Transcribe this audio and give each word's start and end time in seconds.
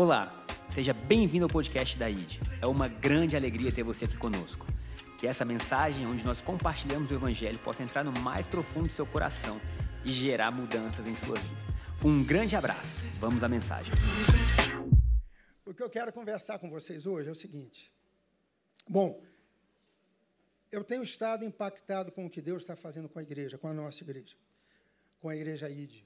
Olá, 0.00 0.32
seja 0.70 0.94
bem-vindo 0.94 1.46
ao 1.46 1.50
podcast 1.50 1.98
da 1.98 2.08
ID. 2.08 2.38
É 2.62 2.66
uma 2.68 2.86
grande 2.86 3.34
alegria 3.34 3.72
ter 3.72 3.82
você 3.82 4.04
aqui 4.04 4.16
conosco. 4.16 4.64
Que 5.18 5.26
essa 5.26 5.44
mensagem, 5.44 6.06
onde 6.06 6.24
nós 6.24 6.40
compartilhamos 6.40 7.10
o 7.10 7.14
Evangelho, 7.14 7.58
possa 7.58 7.82
entrar 7.82 8.04
no 8.04 8.12
mais 8.20 8.46
profundo 8.46 8.86
do 8.86 8.92
seu 8.92 9.04
coração 9.04 9.60
e 10.04 10.12
gerar 10.12 10.52
mudanças 10.52 11.04
em 11.04 11.16
sua 11.16 11.36
vida. 11.36 11.56
Um 12.04 12.24
grande 12.24 12.54
abraço. 12.54 13.02
Vamos 13.18 13.42
à 13.42 13.48
mensagem. 13.48 13.92
O 15.66 15.74
que 15.74 15.82
eu 15.82 15.90
quero 15.90 16.12
conversar 16.12 16.60
com 16.60 16.70
vocês 16.70 17.04
hoje 17.04 17.28
é 17.28 17.32
o 17.32 17.34
seguinte. 17.34 17.92
Bom, 18.88 19.20
eu 20.70 20.84
tenho 20.84 21.02
estado 21.02 21.44
impactado 21.44 22.12
com 22.12 22.24
o 22.24 22.30
que 22.30 22.40
Deus 22.40 22.62
está 22.62 22.76
fazendo 22.76 23.08
com 23.08 23.18
a 23.18 23.22
igreja, 23.24 23.58
com 23.58 23.66
a 23.66 23.74
nossa 23.74 24.04
igreja, 24.04 24.36
com 25.20 25.28
a 25.28 25.34
igreja 25.34 25.68
ID. 25.68 26.04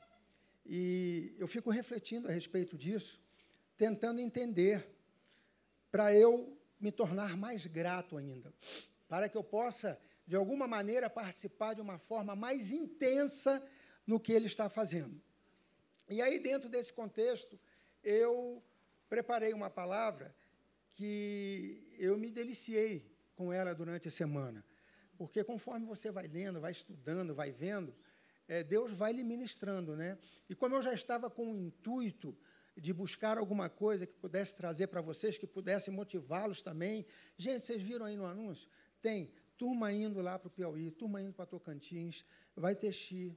E 0.64 1.36
eu 1.38 1.46
fico 1.46 1.68
refletindo 1.68 2.26
a 2.26 2.30
respeito 2.30 2.74
disso 2.74 3.21
tentando 3.82 4.20
entender, 4.20 4.86
para 5.90 6.14
eu 6.14 6.56
me 6.78 6.92
tornar 6.92 7.36
mais 7.36 7.66
grato 7.66 8.16
ainda, 8.16 8.54
para 9.08 9.28
que 9.28 9.36
eu 9.36 9.42
possa, 9.42 9.98
de 10.24 10.36
alguma 10.36 10.68
maneira, 10.68 11.10
participar 11.10 11.74
de 11.74 11.80
uma 11.80 11.98
forma 11.98 12.36
mais 12.36 12.70
intensa 12.70 13.60
no 14.06 14.20
que 14.20 14.32
ele 14.32 14.46
está 14.46 14.68
fazendo. 14.68 15.20
E 16.08 16.22
aí, 16.22 16.38
dentro 16.38 16.68
desse 16.68 16.92
contexto, 16.92 17.58
eu 18.04 18.62
preparei 19.08 19.52
uma 19.52 19.68
palavra 19.68 20.32
que 20.92 21.84
eu 21.98 22.16
me 22.16 22.30
deliciei 22.30 23.12
com 23.34 23.52
ela 23.52 23.74
durante 23.74 24.06
a 24.06 24.12
semana. 24.12 24.64
Porque 25.18 25.42
conforme 25.42 25.86
você 25.86 26.12
vai 26.12 26.28
lendo, 26.28 26.60
vai 26.60 26.70
estudando, 26.70 27.34
vai 27.34 27.50
vendo, 27.50 27.92
é, 28.46 28.62
Deus 28.62 28.92
vai 28.92 29.12
lhe 29.12 29.24
ministrando, 29.24 29.96
né? 29.96 30.16
E 30.48 30.54
como 30.54 30.76
eu 30.76 30.82
já 30.82 30.94
estava 30.94 31.28
com 31.28 31.50
o 31.50 31.58
intuito 31.58 32.38
de 32.76 32.92
buscar 32.92 33.38
alguma 33.38 33.68
coisa 33.68 34.06
que 34.06 34.14
pudesse 34.14 34.54
trazer 34.54 34.86
para 34.86 35.00
vocês, 35.00 35.36
que 35.36 35.46
pudesse 35.46 35.90
motivá-los 35.90 36.62
também. 36.62 37.06
Gente, 37.36 37.64
vocês 37.64 37.82
viram 37.82 38.06
aí 38.06 38.16
no 38.16 38.26
anúncio? 38.26 38.68
Tem 39.00 39.30
turma 39.56 39.92
indo 39.92 40.20
lá 40.20 40.38
para 40.38 40.48
o 40.48 40.50
Piauí, 40.50 40.90
turma 40.90 41.20
indo 41.20 41.32
para 41.32 41.46
Tocantins, 41.46 42.24
vai 42.56 42.74
ter 42.74 42.92
Xi. 42.92 43.36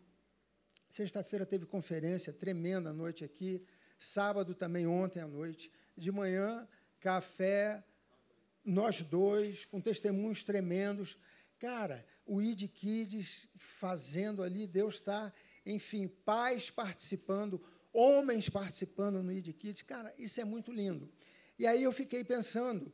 Sexta-feira 0.90 1.46
teve 1.46 1.66
conferência 1.66 2.32
tremenda 2.32 2.90
à 2.90 2.94
noite 2.94 3.24
aqui. 3.24 3.64
Sábado 4.00 4.56
também, 4.56 4.88
ontem 4.88 5.20
à 5.20 5.28
noite. 5.28 5.72
De 5.96 6.12
manhã, 6.12 6.68
café, 7.00 7.84
nós 8.64 9.02
dois, 9.02 9.66
com 9.66 9.80
testemunhos 9.80 10.44
tremendos. 10.44 11.18
Cara, 11.60 12.06
o 12.26 12.42
ID 12.42 12.70
Kids 12.70 13.48
fazendo 13.56 14.42
ali, 14.42 14.66
Deus 14.66 14.96
está, 14.96 15.32
enfim, 15.66 16.08
pais 16.08 16.70
participando, 16.70 17.62
homens 17.96 18.50
participando 18.50 19.24
no 19.24 19.32
ID 19.32 19.54
Kids. 19.54 19.82
Cara, 19.82 20.14
isso 20.18 20.40
é 20.42 20.46
muito 20.46 20.72
lindo. 20.72 21.10
E 21.58 21.66
aí 21.66 21.84
eu 21.84 21.92
fiquei 21.92 22.24
pensando 22.24 22.92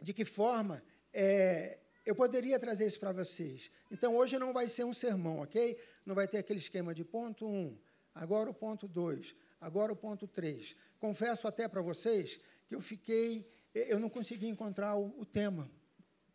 de 0.00 0.12
que 0.12 0.24
forma 0.24 0.82
é, 1.12 1.78
eu 2.04 2.14
poderia 2.14 2.58
trazer 2.58 2.86
isso 2.86 2.98
para 2.98 3.12
vocês. 3.12 3.70
Então, 3.90 4.16
hoje 4.16 4.38
não 4.38 4.52
vai 4.52 4.68
ser 4.68 4.84
um 4.84 4.92
sermão, 4.92 5.40
ok? 5.40 5.78
Não 6.04 6.14
vai 6.14 6.26
ter 6.26 6.38
aquele 6.38 6.58
esquema 6.58 6.94
de 6.94 7.04
ponto 7.04 7.46
1, 7.46 7.50
um, 7.50 7.78
agora 8.14 8.50
o 8.50 8.54
ponto 8.54 8.88
2, 8.88 9.34
agora 9.60 9.92
o 9.92 9.96
ponto 9.96 10.26
3. 10.26 10.76
Confesso 10.98 11.46
até 11.46 11.68
para 11.68 11.80
vocês 11.80 12.40
que 12.66 12.74
eu 12.74 12.80
fiquei, 12.80 13.48
eu 13.74 13.98
não 13.98 14.08
consegui 14.08 14.48
encontrar 14.48 14.96
o, 14.96 15.20
o 15.20 15.24
tema 15.24 15.70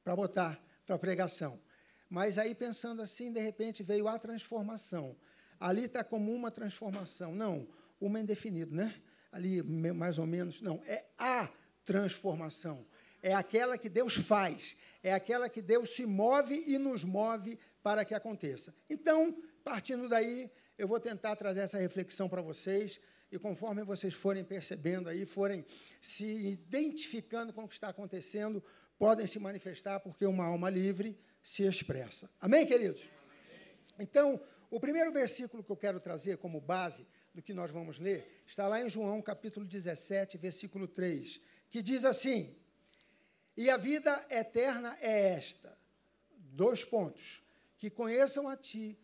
para 0.04 0.16
botar 0.16 0.62
para 0.86 0.96
a 0.96 1.00
pregação. 1.00 1.60
Mas 2.10 2.38
aí, 2.38 2.56
pensando 2.56 3.02
assim, 3.02 3.32
de 3.32 3.42
repente 3.42 3.84
veio 3.84 4.08
a 4.08 4.18
transformação. 4.18 5.18
Ali 5.60 5.86
está 5.86 6.04
como 6.04 6.34
uma 6.34 6.52
transformação. 6.52 7.34
Não, 7.34 7.68
uma 8.00 8.20
indefinido, 8.20 8.76
né? 8.76 8.94
Ali, 9.32 9.62
mais 9.62 10.18
ou 10.20 10.26
menos. 10.26 10.62
Não, 10.62 10.82
é 10.86 11.06
a 11.18 11.50
transformação. 11.86 12.86
É 13.22 13.34
aquela 13.34 13.78
que 13.78 13.90
Deus 13.90 14.16
faz. 14.16 14.78
É 15.02 15.14
aquela 15.14 15.50
que 15.50 15.62
Deus 15.62 15.96
se 15.96 16.06
move 16.06 16.64
e 16.68 16.78
nos 16.78 17.04
move 17.04 17.58
para 17.82 18.06
que 18.06 18.14
aconteça. 18.14 18.74
Então, 18.90 19.36
partindo 19.64 20.08
daí, 20.08 20.52
eu 20.78 20.88
vou 20.88 21.00
tentar 21.00 21.36
trazer 21.36 21.62
essa 21.62 21.78
reflexão 21.78 22.30
para 22.30 22.42
vocês. 22.42 23.00
E 23.32 23.38
conforme 23.38 23.84
vocês 23.84 24.14
forem 24.14 24.44
percebendo 24.44 25.10
aí, 25.10 25.26
forem 25.26 25.66
se 26.02 26.26
identificando 26.26 27.52
com 27.52 27.64
o 27.64 27.68
que 27.68 27.74
está 27.74 27.90
acontecendo, 27.90 28.64
podem 28.98 29.28
se 29.28 29.40
manifestar, 29.40 30.00
porque 30.00 30.26
uma 30.26 30.46
alma 30.46 30.70
livre 30.70 31.18
se 31.44 31.64
expressa. 31.64 32.30
Amém, 32.40 32.66
queridos? 32.66 33.10
Então, 34.00 34.40
o 34.70 34.80
primeiro 34.80 35.12
versículo 35.12 35.64
que 35.64 35.72
eu 35.72 35.78
quero 35.78 36.00
trazer 36.00 36.38
como 36.38 36.60
base 36.60 37.06
do 37.34 37.42
que 37.42 37.54
nós 37.54 37.72
vamos 37.72 38.00
ler 38.00 38.44
está 38.46 38.68
lá 38.68 38.82
em 38.82 38.90
João 38.90 39.22
capítulo 39.22 39.66
17, 39.66 40.38
versículo 40.38 40.88
3, 40.88 41.40
que 41.70 41.82
diz 41.82 42.04
assim: 42.04 42.56
E 43.56 43.70
a 43.70 43.78
vida 43.78 44.26
eterna 44.30 44.98
é 45.00 45.34
esta, 45.34 45.78
dois 46.36 46.84
pontos, 46.84 47.42
que 47.78 47.90
conheçam 47.90 48.48
a 48.50 48.58
ti, 48.58 48.98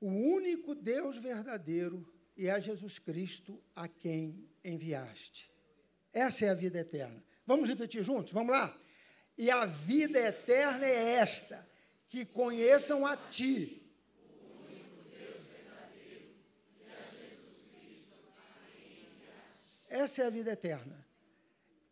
o 0.00 0.08
único 0.08 0.74
Deus 0.74 1.16
verdadeiro 1.16 2.06
e 2.36 2.50
a 2.50 2.60
Jesus 2.60 2.98
Cristo 2.98 3.62
a 3.74 3.88
quem 3.88 4.48
enviaste. 4.62 5.50
Essa 6.12 6.46
é 6.46 6.48
a 6.50 6.54
vida 6.54 6.78
eterna. 6.78 7.22
Vamos 7.46 7.68
repetir 7.68 8.02
juntos? 8.02 8.32
Vamos 8.32 8.52
lá? 8.52 8.76
E 9.36 9.50
a 9.50 9.66
vida 9.66 10.18
eterna 10.20 10.86
é 10.86 11.14
esta: 11.14 11.66
que 12.08 12.24
conheçam 12.24 13.04
a 13.04 13.16
ti 13.16 13.83
Essa 19.94 20.22
é 20.22 20.26
a 20.26 20.30
vida 20.30 20.50
eterna. 20.50 21.06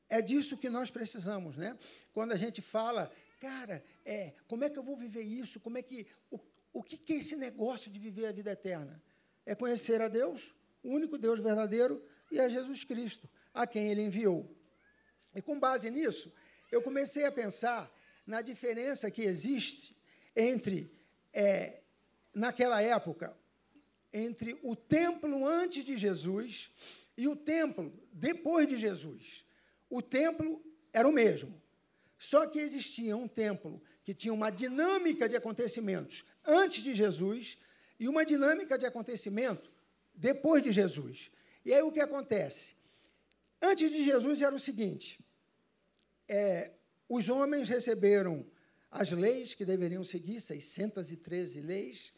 É 0.09 0.21
disso 0.21 0.57
que 0.57 0.69
nós 0.69 0.91
precisamos, 0.91 1.57
né? 1.57 1.79
Quando 2.13 2.33
a 2.33 2.37
gente 2.37 2.61
fala, 2.61 3.09
cara, 3.39 3.81
é, 4.05 4.33
como 4.49 4.65
é 4.65 4.69
que 4.69 4.77
eu 4.77 4.83
vou 4.83 4.97
viver 4.97 5.23
isso? 5.23 5.61
Como 5.61 5.79
é 5.79 5.83
que 5.83 6.09
o, 6.29 6.41
o 6.73 6.83
que, 6.83 7.13
é 7.13 7.17
esse 7.19 7.37
negócio 7.37 7.93
de 7.93 8.01
viver 8.01 8.27
a 8.27 8.33
vida 8.33 8.51
eterna? 8.51 9.01
É 9.47 9.55
conhecer 9.55 10.03
a 10.03 10.09
Deus, 10.09 10.53
o 10.83 10.89
único 10.89 11.17
Deus 11.17 11.39
verdadeiro, 11.39 12.05
e 12.29 12.41
a 12.41 12.49
Jesus 12.49 12.83
Cristo, 12.83 13.31
a 13.55 13.69
quem 13.69 13.89
Ele 13.89 14.03
enviou. 14.03 14.53
E 15.33 15.41
com 15.41 15.57
base 15.57 15.89
nisso, 15.89 16.33
eu 16.73 16.83
comecei 16.83 17.25
a 17.25 17.31
pensar 17.31 17.89
na 18.27 18.43
diferença 18.43 19.13
que 19.13 19.23
existe 19.23 19.97
entre, 20.35 20.93
é, 21.33 21.83
naquela 22.35 22.83
época, 22.83 23.33
entre 24.13 24.59
o 24.65 24.75
templo 24.75 25.47
antes 25.47 25.85
de 25.85 25.97
Jesus 25.97 26.69
e 27.17 27.29
o 27.29 27.37
templo, 27.37 27.93
depois 28.13 28.67
de 28.67 28.77
Jesus, 28.77 29.45
o 29.89 30.01
templo 30.01 30.63
era 30.93 31.07
o 31.07 31.13
mesmo. 31.13 31.61
Só 32.19 32.47
que 32.47 32.59
existia 32.59 33.17
um 33.17 33.29
templo 33.29 33.83
que 34.05 34.15
tinha 34.15 34.33
uma 34.33 34.51
dinâmica 34.51 35.29
de 35.29 35.37
acontecimentos 35.37 36.25
antes 36.45 36.83
de 36.83 36.95
Jesus 36.95 37.59
e 37.99 38.09
uma 38.09 38.25
dinâmica 38.25 38.79
de 38.79 38.87
acontecimento 38.87 39.71
depois 40.15 40.63
de 40.63 40.73
Jesus. 40.73 41.31
E 41.65 41.73
aí 41.73 41.83
o 41.83 41.93
que 41.93 42.01
acontece? 42.01 42.75
Antes 43.61 43.91
de 43.91 44.05
Jesus 44.05 44.41
era 44.41 44.55
o 44.55 44.59
seguinte: 44.59 45.21
é, 46.29 46.73
os 47.09 47.29
homens 47.29 47.69
receberam 47.69 48.47
as 48.91 49.11
leis 49.11 49.55
que 49.55 49.65
deveriam 49.65 50.05
seguir, 50.05 50.41
613 50.41 51.61
leis, 51.61 52.13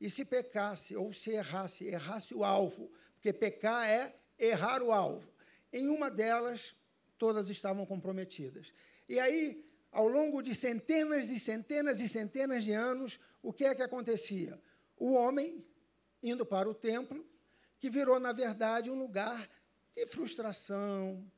e 0.00 0.08
se 0.08 0.24
pecasse 0.24 0.96
ou 0.96 1.12
se 1.12 1.30
errasse, 1.30 1.86
errasse 1.86 2.34
o 2.34 2.44
alvo, 2.44 2.90
porque 3.14 3.32
pecar 3.32 3.88
é 3.88 4.14
errar 4.38 4.82
o 4.82 4.92
alvo. 4.92 5.32
Em 5.72 5.88
uma 5.88 6.10
delas, 6.10 6.74
todas 7.18 7.48
estavam 7.48 7.84
comprometidas. 7.86 8.72
E 9.08 9.18
aí, 9.18 9.64
ao 9.90 10.08
longo 10.08 10.42
de 10.42 10.54
centenas 10.54 11.30
e 11.30 11.38
centenas 11.38 12.00
e 12.00 12.08
centenas 12.08 12.64
de 12.64 12.72
anos, 12.72 13.18
o 13.42 13.52
que 13.52 13.64
é 13.64 13.74
que 13.74 13.82
acontecia? 13.82 14.60
O 14.96 15.12
homem 15.12 15.64
indo 16.22 16.46
para 16.46 16.68
o 16.68 16.74
templo, 16.74 17.24
que 17.78 17.90
virou, 17.90 18.18
na 18.18 18.32
verdade, 18.32 18.90
um 18.90 18.98
lugar 18.98 19.48
de 19.92 20.06
frustração, 20.06 21.30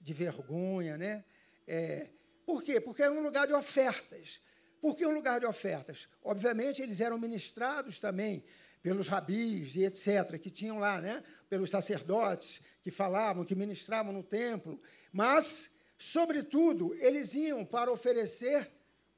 de 0.00 0.12
vergonha, 0.12 0.98
né? 0.98 1.24
É, 1.66 2.10
por 2.44 2.62
quê? 2.62 2.78
Porque 2.78 3.02
era 3.02 3.12
um 3.12 3.22
lugar 3.22 3.46
de 3.46 3.54
ofertas. 3.54 4.42
Por 4.80 4.94
que 4.94 5.06
um 5.06 5.14
lugar 5.14 5.40
de 5.40 5.46
ofertas? 5.46 6.06
Obviamente, 6.22 6.82
eles 6.82 7.00
eram 7.00 7.18
ministrados 7.18 7.98
também 7.98 8.44
pelos 8.84 9.08
rabis 9.08 9.76
e 9.76 9.84
etc., 9.84 10.38
que 10.38 10.50
tinham 10.50 10.78
lá, 10.78 11.00
né? 11.00 11.24
pelos 11.48 11.70
sacerdotes 11.70 12.60
que 12.82 12.90
falavam, 12.90 13.42
que 13.42 13.54
ministravam 13.54 14.12
no 14.12 14.22
templo, 14.22 14.78
mas, 15.10 15.70
sobretudo, 15.98 16.94
eles 16.96 17.34
iam 17.34 17.64
para 17.64 17.90
oferecer 17.90 18.70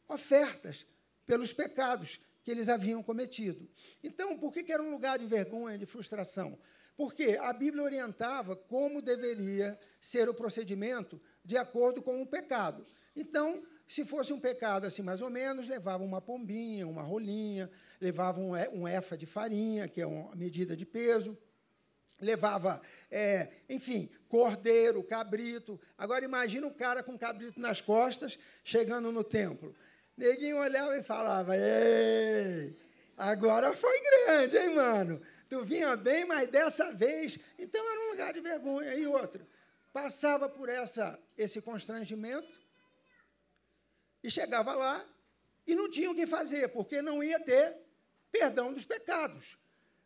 ofertas 0.06 0.86
pelos 1.26 1.52
pecados 1.52 2.20
que 2.44 2.50
eles 2.52 2.68
haviam 2.68 3.02
cometido. 3.02 3.68
Então, 4.04 4.38
por 4.38 4.52
que 4.52 4.72
era 4.72 4.80
um 4.80 4.88
lugar 4.88 5.18
de 5.18 5.26
vergonha, 5.26 5.76
de 5.76 5.84
frustração? 5.84 6.56
Porque 6.96 7.36
a 7.40 7.52
Bíblia 7.52 7.82
orientava 7.82 8.54
como 8.54 9.02
deveria 9.02 9.76
ser 10.00 10.28
o 10.28 10.34
procedimento 10.34 11.20
de 11.44 11.56
acordo 11.56 12.00
com 12.00 12.22
o 12.22 12.26
pecado. 12.26 12.86
Então, 13.16 13.64
se 13.86 14.04
fosse 14.04 14.32
um 14.32 14.40
pecado 14.40 14.86
assim, 14.86 15.02
mais 15.02 15.22
ou 15.22 15.30
menos, 15.30 15.68
levava 15.68 16.02
uma 16.02 16.20
pombinha, 16.20 16.86
uma 16.88 17.02
rolinha, 17.02 17.70
levava 18.00 18.40
um, 18.40 18.52
um 18.72 18.88
efa 18.88 19.16
de 19.16 19.26
farinha, 19.26 19.86
que 19.86 20.00
é 20.00 20.06
uma 20.06 20.34
medida 20.34 20.76
de 20.76 20.84
peso. 20.84 21.36
levava, 22.20 22.80
é, 23.10 23.48
enfim, 23.68 24.08
cordeiro, 24.28 25.04
cabrito. 25.04 25.80
Agora 25.96 26.24
imagina 26.24 26.66
um 26.66 26.72
cara 26.72 27.02
com 27.02 27.16
cabrito 27.16 27.60
nas 27.60 27.80
costas 27.80 28.38
chegando 28.64 29.12
no 29.12 29.22
templo. 29.22 29.74
Neguinho 30.16 30.58
olhava 30.58 30.96
e 30.98 31.02
falava: 31.02 31.56
Ei, 31.56 32.74
agora 33.16 33.72
foi 33.72 34.00
grande, 34.00 34.56
hein, 34.56 34.74
mano? 34.74 35.22
Tu 35.48 35.62
vinha 35.64 35.96
bem, 35.96 36.24
mas 36.24 36.48
dessa 36.48 36.90
vez. 36.90 37.38
Então 37.56 37.88
era 37.88 38.00
um 38.00 38.10
lugar 38.10 38.32
de 38.32 38.40
vergonha. 38.40 38.94
E 38.94 39.06
outro, 39.06 39.46
passava 39.92 40.48
por 40.48 40.68
essa, 40.68 41.16
esse 41.38 41.60
constrangimento 41.60 42.65
e 44.26 44.30
chegava 44.30 44.74
lá 44.74 45.06
e 45.66 45.74
não 45.74 45.88
tinha 45.88 46.10
o 46.10 46.14
que 46.14 46.26
fazer, 46.26 46.68
porque 46.68 47.00
não 47.00 47.22
ia 47.22 47.40
ter 47.40 47.76
perdão 48.30 48.72
dos 48.72 48.84
pecados. 48.84 49.56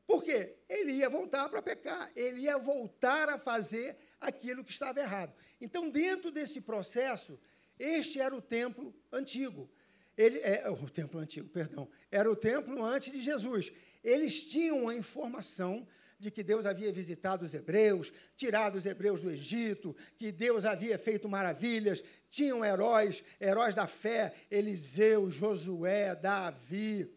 Por 0.06 0.22
quê? 0.22 0.56
Ele 0.69 0.93
ia 0.93 1.08
voltar 1.08 1.49
para 1.49 1.62
pecar, 1.62 2.11
ele 2.17 2.43
ia 2.43 2.58
voltar 2.58 3.28
a 3.28 3.38
fazer 3.38 3.96
aquilo 4.20 4.64
que 4.64 4.72
estava 4.72 5.00
errado. 5.00 5.32
Então, 5.61 5.88
dentro 5.88 6.31
desse 6.31 6.61
processo, 6.61 7.38
este 7.78 8.20
era 8.20 8.34
o 8.34 8.43
templo 8.43 8.94
antigo. 9.12 9.70
Ele, 10.17 10.38
é, 10.40 10.69
o 10.69 10.90
templo 10.90 11.20
antigo, 11.20 11.49
perdão, 11.49 11.88
era 12.11 12.31
o 12.31 12.37
templo 12.37 12.84
antes 12.84 13.12
de 13.12 13.20
Jesus. 13.20 13.73
Eles 14.02 14.44
tinham 14.44 14.88
a 14.88 14.94
informação 14.94 15.87
de 16.20 16.31
que 16.31 16.43
Deus 16.43 16.67
havia 16.67 16.93
visitado 16.93 17.44
os 17.44 17.55
hebreus, 17.55 18.12
tirado 18.37 18.76
os 18.76 18.84
hebreus 18.84 19.20
do 19.22 19.31
Egito, 19.31 19.96
que 20.17 20.31
Deus 20.31 20.67
havia 20.67 20.99
feito 20.99 21.28
maravilhas, 21.28 22.05
tinham 22.31 22.64
heróis, 22.64 23.25
heróis 23.40 23.75
da 23.75 23.87
fé, 23.87 24.34
Eliseu, 24.50 25.31
Josué, 25.31 26.14
Davi, 26.14 27.11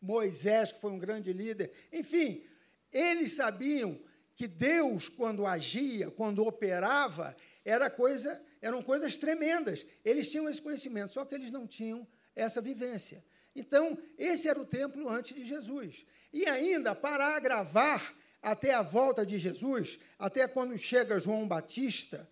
Moisés, 0.00 0.72
que 0.72 0.80
foi 0.80 0.90
um 0.90 0.98
grande 0.98 1.30
líder. 1.32 1.70
Enfim, 1.92 2.42
eles 2.90 3.34
sabiam 3.34 4.00
que 4.34 4.48
Deus, 4.48 5.08
quando 5.10 5.46
agia, 5.46 6.10
quando 6.10 6.42
operava, 6.46 7.36
era 7.62 7.90
coisa, 7.90 8.42
eram 8.62 8.82
coisas 8.82 9.14
tremendas. 9.14 9.84
Eles 10.02 10.30
tinham 10.30 10.48
esse 10.48 10.62
conhecimento, 10.62 11.12
só 11.12 11.26
que 11.26 11.34
eles 11.34 11.52
não 11.52 11.66
tinham 11.66 12.08
essa 12.34 12.62
vivência. 12.62 13.22
Então, 13.60 13.98
esse 14.16 14.48
era 14.48 14.58
o 14.58 14.64
templo 14.64 15.06
antes 15.06 15.36
de 15.36 15.44
Jesus. 15.44 16.06
E 16.32 16.46
ainda, 16.46 16.94
para 16.94 17.36
agravar 17.36 18.16
até 18.40 18.72
a 18.72 18.80
volta 18.80 19.24
de 19.24 19.38
Jesus, 19.38 19.98
até 20.18 20.48
quando 20.48 20.78
chega 20.78 21.20
João 21.20 21.46
Batista, 21.46 22.26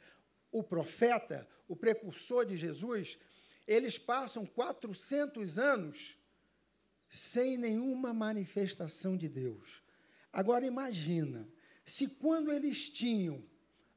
o 0.51 0.63
profeta, 0.63 1.47
o 1.69 1.77
precursor 1.77 2.47
de 2.47 2.57
Jesus, 2.57 3.19
eles 3.67 3.99
passam 3.99 4.47
400 4.47 5.59
anos 5.59 6.17
sem 7.11 7.59
nenhuma 7.59 8.15
manifestação 8.15 9.15
de 9.15 9.29
Deus. 9.29 9.83
Agora 10.33 10.65
imagina, 10.65 11.47
se 11.85 12.07
quando 12.09 12.51
eles 12.51 12.89
tinham 12.89 13.45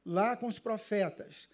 lá 0.04 0.36
com 0.36 0.48
os 0.48 0.58
profetas, 0.58 1.48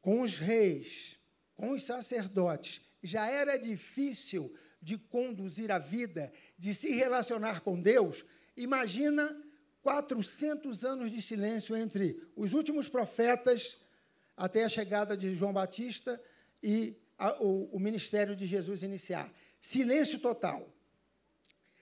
com 0.00 0.22
os 0.22 0.38
reis, 0.38 1.18
com 1.56 1.72
os 1.72 1.82
sacerdotes, 1.82 2.80
já 3.02 3.28
era 3.28 3.58
difícil 3.58 4.54
de 4.84 4.98
conduzir 4.98 5.72
a 5.72 5.78
vida, 5.78 6.30
de 6.58 6.74
se 6.74 6.92
relacionar 6.92 7.62
com 7.62 7.80
Deus, 7.80 8.24
imagina 8.54 9.34
400 9.82 10.84
anos 10.84 11.10
de 11.10 11.22
silêncio 11.22 11.74
entre 11.74 12.22
os 12.36 12.52
últimos 12.52 12.86
profetas 12.86 13.78
até 14.36 14.62
a 14.64 14.68
chegada 14.68 15.16
de 15.16 15.34
João 15.34 15.54
Batista 15.54 16.20
e 16.62 16.94
a, 17.18 17.42
o, 17.42 17.70
o 17.72 17.80
ministério 17.80 18.36
de 18.36 18.44
Jesus 18.44 18.82
iniciar. 18.82 19.32
Silêncio 19.58 20.18
total. 20.18 20.68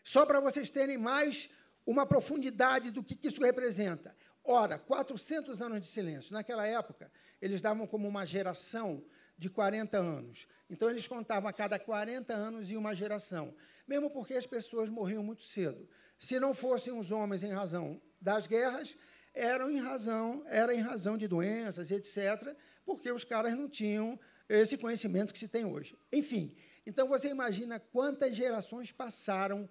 Só 0.05 0.25
para 0.25 0.39
vocês 0.39 0.71
terem 0.71 0.97
mais 0.97 1.51
uma 1.85 2.07
profundidade 2.07 2.93
do 2.93 3.03
que, 3.03 3.17
que 3.17 3.29
isso 3.29 3.43
representa. 3.43 4.15
Ora, 4.45 4.79
400 4.79 5.61
anos 5.61 5.81
de 5.81 5.87
silêncio. 5.89 6.33
Naquela 6.33 6.67
época, 6.67 7.11
eles 7.41 7.61
davam 7.61 7.87
como 7.87 8.07
uma 8.07 8.25
geração 8.25 9.03
de 9.37 9.51
40 9.51 9.99
anos. 9.99 10.47
Então, 10.69 10.89
eles 10.89 11.07
contavam 11.07 11.49
a 11.49 11.53
cada 11.53 11.79
40 11.79 12.33
anos 12.35 12.71
e 12.71 12.77
uma 12.77 12.95
geração. 12.95 13.55
Mesmo 13.87 14.11
porque 14.11 14.35
as 14.35 14.47
pessoas 14.47 14.89
morriam 14.89 15.23
muito 15.23 15.43
cedo. 15.43 15.89
Se 16.19 16.39
não 16.39 16.55
fossem 16.55 16.93
os 16.93 17.11
homens 17.11 17.43
em 17.43 17.53
razão 17.53 18.01
das 18.21 18.47
guerras, 18.47 18.97
eram 19.35 19.71
em 19.71 19.79
razão, 19.79 20.45
era 20.47 20.75
em 20.75 20.81
razão 20.81 21.17
de 21.17 21.27
doenças, 21.27 21.91
etc., 21.91 22.57
porque 22.85 23.11
os 23.11 23.25
caras 23.25 23.55
não 23.55 23.69
tinham 23.69 24.19
esse 24.49 24.77
conhecimento 24.77 25.33
que 25.33 25.39
se 25.39 25.49
tem 25.49 25.65
hoje. 25.65 25.97
Enfim, 26.13 26.55
então 26.87 27.09
você 27.09 27.29
imagina 27.29 27.81
quantas 27.81 28.37
gerações 28.37 28.93
passaram 28.93 29.69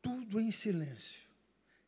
tudo 0.00 0.40
em 0.40 0.50
silêncio, 0.50 1.20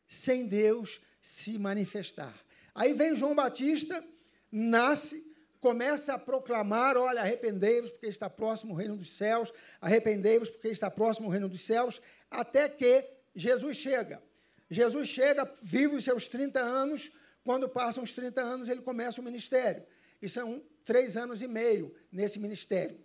sem 0.07 0.45
Deus 0.45 1.01
se 1.21 1.57
manifestar. 1.57 2.33
Aí 2.75 2.93
vem 2.93 3.15
João 3.15 3.33
Batista, 3.33 4.03
nasce, 4.51 5.25
começa 5.63 6.13
a 6.13 6.19
proclamar: 6.19 6.97
olha, 6.97 7.21
arrependei-vos, 7.21 7.89
porque 7.89 8.07
está 8.07 8.29
próximo 8.29 8.73
o 8.73 8.75
reino 8.75 8.97
dos 8.97 9.13
céus, 9.13 9.51
arrependei-vos, 9.79 10.49
porque 10.49 10.67
está 10.67 10.91
próximo 10.91 11.29
o 11.29 11.31
reino 11.31 11.47
dos 11.47 11.61
céus, 11.61 12.01
até 12.29 12.67
que 12.67 13.09
Jesus 13.33 13.77
chega. 13.77 14.21
Jesus 14.69 15.07
chega, 15.07 15.49
vive 15.61 15.95
os 15.95 16.03
seus 16.03 16.27
30 16.27 16.59
anos, 16.59 17.11
quando 17.45 17.69
passam 17.69 18.03
os 18.03 18.11
30 18.11 18.41
anos, 18.41 18.67
ele 18.67 18.81
começa 18.81 19.21
o 19.21 19.23
ministério. 19.23 19.85
E 20.21 20.27
são 20.27 20.61
três 20.83 21.15
anos 21.15 21.41
e 21.41 21.47
meio 21.47 21.95
nesse 22.11 22.39
ministério. 22.39 22.99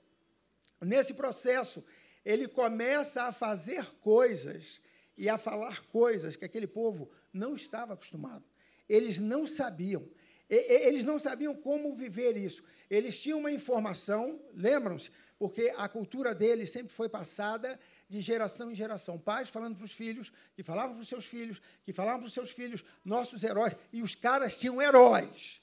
Nesse 0.81 1.15
processo, 1.15 1.85
ele 2.25 2.49
começa 2.49 3.23
a 3.23 3.33
fazer 3.33 3.85
coisas 4.01 4.81
e 5.17 5.29
a 5.29 5.39
falar 5.39 5.85
coisas 5.87 6.35
que 6.35 6.45
aquele 6.45 6.67
povo 6.67 7.09
não 7.33 7.55
estava 7.55 7.95
acostumado. 7.95 8.45
Eles 8.89 9.21
não 9.21 9.47
sabiam. 9.47 10.09
Eles 10.49 11.05
não 11.05 11.19
sabiam 11.19 11.55
como 11.55 11.95
viver 11.95 12.37
isso. 12.37 12.63
Eles 12.89 13.21
tinham 13.21 13.39
uma 13.39 13.53
informação, 13.53 14.41
lembram-se, 14.55 15.11
porque 15.39 15.73
a 15.77 15.87
cultura 15.89 16.35
deles 16.35 16.71
sempre 16.71 16.93
foi 16.93 17.09
passada 17.09 17.79
de 18.09 18.21
geração 18.21 18.71
em 18.71 18.75
geração. 18.75 19.19
Pais 19.19 19.51
falando 19.51 19.77
para 19.77 19.85
os 19.85 19.93
filhos, 19.93 20.33
que 20.55 20.63
falavam 20.63 20.95
para 20.95 21.03
os 21.03 21.09
seus 21.09 21.27
filhos, 21.27 21.61
que 21.85 21.93
falavam 21.93 22.21
para 22.21 22.29
os 22.29 22.33
seus 22.33 22.51
filhos, 22.51 22.85
nossos 23.05 23.45
heróis. 23.45 23.77
E 23.93 24.03
os 24.03 24.15
caras 24.15 24.59
tinham 24.59 24.81
heróis. 24.81 25.61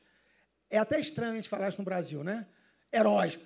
É 0.69 0.77
até 0.77 0.99
estranho 0.99 1.33
a 1.33 1.35
gente 1.35 1.49
falar 1.49 1.69
isso 1.69 1.79
no 1.79 1.85
Brasil, 1.85 2.23
né? 2.23 2.47
Heróis. 2.93 3.39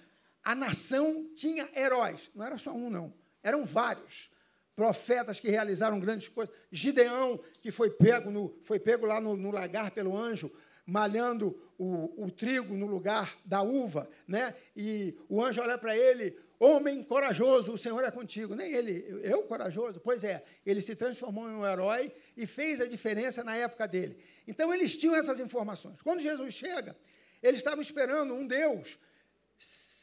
A 0.43 0.53
nação 0.53 1.29
tinha 1.35 1.69
heróis. 1.73 2.29
Não 2.35 2.45
era 2.45 2.57
só 2.57 2.73
um, 2.73 2.89
não. 2.89 3.13
Eram 3.41 3.65
vários. 3.65 4.29
Profetas 4.75 5.39
que 5.39 5.49
realizaram 5.49 5.99
grandes 5.99 6.27
coisas. 6.27 6.53
Gideão, 6.71 7.39
que 7.61 7.71
foi 7.71 7.89
pego, 7.89 8.29
no, 8.29 8.57
foi 8.63 8.79
pego 8.79 9.05
lá 9.05 9.19
no, 9.19 9.35
no 9.35 9.51
lagar 9.51 9.91
pelo 9.91 10.15
anjo, 10.17 10.51
malhando 10.89 11.57
o, 11.77 12.25
o, 12.25 12.31
trigo 12.31 12.75
no 12.75 12.85
lugar 12.85 13.37
da 13.45 13.61
uva, 13.61 14.09
né? 14.27 14.55
E 14.75 15.17
o 15.29 15.43
anjo 15.43 15.61
olha 15.61 15.77
para 15.77 15.95
ele, 15.95 16.37
homem 16.59 17.01
corajoso, 17.03 17.73
o 17.73 17.77
Senhor 17.77 18.03
é 18.03 18.11
contigo. 18.11 18.55
Nem 18.55 18.73
ele, 18.73 19.21
eu 19.23 19.43
corajoso? 19.43 19.99
Pois 19.99 20.23
é, 20.23 20.43
ele 20.65 20.81
se 20.81 20.95
transformou 20.95 21.49
em 21.49 21.53
um 21.53 21.65
herói 21.65 22.11
e 22.35 22.45
fez 22.45 22.81
a 22.81 22.85
diferença 22.85 23.43
na 23.43 23.55
época 23.55 23.87
dele. 23.87 24.17
Então 24.47 24.73
eles 24.73 24.97
tinham 24.97 25.15
essas 25.15 25.39
informações. 25.39 26.01
Quando 26.01 26.19
Jesus 26.19 26.53
chega, 26.53 26.97
eles 27.41 27.59
estavam 27.59 27.81
esperando 27.81 28.33
um 28.33 28.45
Deus 28.45 28.99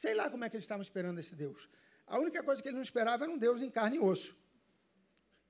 Sei 0.06 0.14
lá 0.14 0.28
como 0.28 0.44
é 0.44 0.50
que 0.50 0.56
eles 0.56 0.64
estavam 0.64 0.82
esperando 0.82 1.18
esse 1.18 1.34
Deus. 1.34 1.68
A 2.06 2.18
única 2.18 2.42
coisa 2.42 2.62
que 2.62 2.68
eles 2.68 2.76
não 2.76 2.82
esperavam 2.82 3.26
era 3.26 3.34
um 3.34 3.38
Deus 3.38 3.62
em 3.62 3.70
carne 3.70 3.96
e 3.96 4.00
osso. 4.00 4.36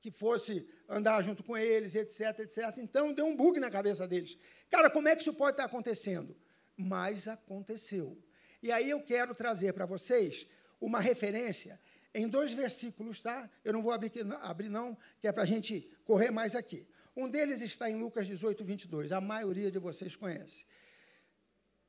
Que 0.06 0.10
fosse 0.12 0.64
andar 0.88 1.20
junto 1.20 1.42
com 1.42 1.58
eles, 1.58 1.96
etc, 1.96 2.38
etc. 2.38 2.78
Então 2.78 3.12
deu 3.12 3.26
um 3.26 3.34
bug 3.34 3.58
na 3.58 3.68
cabeça 3.68 4.06
deles. 4.06 4.38
Cara, 4.70 4.88
como 4.88 5.08
é 5.08 5.16
que 5.16 5.22
isso 5.22 5.34
pode 5.34 5.54
estar 5.54 5.64
acontecendo? 5.64 6.36
Mas 6.76 7.26
aconteceu. 7.26 8.16
E 8.62 8.70
aí 8.70 8.88
eu 8.88 9.02
quero 9.02 9.34
trazer 9.34 9.72
para 9.72 9.84
vocês 9.84 10.46
uma 10.80 11.00
referência 11.00 11.80
em 12.14 12.28
dois 12.28 12.52
versículos, 12.52 13.20
tá? 13.20 13.50
Eu 13.64 13.72
não 13.72 13.82
vou 13.82 13.90
abrir, 13.90 14.12
abrir 14.42 14.68
não, 14.68 14.96
que 15.20 15.26
é 15.26 15.32
para 15.32 15.42
a 15.42 15.46
gente 15.46 15.90
correr 16.04 16.30
mais 16.30 16.54
aqui. 16.54 16.86
Um 17.16 17.28
deles 17.28 17.60
está 17.60 17.90
em 17.90 17.98
Lucas 17.98 18.28
18, 18.28 18.64
22. 18.64 19.10
A 19.10 19.20
maioria 19.20 19.72
de 19.72 19.80
vocês 19.80 20.14
conhece. 20.14 20.64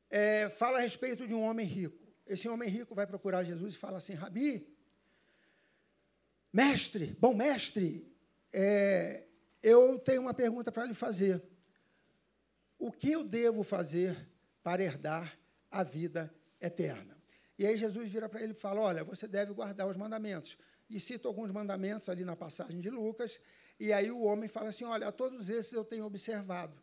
É, 0.10 0.50
fala 0.50 0.80
a 0.80 0.82
respeito 0.82 1.28
de 1.28 1.36
um 1.36 1.44
homem 1.44 1.68
rico 1.68 2.08
esse 2.30 2.48
homem 2.48 2.70
rico 2.70 2.94
vai 2.94 3.08
procurar 3.08 3.44
Jesus 3.44 3.74
e 3.74 3.78
fala 3.78 3.98
assim: 3.98 4.14
Rabi, 4.14 4.68
mestre, 6.52 7.16
bom 7.20 7.34
mestre, 7.34 8.06
é, 8.54 9.26
eu 9.62 10.00
tenho 10.00 10.22
uma 10.22 10.34
pergunta 10.34 10.72
para 10.72 10.86
lhe 10.86 10.94
fazer. 10.94 11.44
O 12.78 12.92
que 12.92 13.12
eu 13.12 13.24
devo 13.24 13.64
fazer 13.64 14.16
para 14.64 14.84
herdar 14.84 15.38
a 15.70 15.84
vida 15.84 16.34
eterna? 16.62 17.18
E 17.58 17.66
aí 17.66 17.78
Jesus 17.78 18.12
vira 18.12 18.30
para 18.30 18.42
ele 18.42 18.52
e 18.52 18.56
fala: 18.56 18.82
Olha, 18.82 19.04
você 19.04 19.28
deve 19.28 19.54
guardar 19.54 19.88
os 19.88 19.98
mandamentos. 19.98 20.58
E 20.90 21.00
cita 21.00 21.28
alguns 21.28 21.52
mandamentos 21.52 22.08
ali 22.08 22.24
na 22.24 22.36
passagem 22.36 22.80
de 22.80 22.90
Lucas. 22.90 23.42
E 23.80 23.92
aí 23.92 24.12
o 24.12 24.22
homem 24.22 24.48
fala 24.48 24.70
assim: 24.70 24.86
Olha, 24.86 25.12
todos 25.12 25.50
esses 25.50 25.74
eu 25.74 25.84
tenho 25.84 26.06
observado. 26.06 26.80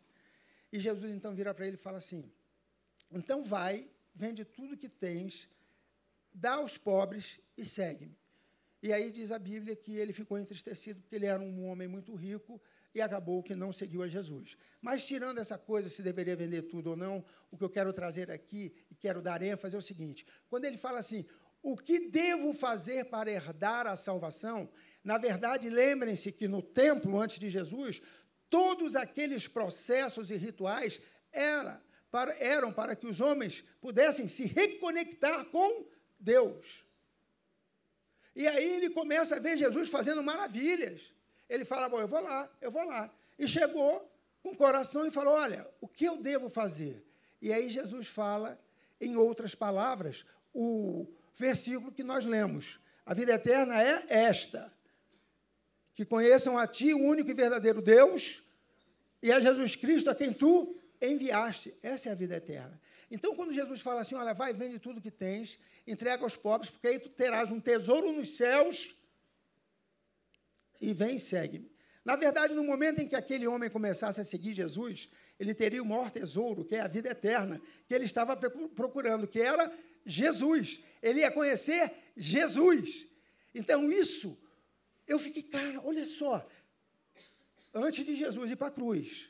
E 0.71 0.79
Jesus 0.79 1.11
então 1.11 1.33
vira 1.33 1.53
para 1.53 1.65
ele 1.65 1.75
e 1.75 1.79
fala 1.79 1.97
assim: 1.97 2.29
Então 3.11 3.43
vai 3.43 3.89
vende 4.15 4.45
tudo 4.45 4.77
que 4.77 4.87
tens, 4.87 5.49
dá 6.33 6.53
aos 6.53 6.77
pobres 6.77 7.39
e 7.57 7.65
segue-me. 7.65 8.17
E 8.85 8.93
aí 8.93 9.11
diz 9.11 9.31
a 9.31 9.39
Bíblia 9.39 9.75
que 9.75 9.97
ele 9.97 10.13
ficou 10.13 10.37
entristecido 10.37 11.01
porque 11.01 11.15
ele 11.15 11.25
era 11.25 11.41
um 11.41 11.65
homem 11.65 11.87
muito 11.87 12.13
rico 12.13 12.61
e 12.93 13.01
acabou 13.01 13.41
que 13.41 13.55
não 13.55 13.73
seguiu 13.73 14.03
a 14.03 14.07
Jesus. 14.07 14.55
Mas 14.79 15.03
tirando 15.03 15.39
essa 15.39 15.57
coisa, 15.57 15.89
se 15.89 16.03
deveria 16.03 16.35
vender 16.35 16.61
tudo 16.73 16.91
ou 16.91 16.95
não, 16.95 17.25
o 17.49 17.57
que 17.57 17.63
eu 17.63 17.69
quero 17.71 17.91
trazer 17.91 18.29
aqui 18.29 18.71
e 18.91 18.93
quero 18.93 19.23
dar 19.23 19.41
ênfase 19.41 19.75
é 19.75 19.79
o 19.79 19.81
seguinte: 19.81 20.23
quando 20.47 20.65
ele 20.65 20.77
fala 20.77 20.99
assim, 20.99 21.25
o 21.63 21.75
que 21.75 21.99
devo 22.11 22.53
fazer 22.53 23.05
para 23.05 23.31
herdar 23.31 23.87
a 23.87 23.95
salvação? 23.95 24.69
Na 25.03 25.17
verdade, 25.17 25.67
lembrem-se 25.67 26.31
que 26.31 26.47
no 26.47 26.61
templo, 26.61 27.19
antes 27.19 27.39
de 27.39 27.49
Jesus, 27.49 28.03
todos 28.51 28.95
aqueles 28.95 29.47
processos 29.47 30.29
e 30.29 30.35
rituais 30.35 31.01
era 31.33 31.81
para, 32.11 32.35
eram 32.37 32.71
para 32.71 32.95
que 32.95 33.07
os 33.07 33.19
homens 33.19 33.63
pudessem 33.81 34.27
se 34.27 34.45
reconectar 34.45 35.45
com 35.45 35.87
Deus. 36.19 36.85
E 38.35 38.47
aí 38.47 38.75
ele 38.75 38.89
começa 38.89 39.37
a 39.37 39.39
ver 39.39 39.57
Jesus 39.57 39.89
fazendo 39.89 40.21
maravilhas. 40.21 41.13
Ele 41.49 41.63
fala: 41.63 41.87
Bom, 41.87 42.01
eu 42.01 42.07
vou 42.07 42.21
lá, 42.21 42.49
eu 42.61 42.69
vou 42.69 42.83
lá. 42.83 43.09
E 43.39 43.47
chegou 43.47 44.11
com 44.43 44.49
o 44.49 44.55
coração 44.55 45.05
e 45.07 45.11
falou: 45.11 45.33
Olha, 45.33 45.67
o 45.79 45.87
que 45.87 46.05
eu 46.05 46.17
devo 46.17 46.49
fazer? 46.49 47.03
E 47.41 47.53
aí 47.53 47.69
Jesus 47.69 48.07
fala, 48.07 48.59
em 48.99 49.15
outras 49.15 49.53
palavras, 49.53 50.25
o 50.53 51.05
versículo 51.35 51.91
que 51.91 52.03
nós 52.03 52.25
lemos: 52.25 52.79
A 53.05 53.13
vida 53.13 53.33
eterna 53.33 53.81
é 53.81 54.03
esta, 54.07 54.73
que 55.93 56.05
conheçam 56.05 56.57
a 56.57 56.67
Ti, 56.67 56.93
o 56.93 56.99
único 56.99 57.29
e 57.29 57.33
verdadeiro 57.33 57.81
Deus, 57.81 58.43
e 59.21 59.31
a 59.31 59.39
Jesus 59.39 59.75
Cristo 59.75 60.09
a 60.09 60.15
quem 60.15 60.33
Tu 60.33 60.75
enviaste. 61.01 61.73
Essa 61.81 62.09
é 62.09 62.11
a 62.11 62.15
vida 62.15 62.35
eterna. 62.35 62.79
Então, 63.09 63.35
quando 63.35 63.53
Jesus 63.53 63.81
fala 63.81 64.01
assim, 64.01 64.15
olha, 64.15 64.33
vai, 64.33 64.53
vende 64.53 64.79
tudo 64.79 65.01
que 65.01 65.11
tens, 65.11 65.59
entrega 65.85 66.23
aos 66.23 66.35
pobres, 66.35 66.69
porque 66.69 66.87
aí 66.87 66.99
tu 66.99 67.09
terás 67.09 67.51
um 67.51 67.59
tesouro 67.59 68.11
nos 68.11 68.35
céus, 68.35 68.95
e 70.81 70.93
vem 70.93 71.15
e 71.15 71.19
segue-me. 71.19 71.71
Na 72.03 72.15
verdade, 72.15 72.53
no 72.53 72.63
momento 72.63 72.99
em 73.01 73.07
que 73.07 73.15
aquele 73.15 73.47
homem 73.47 73.69
começasse 73.69 74.21
a 74.21 74.25
seguir 74.25 74.53
Jesus, 74.53 75.09
ele 75.39 75.53
teria 75.53 75.81
o 75.81 75.85
maior 75.85 76.11
tesouro, 76.11 76.63
que 76.63 76.75
é 76.75 76.81
a 76.81 76.87
vida 76.87 77.09
eterna, 77.09 77.59
que 77.87 77.95
ele 77.95 78.05
estava 78.05 78.35
procurando, 78.35 79.27
que 79.27 79.41
era 79.41 79.75
Jesus. 80.05 80.79
Ele 81.01 81.21
ia 81.21 81.31
conhecer 81.31 81.91
Jesus. 82.15 83.07
Então, 83.53 83.91
isso, 83.91 84.37
eu 85.07 85.17
fiquei, 85.17 85.41
cara, 85.41 85.81
olha 85.83 86.05
só, 86.05 86.47
antes 87.73 88.05
de 88.05 88.15
Jesus 88.15 88.51
ir 88.51 88.55
para 88.55 88.67
a 88.67 88.71
cruz. 88.71 89.29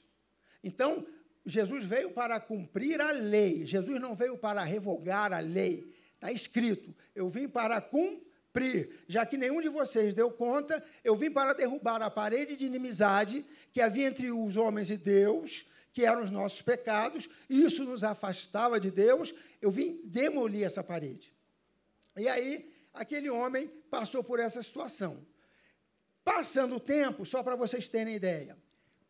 Então, 0.63 1.08
Jesus 1.45 1.83
veio 1.85 2.11
para 2.11 2.39
cumprir 2.39 2.99
a 2.99 3.11
lei. 3.11 3.65
Jesus 3.65 4.01
não 4.01 4.15
veio 4.15 4.37
para 4.37 4.63
revogar 4.63 5.31
a 5.31 5.39
lei. 5.39 5.93
Está 6.15 6.31
escrito: 6.31 6.93
eu 7.13 7.29
vim 7.29 7.47
para 7.47 7.79
cumprir. 7.79 9.03
Já 9.07 9.25
que 9.25 9.37
nenhum 9.37 9.61
de 9.61 9.69
vocês 9.69 10.15
deu 10.15 10.31
conta, 10.31 10.83
eu 11.03 11.15
vim 11.15 11.29
para 11.29 11.53
derrubar 11.53 12.01
a 12.01 12.09
parede 12.09 12.55
de 12.55 12.65
inimizade 12.65 13.45
que 13.71 13.81
havia 13.81 14.07
entre 14.07 14.31
os 14.31 14.55
homens 14.55 14.89
e 14.89 14.97
Deus, 14.97 15.65
que 15.93 16.03
eram 16.03 16.23
os 16.23 16.31
nossos 16.31 16.61
pecados, 16.61 17.29
isso 17.49 17.83
nos 17.83 18.03
afastava 18.03 18.79
de 18.79 18.89
Deus. 18.89 19.33
Eu 19.61 19.69
vim 19.69 20.01
demolir 20.03 20.65
essa 20.65 20.83
parede. 20.83 21.33
E 22.17 22.27
aí, 22.27 22.73
aquele 22.93 23.29
homem 23.29 23.67
passou 23.89 24.23
por 24.23 24.39
essa 24.39 24.63
situação. 24.63 25.25
Passando 26.23 26.77
o 26.77 26.79
tempo, 26.79 27.25
só 27.25 27.43
para 27.43 27.55
vocês 27.55 27.87
terem 27.87 28.15
ideia, 28.15 28.57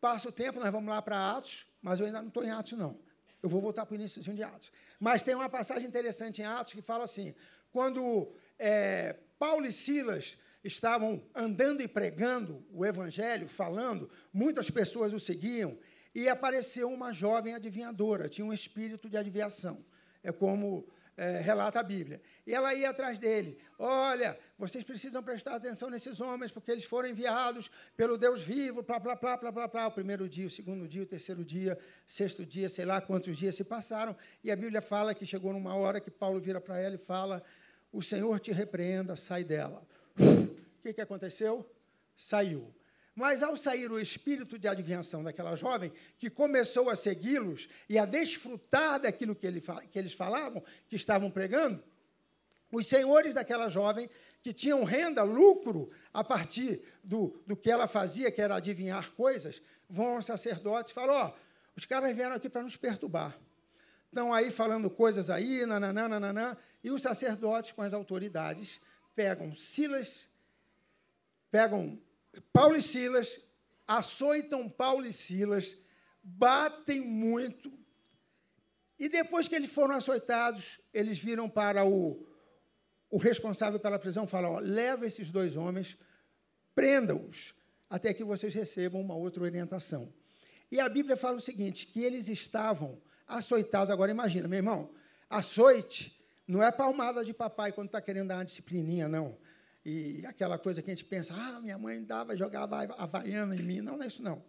passa 0.00 0.28
o 0.28 0.32
tempo, 0.32 0.60
nós 0.60 0.70
vamos 0.70 0.90
lá 0.90 1.00
para 1.00 1.36
Atos, 1.36 1.66
mas 1.86 2.00
eu 2.00 2.06
ainda 2.06 2.20
não 2.20 2.26
estou 2.26 2.44
em 2.44 2.50
Atos, 2.50 2.72
não. 2.72 2.98
Eu 3.40 3.48
vou 3.48 3.60
voltar 3.60 3.86
para 3.86 3.92
o 3.92 3.94
início 3.94 4.20
de 4.20 4.42
Atos. 4.42 4.72
Mas 4.98 5.22
tem 5.22 5.36
uma 5.36 5.48
passagem 5.48 5.86
interessante 5.86 6.42
em 6.42 6.44
Atos 6.44 6.74
que 6.74 6.82
fala 6.82 7.04
assim: 7.04 7.32
quando 7.70 8.34
é, 8.58 9.14
Paulo 9.38 9.64
e 9.64 9.70
Silas 9.70 10.36
estavam 10.64 11.22
andando 11.32 11.80
e 11.80 11.86
pregando 11.86 12.66
o 12.72 12.84
evangelho, 12.84 13.48
falando, 13.48 14.10
muitas 14.32 14.68
pessoas 14.68 15.12
o 15.12 15.20
seguiam, 15.20 15.78
e 16.12 16.28
apareceu 16.28 16.88
uma 16.88 17.12
jovem 17.12 17.54
adivinhadora, 17.54 18.28
tinha 18.28 18.44
um 18.44 18.52
espírito 18.52 19.08
de 19.08 19.16
adivinhação. 19.16 19.84
É 20.24 20.32
como 20.32 20.88
é, 21.16 21.38
relata 21.38 21.80
a 21.80 21.82
Bíblia. 21.82 22.20
E 22.46 22.54
ela 22.54 22.74
ia 22.74 22.90
atrás 22.90 23.18
dele. 23.18 23.58
Olha, 23.78 24.38
vocês 24.58 24.84
precisam 24.84 25.22
prestar 25.22 25.54
atenção 25.54 25.88
nesses 25.88 26.20
homens, 26.20 26.52
porque 26.52 26.70
eles 26.70 26.84
foram 26.84 27.08
enviados 27.08 27.70
pelo 27.96 28.18
Deus 28.18 28.42
vivo, 28.42 28.82
plá, 28.82 29.00
plá, 29.00 29.16
plá, 29.16 29.38
plá, 29.38 29.52
plá, 29.52 29.68
plá. 29.68 29.86
O 29.86 29.92
primeiro 29.92 30.28
dia, 30.28 30.46
o 30.46 30.50
segundo 30.50 30.86
dia, 30.86 31.02
o 31.02 31.06
terceiro 31.06 31.44
dia, 31.44 31.78
sexto 32.06 32.44
dia, 32.44 32.68
sei 32.68 32.84
lá 32.84 33.00
quantos 33.00 33.36
dias 33.36 33.54
se 33.54 33.64
passaram. 33.64 34.14
E 34.44 34.50
a 34.50 34.56
Bíblia 34.56 34.82
fala 34.82 35.14
que 35.14 35.24
chegou 35.24 35.52
numa 35.52 35.74
hora 35.74 36.00
que 36.00 36.10
Paulo 36.10 36.38
vira 36.38 36.60
para 36.60 36.78
ela 36.78 36.96
e 36.96 36.98
fala: 36.98 37.42
O 37.90 38.02
Senhor 38.02 38.38
te 38.38 38.52
repreenda, 38.52 39.16
sai 39.16 39.42
dela. 39.42 39.82
O 40.18 40.82
que, 40.82 40.92
que 40.92 41.00
aconteceu? 41.00 41.68
Saiu. 42.16 42.72
Mas 43.16 43.42
ao 43.42 43.56
sair 43.56 43.90
o 43.90 43.98
espírito 43.98 44.58
de 44.58 44.68
adivinhação 44.68 45.24
daquela 45.24 45.56
jovem, 45.56 45.90
que 46.18 46.28
começou 46.28 46.90
a 46.90 46.94
segui-los 46.94 47.66
e 47.88 47.98
a 47.98 48.04
desfrutar 48.04 49.00
daquilo 49.00 49.34
que, 49.34 49.46
ele, 49.46 49.62
que 49.90 49.98
eles 49.98 50.12
falavam, 50.12 50.62
que 50.86 50.96
estavam 50.96 51.30
pregando, 51.30 51.82
os 52.70 52.86
senhores 52.86 53.32
daquela 53.32 53.70
jovem, 53.70 54.10
que 54.42 54.52
tinham 54.52 54.84
renda, 54.84 55.22
lucro, 55.22 55.90
a 56.12 56.22
partir 56.22 56.82
do, 57.02 57.34
do 57.46 57.56
que 57.56 57.70
ela 57.70 57.88
fazia, 57.88 58.30
que 58.30 58.42
era 58.42 58.56
adivinhar 58.56 59.10
coisas, 59.12 59.62
vão 59.88 60.16
ao 60.16 60.22
sacerdote 60.22 60.90
e 60.90 60.94
falam: 60.94 61.14
Ó, 61.14 61.28
oh, 61.28 61.32
os 61.74 61.86
caras 61.86 62.14
vieram 62.14 62.36
aqui 62.36 62.50
para 62.50 62.62
nos 62.62 62.76
perturbar. 62.76 63.34
Estão 64.08 64.32
aí 64.32 64.50
falando 64.50 64.90
coisas 64.90 65.30
aí, 65.30 65.64
nananã, 65.64 66.06
nananã, 66.06 66.56
e 66.84 66.90
os 66.90 67.00
sacerdotes, 67.00 67.72
com 67.72 67.80
as 67.80 67.94
autoridades, 67.94 68.78
pegam 69.14 69.54
Silas, 69.54 70.28
pegam 71.50 71.98
Paulo 72.52 72.76
e 72.76 72.82
Silas 72.82 73.40
açoitam 73.86 74.68
Paulo 74.68 75.06
e 75.06 75.12
Silas, 75.12 75.76
batem 76.22 77.00
muito, 77.00 77.72
e 78.98 79.08
depois 79.08 79.46
que 79.46 79.54
eles 79.54 79.70
foram 79.70 79.94
açoitados, 79.94 80.80
eles 80.92 81.18
viram 81.18 81.48
para 81.48 81.84
o, 81.84 82.26
o 83.10 83.18
responsável 83.18 83.78
pela 83.78 83.98
prisão 83.98 84.24
e 84.24 84.28
falam: 84.28 84.52
ó, 84.52 84.58
leva 84.58 85.06
esses 85.06 85.30
dois 85.30 85.56
homens, 85.56 85.98
prenda-os, 86.74 87.54
até 87.88 88.12
que 88.14 88.24
vocês 88.24 88.54
recebam 88.54 89.00
uma 89.00 89.14
outra 89.14 89.42
orientação. 89.42 90.12
E 90.70 90.80
a 90.80 90.88
Bíblia 90.88 91.16
fala 91.16 91.36
o 91.36 91.40
seguinte: 91.40 91.86
que 91.86 92.02
eles 92.02 92.28
estavam 92.28 93.00
açoitados. 93.26 93.90
Agora 93.90 94.10
imagina, 94.10 94.48
meu 94.48 94.58
irmão, 94.58 94.90
açoite 95.28 96.18
não 96.48 96.62
é 96.62 96.72
palmada 96.72 97.24
de 97.24 97.34
papai 97.34 97.72
quando 97.72 97.88
está 97.88 98.00
querendo 98.00 98.28
dar 98.28 98.36
uma 98.36 98.44
disciplininha, 98.44 99.08
não 99.08 99.36
e 99.88 100.26
aquela 100.26 100.58
coisa 100.58 100.82
que 100.82 100.90
a 100.90 100.94
gente 100.94 101.04
pensa, 101.04 101.32
ah, 101.32 101.60
minha 101.60 101.78
mãe 101.78 102.02
dava, 102.02 102.36
jogava 102.36 102.92
havaiana 102.98 103.54
em 103.54 103.62
mim. 103.62 103.80
Não, 103.80 103.96
não 103.96 104.02
é 104.02 104.08
isso 104.08 104.20
não. 104.20 104.44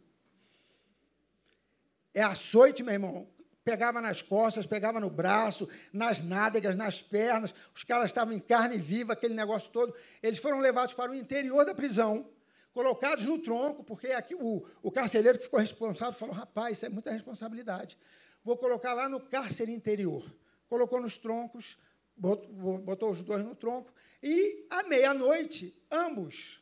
É 2.12 2.24
açoite, 2.24 2.82
meu 2.82 2.92
irmão. 2.92 3.30
Pegava 3.64 4.02
nas 4.02 4.24
costas, 4.24 4.66
pegava 4.66 5.00
no 5.00 5.12
braço, 5.12 5.70
nas 5.94 6.22
nádegas, 6.22 6.76
nas 6.76 7.04
pernas. 7.04 7.54
Os 7.72 7.84
caras 7.84 8.08
estavam 8.08 8.34
em 8.34 8.40
carne 8.40 8.80
viva, 8.80 9.14
aquele 9.14 9.36
negócio 9.36 9.70
todo. 9.72 9.94
Eles 10.24 10.40
foram 10.40 10.58
levados 10.58 10.96
para 10.96 11.12
o 11.12 11.16
interior 11.16 11.64
da 11.64 11.76
prisão, 11.76 12.28
colocados 12.74 13.24
no 13.24 13.38
tronco, 13.38 13.84
porque 13.84 14.08
aqui 14.08 14.34
o, 14.34 14.66
o 14.82 14.92
carcereiro 14.92 15.38
que 15.38 15.44
ficou 15.44 15.60
responsável 15.60 16.18
falou: 16.18 16.34
rapaz, 16.34 16.78
isso 16.78 16.88
é 16.88 16.90
muita 16.90 17.12
responsabilidade. 17.12 17.96
Vou 18.44 18.58
colocar 18.58 18.96
lá 18.96 19.08
no 19.08 19.20
cárcere 19.20 19.72
interior. 19.72 20.26
Colocou 20.68 21.00
nos 21.00 21.16
troncos, 21.16 21.78
botou, 22.18 23.12
os 23.12 23.22
dois 23.22 23.44
no 23.44 23.56
tronco, 23.56 23.94
e 24.22 24.66
à 24.70 24.84
meia-noite, 24.84 25.76
ambos 25.92 26.62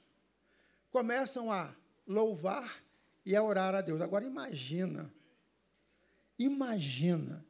começam 0.92 1.52
a 1.52 1.74
louvar 2.06 2.84
e 3.26 3.36
a 3.36 3.44
orar 3.44 3.74
a 3.74 3.82
Deus. 3.82 4.02
Agora 4.02 4.26
imagina, 4.26 5.14
imagina 6.38 7.46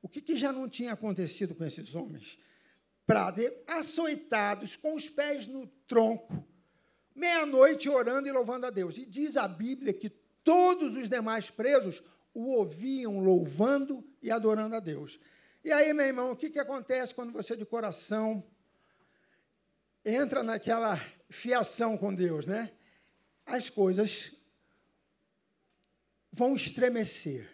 o 0.00 0.08
que, 0.08 0.20
que 0.20 0.36
já 0.36 0.52
não 0.52 0.68
tinha 0.68 0.92
acontecido 0.92 1.54
com 1.54 1.64
esses 1.64 1.94
homens. 1.94 2.38
Para 3.04 3.34
açoitados, 3.66 4.76
com 4.76 4.94
os 4.94 5.08
pés 5.08 5.46
no 5.46 5.66
tronco, 5.86 6.46
meia-noite 7.14 7.88
orando 7.88 8.28
e 8.28 8.32
louvando 8.32 8.66
a 8.66 8.70
Deus. 8.70 8.96
E 8.98 9.04
diz 9.04 9.36
a 9.36 9.48
Bíblia 9.48 9.92
que 9.92 10.10
todos 10.44 10.96
os 10.96 11.08
demais 11.08 11.50
presos 11.50 12.02
o 12.32 12.52
ouviam 12.52 13.18
louvando 13.18 14.04
e 14.22 14.30
adorando 14.30 14.76
a 14.76 14.80
Deus. 14.80 15.18
E 15.64 15.72
aí, 15.72 15.92
meu 15.92 16.06
irmão, 16.06 16.30
o 16.30 16.36
que, 16.36 16.50
que 16.50 16.58
acontece 16.58 17.14
quando 17.14 17.32
você 17.32 17.56
de 17.56 17.64
coração 17.64 18.44
entra 20.04 20.42
naquela 20.42 20.96
fiação 21.28 21.96
com 21.98 22.14
Deus, 22.14 22.46
né? 22.46 22.72
As 23.44 23.68
coisas 23.68 24.32
vão 26.32 26.54
estremecer. 26.54 27.48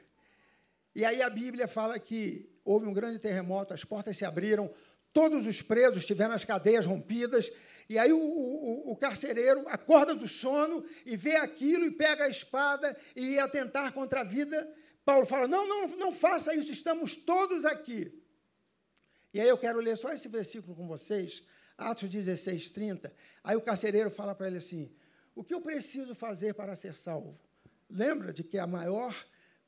E 0.94 1.04
aí 1.04 1.22
a 1.22 1.30
Bíblia 1.30 1.66
fala 1.66 1.98
que 1.98 2.48
houve 2.64 2.86
um 2.86 2.92
grande 2.92 3.18
terremoto, 3.18 3.72
as 3.72 3.84
portas 3.84 4.16
se 4.16 4.24
abriram, 4.24 4.72
todos 5.12 5.46
os 5.46 5.62
presos 5.62 6.04
tiveram 6.04 6.34
as 6.34 6.44
cadeias 6.44 6.84
rompidas, 6.84 7.50
e 7.88 7.98
aí 7.98 8.12
o, 8.12 8.18
o, 8.18 8.92
o, 8.92 8.96
carcereiro 8.96 9.68
acorda 9.68 10.14
do 10.14 10.28
sono 10.28 10.84
e 11.04 11.16
vê 11.16 11.36
aquilo 11.36 11.86
e 11.86 11.90
pega 11.90 12.24
a 12.24 12.28
espada 12.28 12.96
e 13.14 13.34
ia 13.34 13.48
tentar 13.48 13.92
contra 13.92 14.20
a 14.20 14.24
vida. 14.24 14.72
Paulo 15.04 15.26
fala: 15.26 15.46
não, 15.46 15.66
não, 15.66 15.88
não 15.96 16.12
faça 16.12 16.54
isso, 16.54 16.72
estamos 16.72 17.16
todos 17.16 17.64
aqui. 17.64 18.12
E 19.32 19.40
aí 19.40 19.48
eu 19.48 19.58
quero 19.58 19.80
ler 19.80 19.96
só 19.96 20.12
esse 20.12 20.28
versículo 20.28 20.74
com 20.74 20.86
vocês, 20.86 21.42
Atos 21.76 22.08
16, 22.08 22.70
30. 22.70 23.12
Aí 23.42 23.56
o 23.56 23.60
carcereiro 23.60 24.10
fala 24.10 24.34
para 24.34 24.46
ele 24.46 24.58
assim: 24.58 24.90
O 25.34 25.42
que 25.42 25.52
eu 25.52 25.60
preciso 25.60 26.14
fazer 26.14 26.54
para 26.54 26.76
ser 26.76 26.94
salvo? 26.94 27.38
Lembra 27.90 28.32
de 28.32 28.42
que 28.42 28.58
a 28.58 28.66
maior 28.66 29.14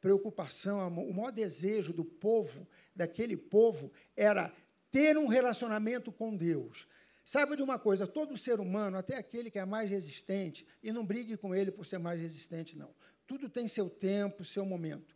preocupação, 0.00 0.86
o 0.88 1.12
maior 1.12 1.32
desejo 1.32 1.92
do 1.92 2.04
povo, 2.04 2.66
daquele 2.94 3.36
povo, 3.36 3.92
era 4.16 4.52
ter 4.90 5.18
um 5.18 5.26
relacionamento 5.26 6.12
com 6.12 6.36
Deus. 6.36 6.86
Saiba 7.24 7.56
de 7.56 7.62
uma 7.62 7.78
coisa: 7.78 8.06
todo 8.06 8.36
ser 8.36 8.60
humano, 8.60 8.96
até 8.96 9.16
aquele 9.16 9.50
que 9.50 9.58
é 9.58 9.64
mais 9.64 9.90
resistente, 9.90 10.64
e 10.80 10.92
não 10.92 11.04
brigue 11.04 11.36
com 11.36 11.52
ele 11.52 11.72
por 11.72 11.84
ser 11.84 11.98
mais 11.98 12.20
resistente, 12.20 12.78
não. 12.78 12.94
Tudo 13.26 13.48
tem 13.48 13.66
seu 13.66 13.90
tempo, 13.90 14.44
seu 14.44 14.64
momento. 14.64 15.15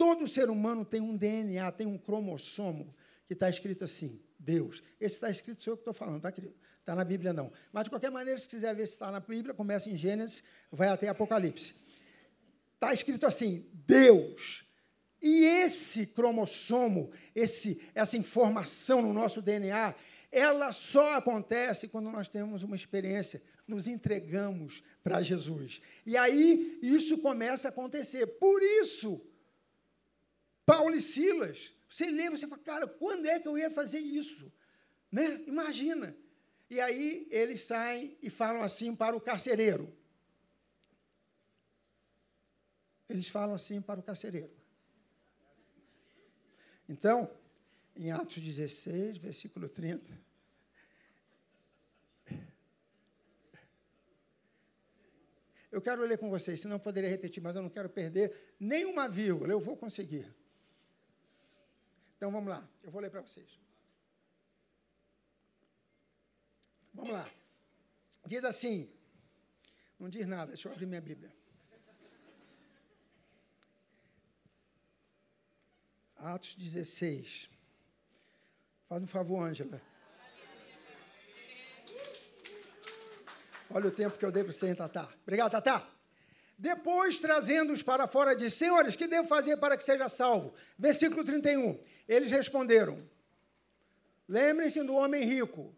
Todo 0.00 0.26
ser 0.26 0.48
humano 0.48 0.82
tem 0.82 0.98
um 0.98 1.14
DNA, 1.14 1.70
tem 1.72 1.86
um 1.86 1.98
cromossomo 1.98 2.96
que 3.26 3.34
está 3.34 3.50
escrito 3.50 3.84
assim, 3.84 4.18
Deus. 4.38 4.82
Esse 4.98 5.16
está 5.16 5.30
escrito, 5.30 5.60
sou 5.60 5.74
eu 5.74 5.76
que 5.76 5.82
estou 5.82 5.92
falando, 5.92 6.22
tá, 6.22 6.32
querido? 6.32 6.54
Está 6.78 6.94
na 6.94 7.04
Bíblia, 7.04 7.34
não. 7.34 7.52
Mas, 7.70 7.84
de 7.84 7.90
qualquer 7.90 8.10
maneira, 8.10 8.40
se 8.40 8.48
quiser 8.48 8.74
ver 8.74 8.86
se 8.86 8.94
está 8.94 9.10
na 9.10 9.20
Bíblia, 9.20 9.52
começa 9.52 9.90
em 9.90 9.96
Gênesis, 9.96 10.42
vai 10.72 10.88
até 10.88 11.06
Apocalipse. 11.06 11.74
Está 12.76 12.94
escrito 12.94 13.26
assim, 13.26 13.66
Deus. 13.74 14.64
E 15.20 15.44
esse 15.44 16.06
cromossomo, 16.06 17.10
esse, 17.34 17.78
essa 17.94 18.16
informação 18.16 19.02
no 19.02 19.12
nosso 19.12 19.42
DNA, 19.42 19.94
ela 20.32 20.72
só 20.72 21.16
acontece 21.16 21.88
quando 21.88 22.10
nós 22.10 22.30
temos 22.30 22.62
uma 22.62 22.74
experiência, 22.74 23.42
nos 23.68 23.86
entregamos 23.86 24.82
para 25.04 25.20
Jesus. 25.20 25.82
E 26.06 26.16
aí 26.16 26.78
isso 26.80 27.18
começa 27.18 27.68
a 27.68 27.70
acontecer. 27.70 28.26
Por 28.26 28.62
isso, 28.62 29.20
Paulo 30.70 30.94
e 30.94 31.00
Silas 31.00 31.58
você 31.90 32.08
lê, 32.08 32.30
você 32.30 32.46
fala, 32.46 32.62
cara, 32.62 32.86
quando 32.86 33.26
é 33.26 33.40
que 33.40 33.48
eu 33.48 33.58
ia 33.58 33.68
fazer 33.68 33.98
isso? 33.98 34.50
Né? 35.10 35.42
Imagina. 35.44 36.16
E 36.70 36.80
aí 36.80 37.26
eles 37.32 37.62
saem 37.62 38.16
e 38.22 38.30
falam 38.30 38.62
assim 38.62 38.94
para 38.94 39.16
o 39.16 39.20
carcereiro. 39.20 39.92
Eles 43.08 43.28
falam 43.28 43.56
assim 43.56 43.82
para 43.82 43.98
o 43.98 44.02
carcereiro. 44.04 44.52
Então, 46.88 47.28
em 47.96 48.12
Atos 48.12 48.40
16, 48.40 49.18
versículo 49.18 49.68
30. 49.68 50.16
Eu 55.72 55.82
quero 55.82 56.02
ler 56.02 56.18
com 56.18 56.30
vocês, 56.30 56.60
senão 56.60 56.76
eu 56.76 56.80
poderia 56.80 57.10
repetir, 57.10 57.42
mas 57.42 57.56
eu 57.56 57.62
não 57.62 57.68
quero 57.68 57.88
perder 57.88 58.54
nenhuma 58.60 59.08
vírgula, 59.08 59.52
eu 59.52 59.60
vou 59.60 59.76
conseguir. 59.76 60.32
Então 62.20 62.30
vamos 62.30 62.50
lá, 62.50 62.62
eu 62.82 62.90
vou 62.90 63.00
ler 63.00 63.10
para 63.10 63.22
vocês. 63.22 63.48
Vamos 66.92 67.12
lá. 67.12 67.26
Diz 68.26 68.44
assim, 68.44 68.92
não 69.98 70.10
diz 70.10 70.26
nada, 70.26 70.48
deixa 70.48 70.68
eu 70.68 70.72
abrir 70.74 70.84
minha 70.84 71.00
Bíblia. 71.00 71.34
Atos 76.14 76.56
16. 76.56 77.48
Faz 78.86 79.02
um 79.02 79.06
favor, 79.06 79.42
Ângela. 79.42 79.80
Olha 83.70 83.88
o 83.88 83.90
tempo 83.90 84.18
que 84.18 84.26
eu 84.26 84.30
dei 84.30 84.44
para 84.44 84.52
você, 84.52 84.68
hein, 84.68 84.74
Tatá. 84.74 85.10
Obrigado, 85.22 85.52
Tatá. 85.52 85.90
Depois, 86.60 87.18
trazendo-os 87.18 87.82
para 87.82 88.06
fora, 88.06 88.36
de 88.36 88.50
Senhores, 88.50 88.94
que 88.94 89.06
devo 89.06 89.26
fazer 89.26 89.56
para 89.56 89.78
que 89.78 89.82
seja 89.82 90.10
salvo? 90.10 90.52
Versículo 90.78 91.24
31. 91.24 91.80
Eles 92.06 92.30
responderam: 92.30 93.02
Lembrem-se 94.28 94.82
do 94.82 94.92
homem 94.92 95.24
rico. 95.24 95.62
O 95.62 95.74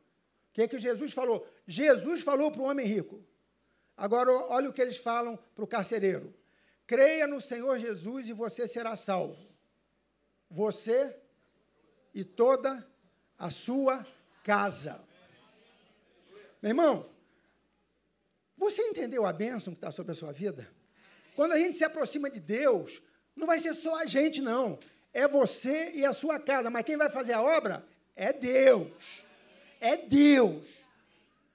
que, 0.52 0.62
é 0.62 0.66
que 0.66 0.80
Jesus 0.80 1.12
falou? 1.12 1.46
Jesus 1.68 2.22
falou 2.22 2.50
para 2.50 2.62
o 2.62 2.64
homem 2.64 2.84
rico. 2.84 3.24
Agora, 3.96 4.32
olha 4.32 4.70
o 4.70 4.72
que 4.72 4.82
eles 4.82 4.96
falam 4.96 5.38
para 5.54 5.62
o 5.62 5.68
carcereiro: 5.68 6.34
Creia 6.84 7.28
no 7.28 7.40
Senhor 7.40 7.78
Jesus 7.78 8.28
e 8.28 8.32
você 8.32 8.66
será 8.66 8.96
salvo. 8.96 9.38
Você 10.50 11.16
e 12.12 12.24
toda 12.24 12.84
a 13.38 13.50
sua 13.50 14.04
casa. 14.42 15.00
Meu 16.60 16.70
irmão, 16.70 17.08
você 18.62 18.82
entendeu 18.82 19.26
a 19.26 19.32
bênção 19.32 19.72
que 19.72 19.78
está 19.78 19.90
sobre 19.90 20.12
a 20.12 20.14
sua 20.14 20.32
vida? 20.32 20.68
Quando 21.34 21.52
a 21.52 21.58
gente 21.58 21.76
se 21.76 21.84
aproxima 21.84 22.30
de 22.30 22.40
Deus, 22.40 23.02
não 23.34 23.46
vai 23.46 23.58
ser 23.60 23.74
só 23.74 23.96
a 23.96 24.06
gente, 24.06 24.40
não. 24.40 24.78
É 25.12 25.26
você 25.28 25.90
e 25.94 26.04
a 26.04 26.12
sua 26.12 26.38
casa. 26.38 26.70
Mas 26.70 26.84
quem 26.84 26.96
vai 26.96 27.10
fazer 27.10 27.32
a 27.32 27.42
obra 27.42 27.84
é 28.14 28.32
Deus. 28.32 28.90
É 29.80 29.96
Deus. 29.96 30.66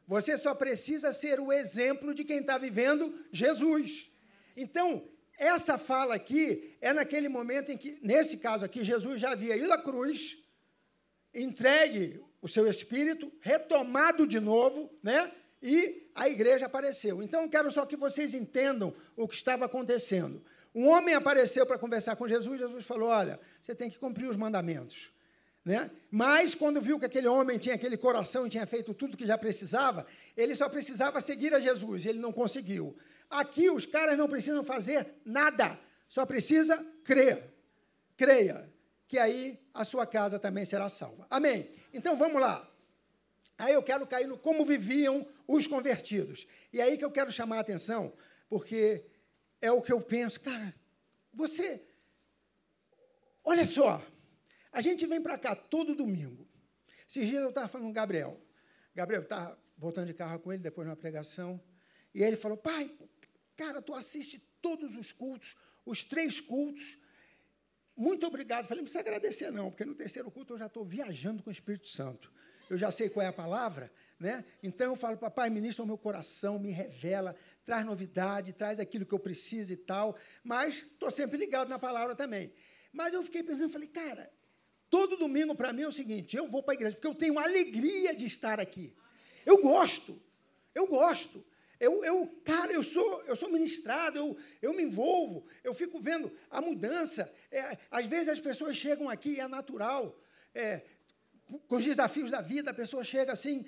Você 0.07 0.37
só 0.37 0.53
precisa 0.53 1.11
ser 1.11 1.39
o 1.39 1.51
exemplo 1.51 2.13
de 2.13 2.23
quem 2.23 2.39
está 2.39 2.57
vivendo 2.57 3.13
Jesus. 3.31 4.09
Então, 4.55 5.03
essa 5.37 5.77
fala 5.77 6.15
aqui 6.15 6.75
é 6.81 6.93
naquele 6.93 7.29
momento 7.29 7.71
em 7.71 7.77
que, 7.77 7.99
nesse 8.01 8.37
caso 8.37 8.65
aqui, 8.65 8.83
Jesus 8.83 9.21
já 9.21 9.31
havia 9.31 9.55
ido 9.55 9.71
à 9.71 9.77
cruz, 9.77 10.37
entregue 11.33 12.23
o 12.41 12.47
seu 12.47 12.67
espírito, 12.67 13.31
retomado 13.41 14.25
de 14.25 14.39
novo, 14.39 14.89
né? 15.03 15.31
E 15.61 16.09
a 16.13 16.29
igreja 16.29 16.65
apareceu. 16.65 17.21
Então, 17.21 17.43
eu 17.43 17.49
quero 17.49 17.71
só 17.71 17.85
que 17.85 17.95
vocês 17.95 18.33
entendam 18.33 18.93
o 19.15 19.27
que 19.27 19.35
estava 19.35 19.65
acontecendo. 19.65 20.43
Um 20.73 20.87
homem 20.87 21.15
apareceu 21.15 21.65
para 21.65 21.79
conversar 21.79 22.15
com 22.15 22.27
Jesus, 22.27 22.59
Jesus 22.59 22.85
falou: 22.85 23.09
Olha, 23.09 23.39
você 23.61 23.73
tem 23.73 23.89
que 23.89 23.97
cumprir 23.97 24.29
os 24.29 24.35
mandamentos. 24.35 25.11
Né? 25.65 25.91
Mas, 26.09 26.55
quando 26.55 26.79
viu 26.79 26.97
que 26.97 27.05
aquele 27.05 27.27
homem 27.27 27.57
tinha 27.57 27.75
aquele 27.75 27.97
coração 27.97 28.47
e 28.47 28.49
tinha 28.49 28.65
feito 28.65 28.93
tudo 28.93 29.17
que 29.17 29.25
já 29.25 29.37
precisava, 29.37 30.05
ele 30.35 30.55
só 30.55 30.69
precisava 30.69 31.19
seguir 31.19 31.53
a 31.53 31.59
Jesus, 31.59 32.05
e 32.05 32.09
ele 32.09 32.19
não 32.19 32.31
conseguiu. 32.31 32.95
Aqui, 33.29 33.69
os 33.69 33.85
caras 33.85 34.17
não 34.17 34.29
precisam 34.29 34.63
fazer 34.63 35.15
nada, 35.25 35.77
só 36.07 36.25
precisa 36.25 36.85
crer. 37.03 37.53
Creia, 38.15 38.71
que 39.07 39.19
aí 39.19 39.59
a 39.73 39.83
sua 39.83 40.07
casa 40.07 40.39
também 40.39 40.63
será 40.63 40.87
salva. 40.87 41.27
Amém? 41.29 41.69
Então, 41.93 42.15
vamos 42.17 42.39
lá. 42.39 42.65
Aí 43.57 43.73
eu 43.73 43.83
quero 43.83 44.07
cair 44.07 44.27
no 44.27 44.37
como 44.37 44.65
viviam 44.65 45.27
os 45.47 45.65
convertidos. 45.65 46.45
E 46.73 46.81
aí 46.81 46.97
que 46.97 47.05
eu 47.05 47.11
quero 47.11 47.31
chamar 47.31 47.57
a 47.57 47.61
atenção, 47.61 48.13
porque 48.49 49.05
é 49.61 49.71
o 49.71 49.81
que 49.81 49.91
eu 49.91 50.01
penso, 50.01 50.39
cara, 50.41 50.75
você. 51.33 51.83
Olha 53.43 53.65
só, 53.65 54.05
a 54.71 54.81
gente 54.81 55.05
vem 55.05 55.21
para 55.21 55.37
cá 55.37 55.55
todo 55.55 55.95
domingo. 55.95 56.47
Esses 57.09 57.27
dias 57.27 57.41
eu 57.41 57.49
estava 57.49 57.67
falando 57.67 57.85
com 57.85 57.91
o 57.91 57.93
Gabriel. 57.93 58.41
Gabriel 58.93 59.21
estava 59.21 59.57
voltando 59.77 60.07
de 60.07 60.13
carro 60.13 60.39
com 60.39 60.51
ele 60.51 60.61
depois 60.61 60.85
de 60.85 60.89
uma 60.89 60.97
pregação. 60.97 61.61
E 62.13 62.21
ele 62.21 62.35
falou: 62.35 62.57
pai, 62.57 62.91
cara, 63.55 63.81
tu 63.81 63.93
assiste 63.93 64.39
todos 64.61 64.97
os 64.97 65.13
cultos, 65.13 65.55
os 65.85 66.03
três 66.03 66.41
cultos. 66.41 66.97
Muito 67.95 68.27
obrigado. 68.27 68.67
Falei, 68.67 68.81
não 68.81 68.83
precisa 68.83 68.99
agradecer, 68.99 69.49
não, 69.49 69.71
porque 69.71 69.85
no 69.85 69.95
terceiro 69.95 70.29
culto 70.29 70.53
eu 70.53 70.59
já 70.59 70.67
estou 70.67 70.85
viajando 70.85 71.41
com 71.41 71.49
o 71.49 71.53
Espírito 71.53 71.87
Santo 71.87 72.31
eu 72.69 72.77
já 72.77 72.91
sei 72.91 73.09
qual 73.09 73.25
é 73.25 73.29
a 73.29 73.33
palavra, 73.33 73.91
né? 74.19 74.43
Então 74.63 74.87
eu 74.87 74.95
falo, 74.95 75.17
papai, 75.17 75.49
ministra 75.49 75.83
o 75.83 75.87
meu 75.87 75.97
coração, 75.97 76.57
me 76.57 76.71
revela, 76.71 77.35
traz 77.65 77.85
novidade, 77.85 78.53
traz 78.53 78.79
aquilo 78.79 79.05
que 79.05 79.13
eu 79.13 79.19
preciso 79.19 79.73
e 79.73 79.77
tal, 79.77 80.17
mas 80.43 80.77
estou 80.77 81.11
sempre 81.11 81.37
ligado 81.37 81.69
na 81.69 81.77
palavra 81.77 82.15
também. 82.15 82.51
Mas 82.91 83.13
eu 83.13 83.23
fiquei 83.23 83.43
pensando, 83.43 83.71
falei, 83.71 83.87
cara, 83.87 84.31
todo 84.89 85.17
domingo 85.17 85.53
para 85.53 85.71
mim 85.71 85.83
é 85.83 85.87
o 85.87 85.91
seguinte, 85.91 86.35
eu 86.35 86.47
vou 86.49 86.63
para 86.63 86.73
a 86.73 86.75
igreja, 86.75 86.95
porque 86.95 87.07
eu 87.07 87.15
tenho 87.15 87.37
alegria 87.37 88.15
de 88.15 88.25
estar 88.25 88.59
aqui. 88.59 88.95
Eu 89.45 89.61
gosto, 89.61 90.19
eu 90.73 90.87
gosto. 90.87 91.45
Eu, 91.79 92.03
eu, 92.03 92.27
cara, 92.43 92.73
eu 92.73 92.81
sou, 92.81 93.21
eu 93.25 93.35
sou 93.35 93.51
ministrado, 93.51 94.17
eu, 94.17 94.35
eu 94.63 94.73
me 94.73 94.81
envolvo, 94.81 95.45
eu 95.63 95.75
fico 95.75 95.99
vendo 95.99 96.31
a 96.49 96.59
mudança. 96.59 97.31
É, 97.51 97.77
às 97.91 98.07
vezes 98.07 98.29
as 98.29 98.39
pessoas 98.39 98.75
chegam 98.75 99.07
aqui, 99.07 99.39
é 99.39 99.47
natural. 99.47 100.19
É, 100.55 100.81
com 101.67 101.75
os 101.75 101.85
desafios 101.85 102.31
da 102.31 102.41
vida, 102.41 102.71
a 102.71 102.73
pessoa 102.73 103.03
chega 103.03 103.31
assim, 103.31 103.63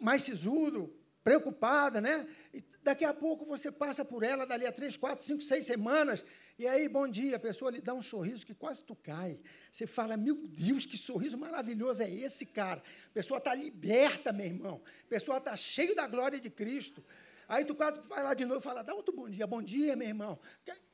mais 0.00 0.22
sisudo, 0.22 0.94
preocupada, 1.22 2.00
né? 2.00 2.26
E 2.52 2.62
daqui 2.82 3.04
a 3.04 3.14
pouco 3.14 3.44
você 3.46 3.72
passa 3.72 4.04
por 4.04 4.22
ela, 4.22 4.46
dali 4.46 4.66
a 4.66 4.72
três, 4.72 4.96
quatro, 4.96 5.24
cinco, 5.24 5.42
seis 5.42 5.66
semanas, 5.66 6.24
e 6.56 6.68
aí, 6.68 6.88
bom 6.88 7.08
dia, 7.08 7.34
a 7.34 7.40
pessoa 7.40 7.70
lhe 7.70 7.80
dá 7.80 7.92
um 7.92 8.02
sorriso 8.02 8.46
que 8.46 8.54
quase 8.54 8.80
tu 8.80 8.94
cai. 8.94 9.40
Você 9.72 9.88
fala, 9.88 10.16
meu 10.16 10.36
Deus, 10.36 10.86
que 10.86 10.96
sorriso 10.96 11.36
maravilhoso 11.36 12.00
é 12.00 12.08
esse, 12.08 12.46
cara? 12.46 12.80
A 13.06 13.12
pessoa 13.12 13.38
está 13.38 13.52
liberta, 13.52 14.32
meu 14.32 14.46
irmão. 14.46 14.80
A 15.04 15.08
pessoa 15.08 15.38
está 15.38 15.56
cheia 15.56 15.96
da 15.96 16.06
glória 16.06 16.38
de 16.38 16.48
Cristo. 16.48 17.02
Aí 17.48 17.64
tu 17.64 17.74
quase 17.74 18.00
vai 18.02 18.22
lá 18.22 18.34
de 18.34 18.44
novo 18.44 18.60
e 18.60 18.62
fala, 18.62 18.82
dá 18.82 18.94
outro 18.94 19.12
bom 19.12 19.28
dia, 19.28 19.48
bom 19.48 19.60
dia, 19.60 19.96
meu 19.96 20.06
irmão. 20.06 20.38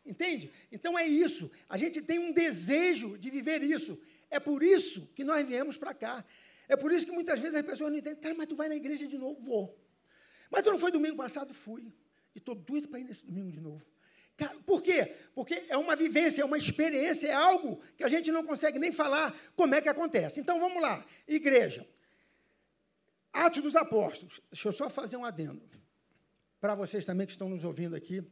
Entende? 0.05 0.51
Então 0.73 0.99
é 0.99 1.07
isso. 1.07 1.51
A 1.69 1.77
gente 1.77 2.01
tem 2.01 2.19
um 2.19 2.33
desejo 2.33 3.19
de 3.19 3.31
viver 3.31 3.63
isso. 3.63 4.01
É 4.31 4.41
por 4.41 4.63
isso 4.63 5.11
que 5.15 5.25
nós 5.25 5.47
viemos 5.47 5.77
para 5.77 5.93
cá. 5.93 6.25
É 6.71 6.77
por 6.77 6.93
isso 6.93 7.05
que 7.05 7.11
muitas 7.11 7.41
vezes 7.41 7.57
as 7.57 7.67
pessoas 7.67 7.91
não 7.91 7.99
entendem. 7.99 8.21
Cara, 8.21 8.33
mas 8.33 8.47
tu 8.47 8.55
vai 8.55 8.69
na 8.69 8.77
igreja 8.77 9.05
de 9.09 9.19
novo? 9.19 9.41
Vou. 9.43 9.77
Mas 10.49 10.63
tu 10.63 10.71
não 10.71 10.79
foi 10.79 10.93
domingo 10.93 11.17
passado? 11.17 11.53
Fui. 11.53 11.93
E 12.33 12.39
estou 12.39 12.55
doido 12.55 12.87
para 12.87 13.01
ir 13.01 13.05
nesse 13.05 13.27
domingo 13.27 13.51
de 13.51 13.61
novo. 13.61 13.85
Por 14.65 14.81
quê? 14.81 15.17
Porque 15.35 15.65
é 15.69 15.77
uma 15.77 15.97
vivência, 15.97 16.43
é 16.43 16.45
uma 16.45 16.57
experiência, 16.57 17.27
é 17.27 17.33
algo 17.33 17.83
que 17.97 18.05
a 18.05 18.09
gente 18.09 18.31
não 18.31 18.45
consegue 18.45 18.79
nem 18.79 18.93
falar 18.93 19.37
como 19.57 19.75
é 19.75 19.81
que 19.81 19.89
acontece. 19.89 20.39
Então 20.39 20.61
vamos 20.61 20.81
lá. 20.81 21.05
Igreja. 21.27 21.85
Atos 23.33 23.63
dos 23.63 23.75
Apóstolos. 23.75 24.41
Deixa 24.49 24.69
eu 24.69 24.73
só 24.73 24.89
fazer 24.89 25.17
um 25.17 25.25
adendo. 25.25 25.69
Para 26.61 26.77
vocês 26.77 27.05
também 27.05 27.27
que 27.27 27.33
estão 27.33 27.49
nos 27.49 27.65
ouvindo 27.65 27.97
aqui. 27.97 28.23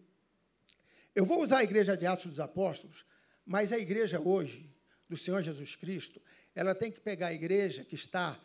Eu 1.13 1.25
vou 1.25 1.43
usar 1.43 1.59
a 1.59 1.65
igreja 1.65 1.97
de 1.97 2.07
Atos 2.07 2.27
dos 2.27 2.39
Apóstolos, 2.39 3.05
mas 3.45 3.73
a 3.73 3.79
igreja 3.79 4.21
hoje, 4.21 4.73
do 5.09 5.17
Senhor 5.17 5.43
Jesus 5.43 5.75
Cristo, 5.75 6.23
ela 6.59 6.75
tem 6.75 6.91
que 6.91 7.01
pegar 7.01 7.29
a 7.29 7.33
igreja 7.33 7.85
que 7.85 7.95
está 7.95 8.37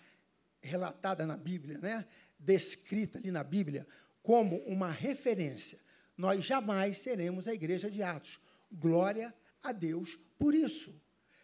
relatada 0.61 1.25
na 1.25 1.35
Bíblia, 1.35 1.79
né? 1.79 2.05
descrita 2.37 3.17
ali 3.17 3.31
na 3.31 3.43
Bíblia, 3.43 3.87
como 4.21 4.57
uma 4.67 4.91
referência. 4.91 5.79
Nós 6.15 6.45
jamais 6.45 6.99
seremos 6.99 7.47
a 7.47 7.55
igreja 7.55 7.89
de 7.89 8.03
Atos. 8.03 8.39
Glória 8.71 9.33
a 9.63 9.71
Deus 9.71 10.19
por 10.37 10.53
isso. 10.53 10.93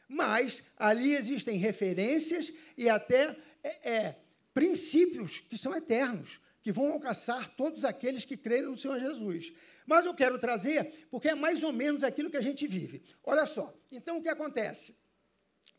Mas 0.07 0.61
ali 0.77 1.15
existem 1.15 1.57
referências 1.57 2.53
e 2.77 2.87
até 2.87 3.35
é, 3.63 3.89
é, 3.91 4.15
princípios 4.53 5.39
que 5.39 5.57
são 5.57 5.75
eternos, 5.75 6.39
que 6.61 6.71
vão 6.71 6.91
alcançar 6.91 7.47
todos 7.55 7.83
aqueles 7.83 8.25
que 8.25 8.37
creram 8.37 8.73
no 8.73 8.77
Senhor 8.77 8.99
Jesus. 8.99 9.51
Mas 9.87 10.05
eu 10.05 10.13
quero 10.13 10.37
trazer, 10.37 11.07
porque 11.09 11.29
é 11.29 11.35
mais 11.35 11.63
ou 11.63 11.73
menos 11.73 12.03
aquilo 12.03 12.29
que 12.29 12.37
a 12.37 12.43
gente 12.43 12.67
vive. 12.67 13.01
Olha 13.23 13.47
só, 13.47 13.75
então 13.91 14.19
o 14.19 14.21
que 14.21 14.29
acontece? 14.29 14.95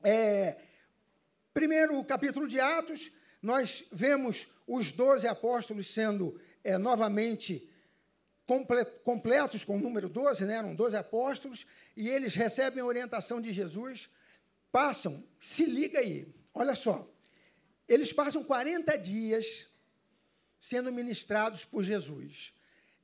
É, 0.02 0.56
primeiro 1.52 2.02
capítulo 2.04 2.46
de 2.46 2.60
Atos, 2.60 3.10
nós 3.42 3.84
vemos 3.90 4.48
os 4.66 4.92
doze 4.92 5.26
apóstolos 5.26 5.92
sendo 5.92 6.40
é, 6.62 6.78
novamente 6.78 7.68
completos 9.04 9.64
com 9.64 9.76
o 9.76 9.80
número 9.80 10.08
12, 10.08 10.44
né? 10.44 10.54
eram 10.54 10.74
12 10.74 10.96
apóstolos, 10.96 11.66
e 11.96 12.08
eles 12.08 12.34
recebem 12.34 12.82
a 12.82 12.86
orientação 12.86 13.40
de 13.40 13.52
Jesus, 13.52 14.10
passam, 14.72 15.24
se 15.38 15.64
liga 15.64 16.00
aí, 16.00 16.26
olha 16.52 16.74
só, 16.74 17.08
eles 17.88 18.12
passam 18.12 18.42
40 18.42 18.96
dias 18.98 19.68
sendo 20.60 20.92
ministrados 20.92 21.64
por 21.64 21.82
Jesus. 21.82 22.52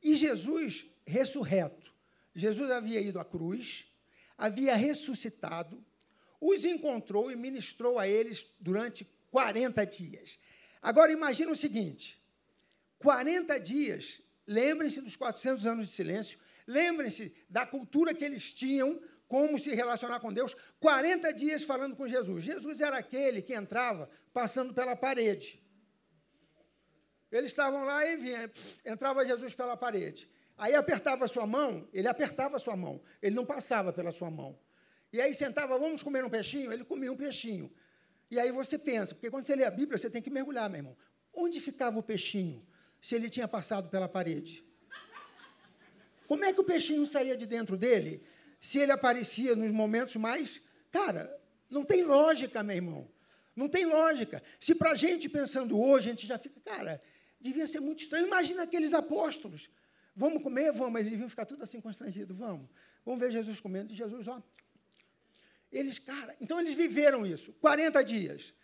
E 0.02 0.14
Jesus 0.14 0.86
ressurreto. 1.06 1.92
Jesus 2.34 2.70
havia 2.70 3.00
ido 3.00 3.18
à 3.18 3.24
cruz, 3.24 3.86
havia 4.36 4.74
ressuscitado, 4.74 5.82
os 6.40 6.64
encontrou 6.64 7.30
e 7.30 7.36
ministrou 7.36 7.98
a 7.98 8.06
eles 8.08 8.46
durante 8.60 9.06
40 9.30 9.84
dias. 9.86 10.38
Agora 10.80 11.12
imagine 11.12 11.50
o 11.50 11.56
seguinte: 11.56 12.20
40 12.98 13.58
dias, 13.60 14.22
lembrem-se 14.46 15.00
dos 15.00 15.16
400 15.16 15.66
anos 15.66 15.88
de 15.88 15.94
silêncio, 15.94 16.38
lembrem-se 16.66 17.32
da 17.48 17.66
cultura 17.66 18.14
que 18.14 18.24
eles 18.24 18.52
tinham, 18.52 19.00
como 19.28 19.58
se 19.58 19.74
relacionar 19.74 20.20
com 20.20 20.32
Deus, 20.32 20.56
40 20.78 21.32
dias 21.32 21.62
falando 21.64 21.96
com 21.96 22.08
Jesus. 22.08 22.44
Jesus 22.44 22.80
era 22.80 22.96
aquele 22.96 23.42
que 23.42 23.54
entrava 23.54 24.08
passando 24.32 24.72
pela 24.72 24.94
parede. 24.94 25.62
Eles 27.30 27.48
estavam 27.48 27.84
lá 27.84 28.06
e 28.06 28.16
vinha, 28.16 28.50
entrava 28.84 29.24
Jesus 29.24 29.54
pela 29.54 29.76
parede. 29.76 30.30
Aí 30.56 30.74
apertava 30.74 31.28
sua 31.28 31.46
mão, 31.46 31.86
ele 31.92 32.08
apertava 32.08 32.58
sua 32.58 32.76
mão, 32.76 33.02
ele 33.20 33.34
não 33.34 33.44
passava 33.44 33.92
pela 33.92 34.12
sua 34.12 34.30
mão. 34.30 34.58
E 35.16 35.20
aí 35.20 35.32
sentava, 35.34 35.78
vamos 35.78 36.02
comer 36.02 36.22
um 36.24 36.30
peixinho? 36.30 36.72
Ele 36.72 36.84
comia 36.84 37.10
um 37.10 37.16
peixinho. 37.16 37.72
E 38.30 38.38
aí 38.38 38.52
você 38.52 38.76
pensa, 38.76 39.14
porque 39.14 39.30
quando 39.30 39.44
você 39.46 39.56
lê 39.56 39.64
a 39.64 39.70
Bíblia, 39.70 39.96
você 39.96 40.10
tem 40.10 40.20
que 40.20 40.30
mergulhar, 40.30 40.68
meu 40.68 40.78
irmão. 40.78 40.96
Onde 41.34 41.60
ficava 41.60 41.98
o 41.98 42.02
peixinho 42.02 42.64
se 43.00 43.14
ele 43.14 43.30
tinha 43.30 43.48
passado 43.48 43.88
pela 43.88 44.08
parede? 44.08 44.64
Como 46.28 46.44
é 46.44 46.52
que 46.52 46.60
o 46.60 46.64
peixinho 46.64 47.06
saía 47.06 47.36
de 47.36 47.46
dentro 47.46 47.76
dele 47.76 48.22
se 48.60 48.78
ele 48.78 48.92
aparecia 48.92 49.54
nos 49.54 49.70
momentos 49.70 50.16
mais. 50.16 50.60
Cara, 50.90 51.34
não 51.70 51.84
tem 51.84 52.02
lógica, 52.02 52.62
meu 52.62 52.76
irmão. 52.76 53.08
Não 53.54 53.68
tem 53.68 53.86
lógica. 53.86 54.42
Se 54.60 54.74
para 54.74 54.90
a 54.90 54.94
gente 54.94 55.28
pensando 55.28 55.80
hoje, 55.80 56.08
a 56.08 56.10
gente 56.10 56.26
já 56.26 56.38
fica, 56.38 56.60
cara, 56.60 57.00
devia 57.40 57.66
ser 57.66 57.80
muito 57.80 58.00
estranho. 58.00 58.26
Imagina 58.26 58.64
aqueles 58.64 58.92
apóstolos. 58.92 59.70
Vamos 60.14 60.42
comer? 60.42 60.72
Vamos. 60.72 60.98
Eles 60.98 61.10
deviam 61.10 61.28
ficar 61.28 61.46
tudo 61.46 61.62
assim 61.62 61.80
constrangidos. 61.80 62.36
Vamos. 62.36 62.68
Vamos 63.04 63.20
ver 63.20 63.30
Jesus 63.30 63.60
comendo. 63.60 63.92
E 63.92 63.96
Jesus, 63.96 64.26
ó, 64.28 64.42
eles, 65.70 65.98
cara, 65.98 66.36
então 66.40 66.60
eles 66.60 66.74
viveram 66.74 67.26
isso, 67.26 67.52
40 67.54 68.02
dias. 68.02 68.54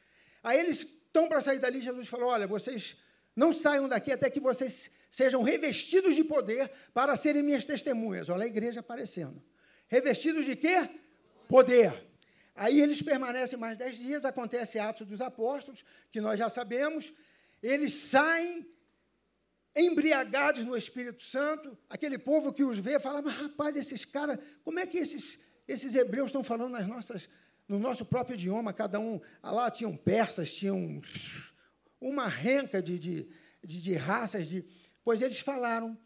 Aí 0.43 0.59
eles 0.59 0.81
estão 0.81 1.29
para 1.29 1.41
sair 1.41 1.59
dali, 1.59 1.81
Jesus 1.81 2.09
falou: 2.09 2.31
Olha, 2.31 2.47
vocês 2.47 2.97
não 3.35 3.53
saiam 3.53 3.89
daqui 3.89 4.13
até 4.13 4.31
que 4.31 4.41
vocês 4.41 4.91
sejam 5.11 5.43
revestidos 5.43 6.15
de 6.15 6.25
poder 6.25 6.71
para 6.95 7.15
serem 7.17 7.43
minhas 7.43 7.65
testemunhas. 7.65 8.29
Olha 8.29 8.45
a 8.45 8.47
igreja 8.47 8.81
aparecendo. 8.81 9.43
Revestidos 9.89 10.45
de 10.45 10.57
quê? 10.57 10.89
Poder. 11.49 12.09
Aí 12.55 12.81
eles 12.81 13.03
permanecem 13.03 13.59
mais 13.59 13.79
dez 13.79 13.97
dias, 13.97 14.25
acontece 14.25 14.79
Atos 14.79 15.07
dos 15.07 15.21
Apóstolos, 15.21 15.85
que 16.11 16.21
nós 16.21 16.39
já 16.39 16.49
sabemos. 16.49 17.13
Eles 17.63 17.93
saem 17.93 18.67
embriagados 19.75 20.65
no 20.65 20.77
Espírito 20.77 21.23
Santo. 21.23 21.77
Aquele 21.89 22.19
povo 22.19 22.53
que 22.53 22.65
os 22.65 22.79
vê 22.79 22.99
fala: 22.99 23.23
Mas 23.23 23.35
rapaz, 23.35 23.77
esses 23.77 24.05
caras, 24.05 24.39
como 24.65 24.79
é 24.79 24.87
que 24.87 24.99
esses 24.99 25.39
esses 25.67 25.95
hebreus 25.95 26.29
estão 26.29 26.43
falando 26.43 26.73
nas 26.73 26.87
nossas, 26.87 27.29
no 27.69 27.79
nosso 27.79 28.05
próprio 28.05 28.35
idioma, 28.35 28.73
cada 28.73 28.99
um, 28.99 29.21
ah, 29.43 29.51
lá 29.51 29.71
tinham 29.71 29.97
persas, 29.97 30.53
tinham 30.53 31.01
uma 32.01 32.27
renca 32.27 32.83
de, 32.83 32.99
de, 32.99 33.29
de, 33.63 33.81
de 33.81 33.95
raças, 33.95 34.47
de, 34.47 34.65
pois 35.05 35.23
eles 35.23 35.41
falaram 35.41 35.97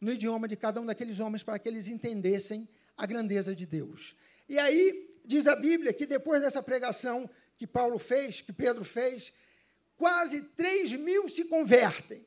no 0.00 0.12
idioma 0.12 0.46
de 0.48 0.56
cada 0.56 0.80
um 0.80 0.86
daqueles 0.86 1.20
homens 1.20 1.42
para 1.42 1.58
que 1.58 1.68
eles 1.68 1.88
entendessem 1.88 2.68
a 2.96 3.06
grandeza 3.06 3.54
de 3.54 3.64
Deus. 3.64 4.16
E 4.48 4.58
aí, 4.58 5.18
diz 5.24 5.46
a 5.46 5.56
Bíblia 5.56 5.92
que 5.92 6.06
depois 6.06 6.42
dessa 6.42 6.62
pregação 6.62 7.28
que 7.56 7.66
Paulo 7.66 7.98
fez, 7.98 8.40
que 8.40 8.52
Pedro 8.52 8.84
fez, 8.84 9.32
quase 9.96 10.42
3 10.42 10.92
mil 10.94 11.28
se 11.28 11.44
convertem. 11.44 12.26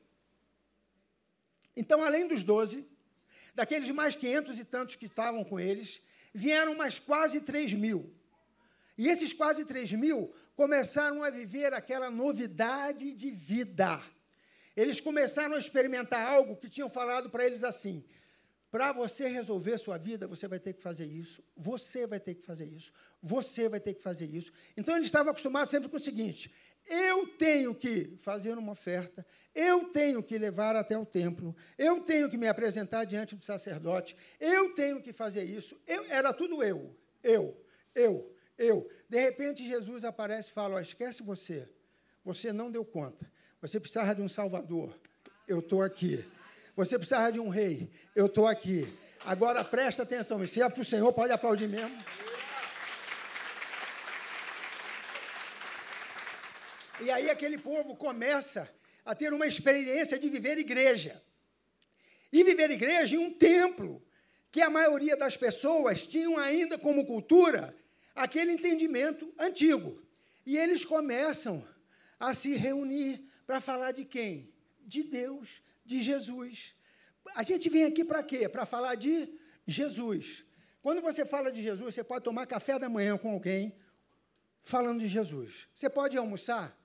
Então, 1.75 2.01
além 2.01 2.27
dos 2.27 2.41
doze, 2.43 2.87
daqueles 3.53 3.89
mais 3.91 4.15
quinhentos 4.15 4.57
e 4.57 4.65
tantos 4.65 4.95
que 4.95 5.05
estavam 5.05 5.43
com 5.43 5.59
eles, 5.59 6.01
vieram 6.37 6.75
mais 6.75 6.99
quase 6.99 7.41
3 7.41 7.73
mil. 7.73 8.13
E 8.97 9.07
esses 9.07 9.33
quase 9.33 9.65
3 9.65 9.93
mil 9.93 10.31
começaram 10.55 11.23
a 11.23 11.29
viver 11.29 11.73
aquela 11.73 12.09
novidade 12.11 13.11
de 13.13 13.31
vida. 13.31 14.01
Eles 14.75 15.01
começaram 15.01 15.55
a 15.55 15.59
experimentar 15.59 16.23
algo 16.35 16.55
que 16.55 16.69
tinham 16.69 16.89
falado 16.89 17.29
para 17.29 17.43
eles 17.43 17.63
assim: 17.63 18.03
para 18.69 18.91
você 18.91 19.27
resolver 19.27 19.77
sua 19.79 19.97
vida, 19.97 20.27
você 20.27 20.47
vai 20.47 20.59
ter 20.59 20.73
que 20.73 20.81
fazer 20.81 21.05
isso, 21.05 21.43
você 21.55 22.05
vai 22.05 22.19
ter 22.19 22.35
que 22.35 22.45
fazer 22.45 22.65
isso, 22.65 22.93
você 23.21 23.67
vai 23.67 23.79
ter 23.79 23.95
que 23.95 24.01
fazer 24.01 24.27
isso. 24.27 24.51
Então 24.75 24.95
eles 24.95 25.07
estavam 25.07 25.31
acostumados 25.31 25.71
sempre 25.71 25.89
com 25.89 25.97
o 25.97 26.07
seguinte: 26.09 26.53
eu 26.89 27.27
tenho 27.27 27.73
que 27.73 28.15
fazer 28.17 28.57
uma 28.57 28.71
oferta, 28.71 29.25
eu 29.53 29.85
tenho 29.85 30.21
que 30.21 30.37
levar 30.37 30.75
até 30.75 30.97
o 30.97 31.05
templo, 31.05 31.55
eu 31.77 32.01
tenho 32.01 32.29
que 32.29 32.37
me 32.37 32.47
apresentar 32.47 33.05
diante 33.05 33.35
do 33.35 33.43
sacerdote, 33.43 34.15
eu 34.39 34.73
tenho 34.75 35.01
que 35.01 35.11
fazer 35.11 35.43
isso. 35.43 35.79
Eu, 35.87 36.05
era 36.09 36.33
tudo 36.33 36.63
eu, 36.63 36.95
eu, 37.23 37.59
eu, 37.95 38.33
eu. 38.57 38.89
De 39.09 39.19
repente 39.19 39.67
Jesus 39.67 40.03
aparece 40.03 40.49
e 40.49 40.53
fala: 40.53 40.75
oh, 40.75 40.79
esquece 40.79 41.23
você, 41.23 41.67
você 42.23 42.53
não 42.53 42.71
deu 42.71 42.85
conta, 42.85 43.29
você 43.61 43.79
precisava 43.79 44.15
de 44.15 44.21
um 44.21 44.29
Salvador, 44.29 44.93
eu 45.47 45.59
estou 45.59 45.81
aqui. 45.81 46.23
Você 46.75 46.99
precisava 46.99 47.31
de 47.31 47.39
um 47.39 47.49
rei, 47.49 47.89
eu 48.15 48.27
estou 48.27 48.45
aqui. 48.45 48.87
Agora 49.25 49.63
presta 49.63 50.03
atenção, 50.03 50.45
se 50.45 50.61
é 50.61 50.69
para 50.69 50.81
o 50.81 50.85
Senhor, 50.85 51.11
pode 51.11 51.33
aplaudir 51.33 51.67
mesmo. 51.67 51.97
E 56.99 57.11
aí 57.11 57.29
aquele 57.29 57.57
povo 57.57 57.95
começa 57.95 58.69
a 59.05 59.13
ter 59.13 59.33
uma 59.33 59.45
experiência 59.45 60.17
de 60.19 60.29
viver 60.29 60.57
igreja. 60.57 61.21
E 62.31 62.43
viver 62.43 62.71
igreja 62.71 63.15
em 63.15 63.19
um 63.19 63.33
templo, 63.33 64.03
que 64.51 64.61
a 64.61 64.69
maioria 64.69 65.15
das 65.15 65.37
pessoas 65.37 66.07
tinham 66.07 66.37
ainda 66.37 66.77
como 66.77 67.05
cultura 67.05 67.75
aquele 68.15 68.51
entendimento 68.51 69.31
antigo. 69.37 70.01
E 70.45 70.57
eles 70.57 70.83
começam 70.83 71.65
a 72.19 72.33
se 72.33 72.55
reunir 72.55 73.23
para 73.45 73.61
falar 73.61 73.91
de 73.91 74.03
quem? 74.03 74.51
De 74.81 75.03
Deus, 75.03 75.61
de 75.85 76.01
Jesus. 76.01 76.73
A 77.35 77.43
gente 77.43 77.69
vem 77.69 77.85
aqui 77.85 78.03
para 78.03 78.23
quê? 78.23 78.49
Para 78.49 78.65
falar 78.65 78.95
de 78.95 79.29
Jesus. 79.65 80.45
Quando 80.81 81.01
você 81.01 81.25
fala 81.25 81.51
de 81.51 81.61
Jesus, 81.61 81.93
você 81.93 82.03
pode 82.03 82.23
tomar 82.23 82.45
café 82.47 82.79
da 82.79 82.89
manhã 82.89 83.17
com 83.17 83.31
alguém 83.31 83.75
falando 84.63 84.99
de 84.99 85.07
Jesus. 85.07 85.67
Você 85.73 85.89
pode 85.89 86.17
almoçar 86.17 86.77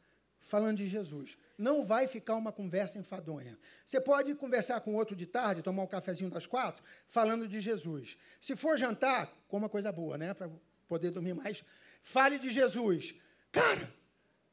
falando 0.44 0.78
de 0.78 0.87
Jesus. 0.87 1.37
Não 1.57 1.85
vai 1.85 2.07
ficar 2.07 2.35
uma 2.35 2.52
conversa 2.52 2.98
enfadonha. 2.98 3.59
Você 3.87 4.00
pode 4.00 4.35
conversar 4.35 4.81
com 4.81 4.94
outro 4.94 5.14
de 5.14 5.26
tarde, 5.26 5.62
tomar 5.62 5.83
um 5.83 5.87
cafezinho 5.87 6.31
das 6.31 6.46
quatro, 6.46 6.83
falando 7.07 7.46
de 7.46 7.61
Jesus. 7.61 8.16
Se 8.40 8.57
for 8.57 8.76
jantar, 8.76 9.33
coma 9.48 9.68
coisa 9.68 9.92
boa, 9.92 10.18
né? 10.18 10.35
Para 10.35 10.50
poder 10.88 11.11
dormir 11.11 11.35
mais. 11.35 11.64
Fale 12.02 12.38
de 12.38 12.50
Jesus. 12.50 13.14
Cara, 13.50 13.92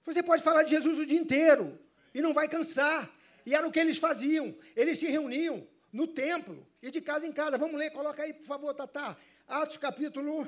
você 0.06 0.22
pode 0.22 0.44
falar 0.44 0.64
de 0.64 0.72
Jesus 0.72 0.98
o 0.98 1.06
dia 1.06 1.20
inteiro 1.20 1.80
e 2.14 2.22
não 2.22 2.34
vai 2.34 2.48
cansar. 2.48 3.10
E 3.46 3.56
era 3.56 3.68
o 3.68 3.72
que 3.72 3.80
eles 3.80 3.98
faziam. 3.98 4.56
Eles 4.76 5.00
se 5.00 5.08
reuniam 5.08 5.68
no 5.92 6.08
templo 6.08 6.68
e 6.82 6.92
de 6.92 7.02
casa 7.02 7.26
em 7.26 7.32
casa. 7.32 7.58
Vamos 7.58 7.78
ler, 7.78 7.92
coloca 7.92 8.22
aí, 8.22 8.34
por 8.34 8.46
favor, 8.46 8.74
Tatá. 8.74 9.18
Atos 9.48 9.78
capítulo. 9.78 10.48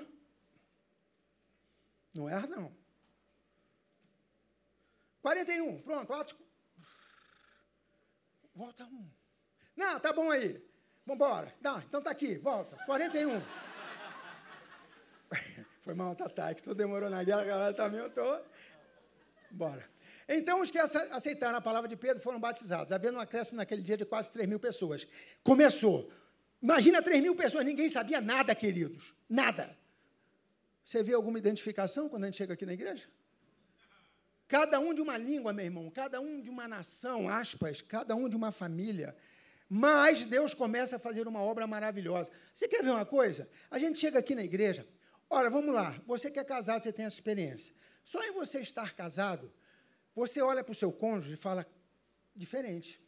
Não 2.13 2.29
erra, 2.29 2.47
não. 2.47 2.80
41, 5.21 5.81
pronto, 5.81 6.13
Atos. 6.13 6.35
volta 8.55 8.85
um. 8.85 9.09
Não, 9.75 9.99
tá 9.99 10.11
bom 10.11 10.31
aí. 10.31 10.61
Vambora. 11.05 11.53
Não, 11.61 11.79
então 11.79 12.01
tá 12.01 12.11
aqui, 12.11 12.37
volta. 12.37 12.75
41. 12.85 13.41
Foi 15.81 15.93
mal, 15.93 16.15
Tatá, 16.15 16.53
que 16.53 16.61
tu 16.61 16.75
demorou 16.75 17.09
na 17.09 17.23
guerra, 17.23 17.41
agora 17.41 17.73
também 17.73 17.99
eu 17.99 18.09
tô. 18.09 18.39
Bora. 19.49 19.89
Então, 20.27 20.61
os 20.61 20.71
que 20.71 20.77
aceitaram 20.77 21.57
a 21.57 21.61
palavra 21.61 21.89
de 21.89 21.95
Pedro 21.95 22.21
foram 22.23 22.39
batizados, 22.39 22.91
havendo 22.91 23.17
um 23.17 23.21
acréscimo 23.21 23.57
naquele 23.57 23.81
dia 23.81 23.97
de 23.97 24.05
quase 24.05 24.31
3 24.31 24.47
mil 24.47 24.59
pessoas. 24.59 25.07
Começou. 25.43 26.09
Imagina 26.61 27.01
3 27.01 27.21
mil 27.21 27.35
pessoas, 27.35 27.65
ninguém 27.65 27.89
sabia 27.89 28.21
nada, 28.21 28.55
queridos. 28.55 29.13
Nada. 29.27 29.77
Você 30.83 31.03
vê 31.03 31.13
alguma 31.13 31.37
identificação 31.37 32.07
quando 32.07 32.23
a 32.23 32.27
gente 32.27 32.37
chega 32.37 32.53
aqui 32.53 32.65
na 32.65 32.73
igreja? 32.73 33.07
Cada 34.51 34.81
um 34.81 34.93
de 34.93 34.99
uma 34.99 35.17
língua, 35.17 35.53
meu 35.53 35.63
irmão, 35.63 35.89
cada 35.89 36.19
um 36.19 36.41
de 36.41 36.49
uma 36.49 36.67
nação, 36.67 37.29
aspas, 37.29 37.81
cada 37.81 38.13
um 38.17 38.27
de 38.27 38.35
uma 38.35 38.51
família. 38.51 39.15
Mas 39.69 40.25
Deus 40.25 40.53
começa 40.53 40.97
a 40.97 40.99
fazer 40.99 41.25
uma 41.25 41.41
obra 41.41 41.65
maravilhosa. 41.65 42.29
Você 42.53 42.67
quer 42.67 42.83
ver 42.83 42.89
uma 42.89 43.05
coisa? 43.05 43.49
A 43.69 43.79
gente 43.79 43.97
chega 43.97 44.19
aqui 44.19 44.35
na 44.35 44.43
igreja, 44.43 44.85
olha, 45.29 45.49
vamos 45.49 45.73
lá, 45.73 46.01
você 46.05 46.29
que 46.29 46.37
é 46.37 46.43
casado, 46.43 46.83
você 46.83 46.91
tem 46.91 47.05
essa 47.05 47.15
experiência. 47.15 47.73
Só 48.03 48.21
em 48.25 48.33
você 48.33 48.59
estar 48.59 48.93
casado, 48.93 49.49
você 50.13 50.41
olha 50.41 50.65
para 50.65 50.73
o 50.73 50.75
seu 50.75 50.91
cônjuge 50.91 51.35
e 51.35 51.37
fala, 51.37 51.65
diferente. 52.35 53.01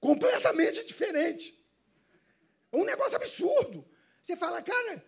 Completamente 0.00 0.82
diferente. 0.86 1.62
Um 2.72 2.84
negócio 2.84 3.16
absurdo. 3.16 3.86
Você 4.22 4.34
fala, 4.34 4.62
cara, 4.62 5.04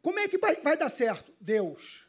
como 0.00 0.20
é 0.20 0.28
que 0.28 0.38
vai, 0.38 0.54
vai 0.54 0.76
dar 0.76 0.88
certo? 0.88 1.34
Deus. 1.40 2.06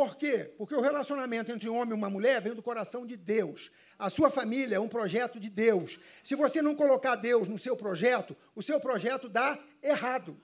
Por 0.00 0.16
quê? 0.16 0.50
Porque 0.56 0.74
o 0.74 0.80
relacionamento 0.80 1.52
entre 1.52 1.68
um 1.68 1.76
homem 1.76 1.90
e 1.90 1.92
uma 1.94 2.08
mulher 2.08 2.40
vem 2.40 2.54
do 2.54 2.62
coração 2.62 3.04
de 3.04 3.18
Deus. 3.18 3.70
A 3.98 4.08
sua 4.08 4.30
família 4.30 4.76
é 4.76 4.80
um 4.80 4.88
projeto 4.88 5.38
de 5.38 5.50
Deus. 5.50 6.00
Se 6.24 6.34
você 6.34 6.62
não 6.62 6.74
colocar 6.74 7.16
Deus 7.16 7.46
no 7.46 7.58
seu 7.58 7.76
projeto, 7.76 8.34
o 8.54 8.62
seu 8.62 8.80
projeto 8.80 9.28
dá 9.28 9.62
errado. 9.82 10.40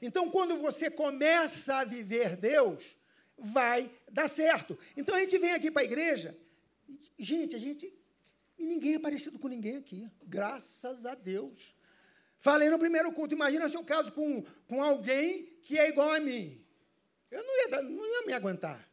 Então, 0.00 0.30
quando 0.30 0.56
você 0.56 0.90
começa 0.90 1.74
a 1.74 1.84
viver 1.84 2.34
Deus, 2.34 2.96
vai 3.36 3.90
dar 4.10 4.26
certo. 4.26 4.78
Então 4.96 5.14
a 5.14 5.20
gente 5.20 5.36
vem 5.36 5.52
aqui 5.52 5.70
para 5.70 5.82
a 5.82 5.84
igreja, 5.84 6.34
gente, 7.18 7.54
a 7.56 7.58
gente. 7.58 7.92
E 8.58 8.64
ninguém 8.64 8.94
é 8.94 8.98
parecido 8.98 9.38
com 9.38 9.48
ninguém 9.48 9.76
aqui, 9.76 10.08
graças 10.26 11.04
a 11.04 11.14
Deus. 11.14 11.74
Falei 12.38 12.70
no 12.70 12.78
primeiro 12.78 13.12
culto, 13.12 13.34
imagina 13.34 13.68
seu 13.68 13.84
caso 13.84 14.10
com, 14.12 14.42
com 14.66 14.82
alguém 14.82 15.58
que 15.60 15.78
é 15.78 15.90
igual 15.90 16.10
a 16.10 16.20
mim. 16.20 16.64
Eu 17.30 17.42
não 17.42 17.58
ia, 17.58 17.82
não 17.82 18.06
ia 18.06 18.26
me 18.26 18.32
aguentar. 18.32 18.88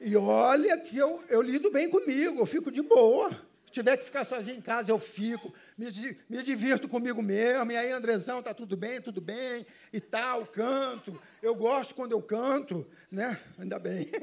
E 0.00 0.14
olha 0.16 0.78
que 0.78 0.96
eu, 0.96 1.22
eu 1.28 1.40
lido 1.40 1.70
bem 1.70 1.88
comigo, 1.88 2.40
eu 2.40 2.46
fico 2.46 2.70
de 2.70 2.82
boa. 2.82 3.30
Se 3.66 3.72
tiver 3.72 3.96
que 3.96 4.04
ficar 4.04 4.24
sozinho 4.24 4.56
em 4.56 4.60
casa, 4.60 4.90
eu 4.90 4.98
fico, 4.98 5.52
me, 5.76 5.86
me 6.28 6.42
divirto 6.42 6.88
comigo 6.88 7.20
mesmo, 7.20 7.72
e 7.72 7.76
aí, 7.76 7.90
Andrezão, 7.90 8.42
tá 8.42 8.54
tudo 8.54 8.76
bem, 8.76 9.00
tudo 9.00 9.20
bem, 9.20 9.66
e 9.92 10.00
tal, 10.00 10.46
canto. 10.46 11.20
Eu 11.42 11.54
gosto 11.54 11.94
quando 11.94 12.12
eu 12.12 12.22
canto, 12.22 12.86
né? 13.10 13.40
Ainda 13.58 13.78
bem. 13.78 14.08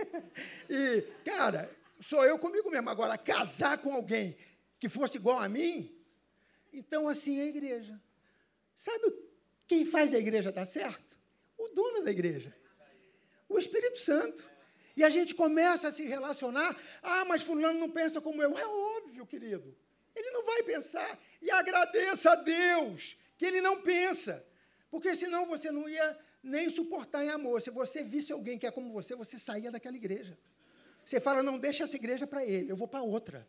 E, 0.70 1.02
cara, 1.24 1.70
sou 2.00 2.26
eu 2.26 2.39
comigo 2.39 2.72
mesmo. 2.72 2.89
Agora, 2.89 3.18
casar 3.18 3.78
com 3.78 3.94
alguém 3.94 4.36
que 4.80 4.89
fosse 4.89 5.18
igual 5.18 5.39
a 5.39 5.48
mim, 5.48 5.94
então 6.72 7.08
assim 7.08 7.39
é 7.39 7.44
a 7.44 7.48
igreja. 7.48 8.02
Sabe 8.76 9.13
quem 9.68 9.86
faz 9.86 10.13
a 10.13 10.18
igreja 10.18 10.52
dar 10.52 10.66
certo? 10.66 11.18
O 11.58 11.68
dono 11.70 12.04
da 12.04 12.10
igreja. 12.10 12.54
O 13.54 13.60
Espírito 13.60 14.00
Santo. 14.00 14.44
E 14.96 15.04
a 15.04 15.10
gente 15.10 15.34
começa 15.34 15.88
a 15.88 15.92
se 15.92 16.04
relacionar. 16.04 16.76
Ah, 17.02 17.26
mas 17.26 17.42
fulano 17.42 17.80
não 17.80 17.89
pensa 17.89 18.20
como 18.20 18.42
eu. 18.42 18.58
É 18.58 18.66
óbvio, 18.66 19.26
querido. 19.26 19.76
Ele 20.16 20.30
não 20.32 20.44
vai 20.46 20.63
pensar. 20.63 21.20
E 21.42 21.50
agradeça 21.50 22.32
a 22.32 22.36
Deus 22.36 23.18
que 23.38 23.46
ele 23.46 23.62
não 23.62 23.82
pensa. 23.82 24.46
Porque 24.89 25.16
senão 25.16 25.46
você 25.46 25.72
não 25.72 25.89
ia 25.89 26.18
nem 26.44 26.70
suportar 26.70 27.24
em 27.24 27.30
amor. 27.30 27.62
Se 27.62 27.72
você 27.72 28.04
visse 28.04 28.32
alguém 28.34 28.58
que 28.58 28.68
é 28.68 28.72
como 28.72 28.92
você, 28.92 29.16
você 29.16 29.39
saía 29.39 29.72
daquela 29.72 29.96
igreja. 29.96 30.38
Você 31.06 31.20
fala, 31.20 31.44
não, 31.44 31.58
deixa 31.58 31.84
essa 31.84 31.96
igreja 31.96 32.26
para 32.26 32.46
ele, 32.46 32.72
eu 32.72 32.76
vou 32.76 32.88
para 32.88 33.02
outra. 33.02 33.48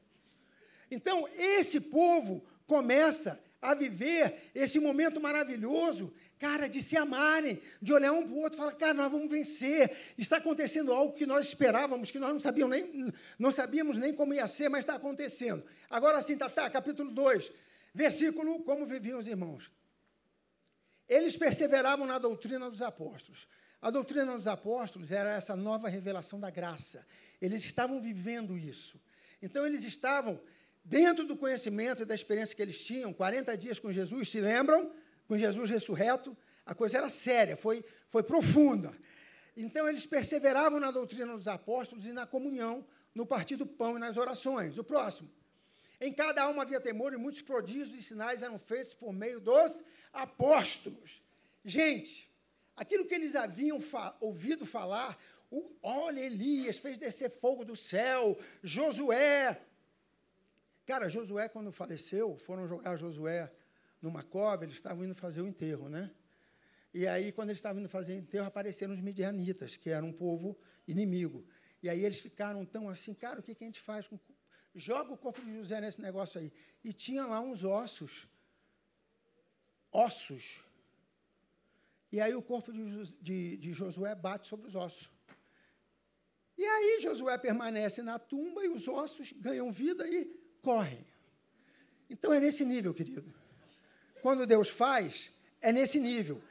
Então, 0.90 1.29
esse 1.29 1.81
povo 1.81 2.45
começa 2.67 3.40
a 3.64 3.74
viver 3.74 4.50
esse 4.55 4.79
momento 4.79 5.20
maravilhoso, 5.20 6.12
cara, 6.38 6.68
de 6.68 6.83
se 6.83 6.96
amarem, 6.96 7.61
de 7.81 7.92
olhar 7.92 8.12
um 8.12 8.22
para 8.22 8.33
o 8.33 8.38
outro 8.40 8.57
e 8.57 8.61
falar, 8.61 8.72
cara, 8.72 8.92
nós 8.92 9.11
vamos 9.11 9.31
vencer. 9.31 9.96
Está 10.18 10.37
acontecendo 10.37 10.92
algo 10.92 11.14
que 11.14 11.24
nós 11.24 11.46
esperávamos, 11.46 12.11
que 12.11 12.18
nós 12.18 12.31
não 12.31 12.38
sabíamos 12.38 12.77
nem, 12.77 13.12
não 13.38 13.50
sabíamos 13.50 13.96
nem 13.96 14.12
como 14.12 14.35
ia 14.35 14.46
ser, 14.46 14.68
mas 14.68 14.81
está 14.81 14.96
acontecendo. 14.96 15.64
Agora 15.88 16.20
sim, 16.20 16.37
tá, 16.37 16.50
tá, 16.50 16.68
capítulo 16.68 17.11
2, 17.11 17.50
versículo, 17.94 18.62
como 18.64 18.85
viviam 18.85 19.18
os 19.18 19.27
irmãos. 19.27 19.70
Eles 21.09 21.37
perseveravam 21.37 22.07
na 22.07 22.18
doutrina 22.18 22.70
dos 22.70 22.83
apóstolos. 22.83 23.48
A 23.81 23.90
doutrina 23.90 24.35
dos 24.35 24.46
apóstolos 24.46 25.11
era 25.11 25.31
essa 25.35 25.57
nova 25.57 25.88
revelação 25.88 26.38
da 26.38 26.50
graça. 26.50 27.07
Eles 27.40 27.64
estavam 27.64 28.00
vivendo 28.00 28.59
isso. 28.59 29.00
Então, 29.40 29.66
eles 29.66 29.85
estavam 29.85 30.40
dentro 30.85 31.25
do 31.25 31.37
conhecimento 31.37 32.03
e 32.03 32.05
da 32.05 32.14
experiência 32.14 32.55
que 32.55 32.61
eles 32.61 32.85
tinham, 32.85 33.12
40 33.12 33.57
dias 33.57 33.79
com 33.79 33.92
Jesus, 33.92 34.29
se 34.29 34.40
lembram? 34.40 34.92
Com 35.27 35.38
Jesus 35.38 35.70
ressurreto, 35.70 36.37
a 36.66 36.75
coisa 36.75 36.99
era 36.99 37.09
séria, 37.09 37.57
foi, 37.57 37.83
foi 38.11 38.23
profunda. 38.23 38.92
Então, 39.57 39.88
eles 39.88 40.05
perseveravam 40.05 40.79
na 40.79 40.90
doutrina 40.90 41.33
dos 41.33 41.49
apóstolos 41.49 42.05
e 42.05 42.12
na 42.12 42.27
comunhão, 42.27 42.85
no 43.14 43.25
partir 43.25 43.57
do 43.57 43.66
pão 43.66 43.97
e 43.97 44.01
nas 44.01 44.16
orações. 44.16 44.77
O 44.77 44.85
próximo. 44.85 45.31
Em 46.01 46.12
cada 46.12 46.42
alma 46.42 46.62
havia 46.62 46.81
temor 46.81 47.14
e 47.14 47.16
muitos 47.16 47.40
prodígios 47.40 47.99
e 47.99 48.03
sinais 48.03 48.42
eram 48.42 48.59
feitos 48.59 48.94
por 48.94 49.12
meio 49.12 49.40
dos 49.40 49.83
apóstolos. 50.12 51.23
Gente, 51.64 52.31
aquilo 52.77 53.07
que 53.07 53.14
eles 53.14 53.35
haviam 53.35 53.81
fa 53.81 54.14
ouvido 54.20 54.66
falar, 54.66 55.16
o, 55.51 55.73
olha, 55.83 56.20
Elias 56.20 56.77
fez 56.77 56.99
descer 56.99 57.31
fogo 57.31 57.64
do 57.64 57.77
céu, 57.77 58.37
Josué 58.62 59.59
Cara, 60.87 61.09
Josué, 61.09 61.49
quando 61.49 61.73
faleceu, 61.73 62.37
foram 62.37 62.68
jogar 62.68 62.97
Josué 62.97 63.51
numa 64.03 64.23
cova, 64.23 64.64
eles 64.64 64.75
estavam 64.75 65.05
indo 65.05 65.14
fazer 65.14 65.40
o 65.40 65.47
enterro, 65.47 65.88
né? 65.88 66.11
E 66.92 67.07
aí, 67.07 67.33
quando 67.33 67.49
eles 67.49 67.59
estavam 67.59 67.81
indo 67.81 67.88
fazer 67.88 68.12
o 68.12 68.18
enterro, 68.18 68.47
apareceram 68.47 68.92
os 68.92 69.01
midianitas, 69.01 69.77
que 69.77 69.88
eram 69.90 70.09
um 70.09 70.12
povo 70.12 70.59
inimigo. 70.87 71.47
E 71.83 71.88
aí 71.88 72.05
eles 72.05 72.20
ficaram 72.20 72.64
tão 72.64 72.88
assim, 72.88 73.14
cara, 73.14 73.40
o 73.40 73.42
que, 73.42 73.55
que 73.55 73.64
a 73.64 73.66
gente 73.66 73.81
faz? 73.81 74.07
Com... 74.07 74.18
Joga 74.75 75.12
o 75.12 75.16
corpo 75.16 75.40
de 75.42 75.55
José 75.55 75.81
nesse 75.81 76.01
negócio 76.01 76.38
aí. 76.40 76.53
E 76.83 76.92
tinha 76.92 77.27
lá 77.27 77.40
uns 77.40 77.64
ossos. 77.64 78.29
Ossos. 79.90 80.64
E 82.12 82.20
aí 82.20 82.35
o 82.35 82.42
corpo 82.42 82.73
de, 82.73 83.12
de, 83.20 83.57
de 83.57 83.73
Josué 83.73 84.14
bate 84.14 84.47
sobre 84.47 84.68
os 84.68 84.75
ossos. 84.75 85.11
E 86.57 86.64
aí 86.64 87.01
Josué 87.01 87.37
permanece 87.38 88.03
na 88.03 88.18
tumba 88.18 88.64
e 88.64 88.68
os 88.68 88.87
ossos 88.87 89.33
ganham 89.33 89.73
vida 89.73 90.07
e 90.07 90.44
correm. 90.64 91.07
Então 92.09 92.33
é 92.33 92.40
nesse 92.40 92.64
nível, 92.64 92.94
querido. 92.94 93.33
Quando 94.22 94.46
Deus 94.46 94.68
faz, 94.68 95.31
é 95.61 95.70
nesse 95.70 96.00
nível. 96.00 96.42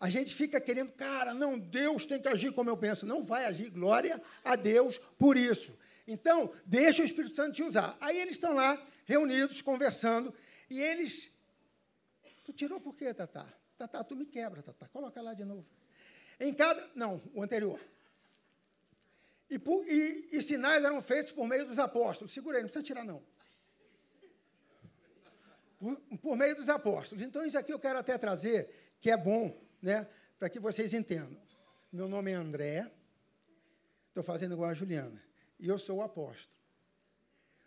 A 0.00 0.10
gente 0.10 0.34
fica 0.34 0.60
querendo, 0.60 0.92
cara, 0.92 1.32
não, 1.32 1.58
Deus 1.58 2.04
tem 2.04 2.20
que 2.20 2.26
agir 2.26 2.52
como 2.52 2.68
eu 2.68 2.76
penso. 2.76 3.06
Não 3.06 3.22
vai 3.22 3.44
agir, 3.44 3.70
glória 3.70 4.20
a 4.42 4.56
Deus 4.56 4.98
por 5.18 5.36
isso. 5.36 5.72
Então, 6.06 6.52
deixa 6.66 7.02
o 7.02 7.04
Espírito 7.04 7.36
Santo 7.36 7.54
te 7.54 7.62
usar. 7.62 7.96
Aí 8.00 8.18
eles 8.18 8.32
estão 8.32 8.54
lá, 8.54 8.84
reunidos, 9.04 9.62
conversando, 9.62 10.34
e 10.68 10.80
eles. 10.80 11.30
Tu 12.44 12.52
tirou 12.52 12.80
por 12.80 12.94
quê, 12.96 13.14
Tatá? 13.14 13.46
Tatá, 13.78 14.02
tu 14.02 14.16
me 14.16 14.26
quebra, 14.26 14.62
Tatá. 14.62 14.88
Coloca 14.88 15.20
lá 15.20 15.34
de 15.34 15.44
novo. 15.44 15.66
Em 16.40 16.52
cada. 16.52 16.90
Não, 16.94 17.22
o 17.34 17.42
anterior. 17.42 17.78
E, 19.48 19.56
e, 19.56 20.28
e 20.32 20.42
sinais 20.42 20.82
eram 20.82 21.02
feitos 21.02 21.32
por 21.32 21.46
meio 21.46 21.66
dos 21.66 21.78
apóstolos. 21.78 22.32
Segura 22.32 22.56
aí, 22.56 22.62
não 22.62 22.68
precisa 22.68 22.84
tirar, 22.84 23.04
não 23.04 23.22
por, 25.80 25.96
por 26.18 26.36
meio 26.36 26.54
dos 26.54 26.68
apóstolos. 26.68 27.24
Então, 27.24 27.44
isso 27.44 27.58
aqui 27.58 27.72
eu 27.72 27.78
quero 27.78 27.98
até 27.98 28.16
trazer, 28.18 28.94
que 29.00 29.10
é 29.10 29.16
bom, 29.16 29.58
né, 29.80 30.06
para 30.38 30.50
que 30.50 30.60
vocês 30.60 30.92
entendam. 30.92 31.40
Meu 31.90 32.06
nome 32.06 32.30
é 32.30 32.34
André, 32.34 32.88
estou 34.08 34.22
fazendo 34.22 34.52
igual 34.52 34.68
a 34.68 34.74
Juliana, 34.74 35.20
e 35.58 35.66
eu 35.66 35.78
sou 35.78 35.96
o 35.96 36.02
apóstolo. 36.02 36.60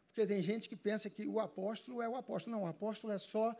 Porque 0.07 0.27
tem 0.27 0.43
gente 0.43 0.69
que 0.69 0.75
pensa 0.75 1.09
que 1.09 1.25
o 1.25 1.39
apóstolo 1.39 1.99
é 1.99 2.07
o 2.07 2.15
apóstolo. 2.15 2.55
Não, 2.55 2.65
o 2.65 2.67
apóstolo 2.67 3.11
é 3.11 3.17
só 3.17 3.55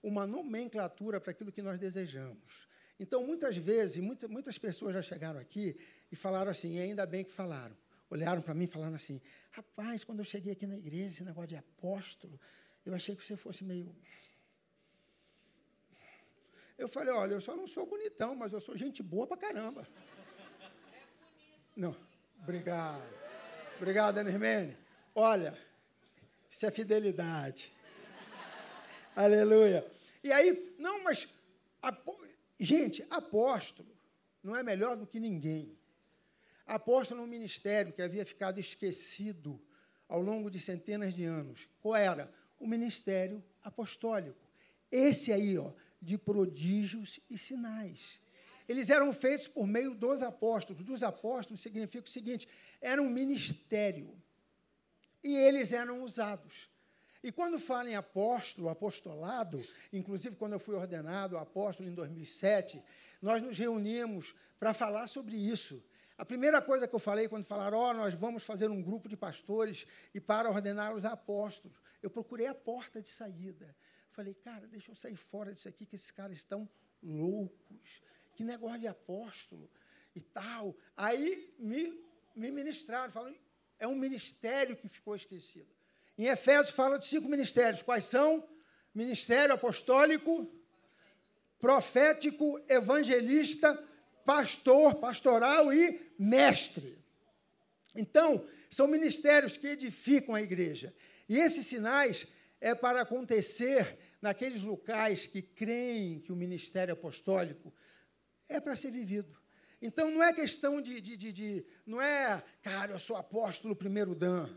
uma 0.00 0.24
nomenclatura 0.24 1.20
para 1.20 1.32
aquilo 1.32 1.50
que 1.50 1.60
nós 1.60 1.80
desejamos. 1.80 2.68
Então, 2.98 3.26
muitas 3.26 3.56
vezes, 3.56 3.96
muitas, 3.98 4.30
muitas 4.30 4.56
pessoas 4.56 4.94
já 4.94 5.02
chegaram 5.02 5.40
aqui 5.40 5.76
e 6.10 6.14
falaram 6.14 6.48
assim, 6.48 6.76
e 6.76 6.80
ainda 6.80 7.04
bem 7.04 7.24
que 7.24 7.32
falaram. 7.32 7.76
Olharam 8.08 8.40
para 8.40 8.54
mim 8.54 8.68
falaram 8.68 8.94
assim: 8.94 9.20
rapaz, 9.50 10.04
quando 10.04 10.20
eu 10.20 10.24
cheguei 10.24 10.52
aqui 10.52 10.64
na 10.64 10.76
igreja, 10.76 11.14
esse 11.14 11.24
negócio 11.24 11.48
de 11.48 11.56
apóstolo, 11.56 12.40
eu 12.86 12.94
achei 12.94 13.16
que 13.16 13.24
você 13.24 13.36
fosse 13.36 13.64
meio. 13.64 13.94
Eu 16.78 16.88
falei, 16.88 17.12
olha, 17.12 17.32
eu 17.32 17.40
só 17.40 17.56
não 17.56 17.66
sou 17.66 17.84
bonitão, 17.84 18.34
mas 18.36 18.52
eu 18.52 18.60
sou 18.60 18.76
gente 18.76 19.02
boa 19.02 19.26
pra 19.26 19.36
caramba. 19.36 19.86
É 20.60 20.66
não, 21.74 21.96
obrigado. 22.42 23.02
Obrigado, 23.76 24.18
Ana 24.18 24.76
Olha, 25.14 25.58
Isso 26.48 26.64
é 26.64 26.70
fidelidade. 26.70 27.72
Aleluia. 29.14 29.84
E 30.22 30.30
aí, 30.30 30.74
não, 30.78 31.02
mas, 31.02 31.28
gente, 32.60 33.04
apóstolo 33.10 33.94
não 34.42 34.54
é 34.54 34.62
melhor 34.62 34.96
do 34.96 35.06
que 35.06 35.18
ninguém. 35.18 35.76
Apóstolo 36.66 37.22
no 37.22 37.26
ministério 37.26 37.92
que 37.92 38.02
havia 38.02 38.24
ficado 38.24 38.60
esquecido 38.60 39.60
ao 40.08 40.20
longo 40.20 40.50
de 40.50 40.60
centenas 40.60 41.14
de 41.14 41.24
anos. 41.24 41.68
Qual 41.80 41.96
era? 41.96 42.32
O 42.58 42.66
ministério 42.66 43.42
apostólico. 43.62 44.38
Esse 44.90 45.32
aí, 45.32 45.58
ó, 45.58 45.72
de 46.00 46.16
prodígios 46.16 47.20
e 47.28 47.36
sinais. 47.36 48.20
Eles 48.68 48.90
eram 48.90 49.12
feitos 49.12 49.46
por 49.48 49.66
meio 49.66 49.94
dos 49.94 50.22
apóstolos. 50.22 50.84
Dos 50.84 51.02
apóstolos 51.02 51.60
significa 51.60 52.06
o 52.06 52.10
seguinte: 52.10 52.48
era 52.80 53.00
um 53.00 53.10
ministério. 53.10 54.14
E 55.22 55.36
eles 55.36 55.72
eram 55.72 56.02
usados. 56.02 56.68
E 57.22 57.32
quando 57.32 57.58
fala 57.58 57.90
em 57.90 57.96
apóstolo, 57.96 58.68
apostolado, 58.68 59.64
inclusive 59.92 60.36
quando 60.36 60.52
eu 60.52 60.60
fui 60.60 60.76
ordenado 60.76 61.36
apóstolo 61.36 61.88
em 61.88 61.92
2007, 61.92 62.80
nós 63.20 63.42
nos 63.42 63.58
reunimos 63.58 64.34
para 64.60 64.72
falar 64.72 65.08
sobre 65.08 65.36
isso. 65.36 65.82
A 66.18 66.24
primeira 66.24 66.62
coisa 66.62 66.88
que 66.88 66.94
eu 66.94 66.98
falei 66.98 67.28
quando 67.28 67.44
falaram, 67.44 67.76
ó, 67.78 67.90
oh, 67.90 67.94
nós 67.94 68.14
vamos 68.14 68.42
fazer 68.42 68.70
um 68.70 68.82
grupo 68.82 69.08
de 69.08 69.16
pastores 69.16 69.86
e 70.14 70.20
para 70.20 70.50
ordenar 70.50 70.94
os 70.94 71.04
apóstolos, 71.04 71.76
eu 72.02 72.08
procurei 72.08 72.46
a 72.46 72.54
porta 72.54 73.02
de 73.02 73.08
saída. 73.08 73.76
Falei, 74.12 74.32
cara, 74.32 74.66
deixa 74.66 74.90
eu 74.90 74.94
sair 74.94 75.16
fora 75.16 75.52
disso 75.52 75.68
aqui, 75.68 75.84
que 75.84 75.94
esses 75.94 76.10
caras 76.10 76.38
estão 76.38 76.66
loucos. 77.02 78.02
Que 78.34 78.42
negócio 78.42 78.80
de 78.80 78.86
apóstolo 78.86 79.70
e 80.14 80.20
tal. 80.22 80.74
Aí 80.96 81.52
me, 81.58 82.02
me 82.34 82.50
ministraram, 82.50 83.12
falaram, 83.12 83.36
é 83.78 83.86
um 83.86 83.94
ministério 83.94 84.74
que 84.74 84.88
ficou 84.88 85.14
esquecido. 85.14 85.68
Em 86.16 86.26
Efésios 86.26 86.74
fala 86.74 86.98
de 86.98 87.04
cinco 87.04 87.28
ministérios. 87.28 87.82
Quais 87.82 88.06
são? 88.06 88.48
Ministério 88.94 89.54
apostólico, 89.54 90.50
profético, 91.58 92.58
evangelista, 92.68 93.85
pastor, 94.26 94.96
pastoral 94.96 95.72
e 95.72 96.12
mestre. 96.18 96.98
Então, 97.94 98.44
são 98.68 98.86
ministérios 98.88 99.56
que 99.56 99.68
edificam 99.68 100.34
a 100.34 100.42
igreja. 100.42 100.92
E 101.28 101.38
esses 101.38 101.66
sinais 101.66 102.26
é 102.60 102.74
para 102.74 103.00
acontecer 103.00 103.96
naqueles 104.20 104.62
locais 104.62 105.26
que 105.26 105.40
creem 105.40 106.18
que 106.18 106.32
o 106.32 106.36
ministério 106.36 106.92
apostólico 106.92 107.72
é 108.48 108.60
para 108.60 108.76
ser 108.76 108.90
vivido. 108.90 109.34
Então, 109.80 110.10
não 110.10 110.22
é 110.22 110.32
questão 110.32 110.82
de, 110.82 111.00
de, 111.00 111.16
de, 111.16 111.32
de, 111.32 111.66
Não 111.86 112.00
é, 112.00 112.42
cara, 112.62 112.92
eu 112.92 112.98
sou 112.98 113.16
apóstolo 113.16 113.76
primeiro 113.76 114.14
Dan. 114.14 114.48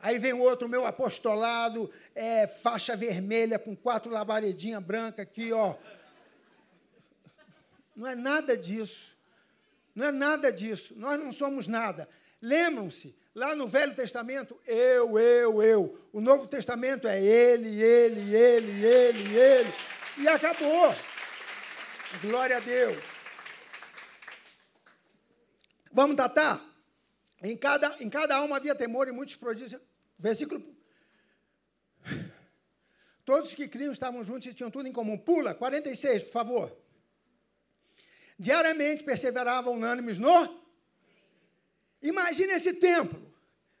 Aí 0.00 0.16
vem 0.18 0.32
outro, 0.32 0.68
meu 0.68 0.86
apostolado, 0.86 1.90
é 2.14 2.46
faixa 2.46 2.96
vermelha 2.96 3.58
com 3.58 3.74
quatro 3.74 4.12
labaredinhas 4.12 4.82
brancas 4.82 5.20
aqui, 5.20 5.52
ó. 5.52 5.76
Não 7.98 8.06
é 8.06 8.14
nada 8.14 8.56
disso. 8.56 9.18
Não 9.92 10.06
é 10.06 10.12
nada 10.12 10.52
disso. 10.52 10.94
Nós 10.96 11.18
não 11.18 11.32
somos 11.32 11.66
nada. 11.66 12.08
Lembram-se, 12.40 13.12
lá 13.34 13.56
no 13.56 13.66
Velho 13.66 13.92
Testamento, 13.92 14.56
eu, 14.64 15.18
eu, 15.18 15.60
eu. 15.60 15.98
O 16.12 16.20
Novo 16.20 16.46
Testamento 16.46 17.08
é 17.08 17.20
ele, 17.20 17.82
ele, 17.82 18.36
ele, 18.36 18.86
ele, 18.86 19.36
ele. 19.36 19.74
E 20.16 20.28
acabou. 20.28 20.94
Glória 22.22 22.58
a 22.58 22.60
Deus. 22.60 23.02
Vamos 25.90 26.14
datar? 26.14 26.64
Em 27.42 27.56
cada, 27.56 27.96
em 27.98 28.08
cada 28.08 28.36
alma 28.36 28.58
havia 28.58 28.76
temor 28.76 29.08
e 29.08 29.12
muitos 29.12 29.34
prodígios. 29.34 29.82
Versículo. 30.16 30.62
Todos 33.24 33.48
os 33.48 33.54
que 33.56 33.66
criam 33.66 33.90
estavam 33.90 34.22
juntos 34.22 34.46
e 34.46 34.54
tinham 34.54 34.70
tudo 34.70 34.86
em 34.86 34.92
comum. 34.92 35.18
Pula, 35.18 35.52
46, 35.52 36.22
por 36.22 36.32
favor. 36.32 36.87
Diariamente 38.38 39.02
perseveravam 39.02 39.74
unânimes 39.74 40.18
no. 40.18 40.62
Imagine 42.00 42.52
esse 42.52 42.72
templo, 42.72 43.34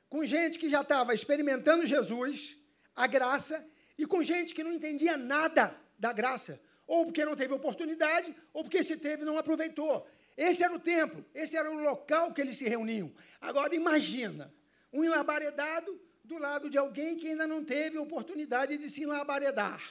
com 0.08 0.24
gente 0.24 0.58
que 0.58 0.68
já 0.68 0.80
estava 0.80 1.14
experimentando 1.14 1.86
Jesus, 1.86 2.56
a 2.96 3.06
graça, 3.06 3.64
e 3.96 4.04
com 4.06 4.22
gente 4.22 4.54
que 4.54 4.64
não 4.64 4.72
entendia 4.72 5.16
nada 5.16 5.74
da 5.98 6.12
graça, 6.12 6.60
ou 6.86 7.04
porque 7.04 7.24
não 7.24 7.36
teve 7.36 7.52
oportunidade, 7.54 8.34
ou 8.52 8.62
porque 8.62 8.82
se 8.82 8.96
teve 8.96 9.24
não 9.24 9.38
aproveitou. 9.38 10.06
Esse 10.36 10.62
era 10.62 10.74
o 10.74 10.78
templo, 10.78 11.24
esse 11.34 11.56
era 11.56 11.70
o 11.70 11.80
local 11.80 12.32
que 12.32 12.40
eles 12.40 12.56
se 12.56 12.68
reuniam. 12.68 13.12
Agora 13.40 13.74
imagina, 13.74 14.52
um 14.92 15.04
enlabaredado 15.04 16.00
do 16.24 16.38
lado 16.38 16.70
de 16.70 16.78
alguém 16.78 17.16
que 17.16 17.28
ainda 17.28 17.46
não 17.46 17.64
teve 17.64 17.98
oportunidade 17.98 18.78
de 18.78 18.90
se 18.90 19.02
enlabaredar. 19.02 19.82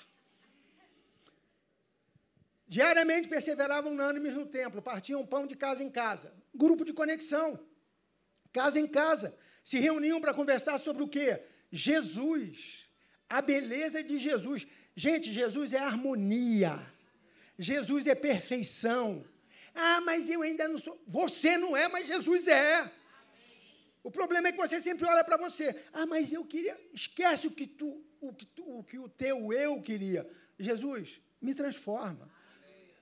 Diariamente 2.67 3.29
perseveravam 3.29 3.93
unânimes 3.93 4.33
no 4.33 4.45
templo, 4.45 4.81
partiam 4.81 5.25
pão 5.25 5.47
de 5.47 5.55
casa 5.55 5.81
em 5.81 5.89
casa. 5.89 6.33
Grupo 6.53 6.83
de 6.83 6.91
conexão. 6.91 7.59
Casa 8.51 8.79
em 8.79 8.87
casa. 8.87 9.37
Se 9.63 9.79
reuniam 9.79 10.19
para 10.19 10.33
conversar 10.33 10.77
sobre 10.77 11.01
o 11.01 11.07
quê? 11.07 11.41
Jesus. 11.71 12.89
A 13.29 13.41
beleza 13.41 14.03
de 14.03 14.19
Jesus. 14.19 14.67
Gente, 14.95 15.31
Jesus 15.31 15.73
é 15.73 15.79
harmonia. 15.79 16.79
Jesus 17.57 18.05
é 18.05 18.15
perfeição. 18.15 19.25
Ah, 19.73 20.01
mas 20.01 20.29
eu 20.29 20.41
ainda 20.41 20.67
não 20.67 20.77
sou. 20.77 21.01
Você 21.07 21.57
não 21.57 21.75
é, 21.77 21.87
mas 21.87 22.07
Jesus 22.07 22.47
é. 22.47 22.91
O 24.03 24.11
problema 24.11 24.47
é 24.47 24.51
que 24.51 24.57
você 24.57 24.81
sempre 24.81 25.05
olha 25.07 25.23
para 25.23 25.37
você. 25.37 25.75
Ah, 25.93 26.05
mas 26.05 26.33
eu 26.33 26.43
queria. 26.43 26.75
Esquece 26.93 27.47
o 27.47 27.51
que, 27.51 27.67
tu, 27.67 28.03
o, 28.19 28.33
que 28.33 28.45
tu, 28.45 28.79
o 28.79 28.83
que 28.83 28.97
o 28.97 29.07
teu 29.07 29.53
eu 29.53 29.81
queria. 29.81 30.29
Jesus, 30.59 31.21
me 31.41 31.53
transforma. 31.53 32.29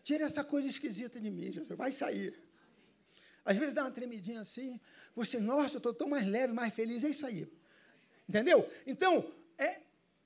Tira 0.05 0.23
essa 0.23 0.43
coisa 0.43 0.67
esquisita 0.67 1.19
de 1.19 1.31
mim, 1.31 1.51
Jesus. 1.51 1.75
Vai 1.75 1.91
sair. 1.91 2.39
Às 3.43 3.57
vezes 3.57 3.73
dá 3.73 3.81
uma 3.85 3.91
tremidinha 3.91 4.41
assim. 4.41 4.79
Você, 5.15 5.39
nossa, 5.39 5.75
eu 5.75 5.79
estou 5.79 5.95
tão 5.95 6.07
mais 6.07 6.27
leve, 6.27 6.53
mais 6.53 6.71
feliz. 6.71 7.03
É 7.03 7.09
isso 7.09 7.25
aí. 7.25 7.51
Entendeu? 8.29 8.69
Então, 8.85 9.27
é, 9.57 9.81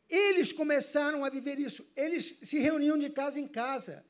eles 0.09 0.51
começaram 0.51 1.23
a 1.23 1.29
viver 1.29 1.57
isso. 1.57 1.81
Eles 1.95 2.37
se 2.43 2.59
reuniam 2.59 2.97
de 2.97 3.09
casa 3.09 3.39
em 3.39 3.47
casa. 3.47 4.05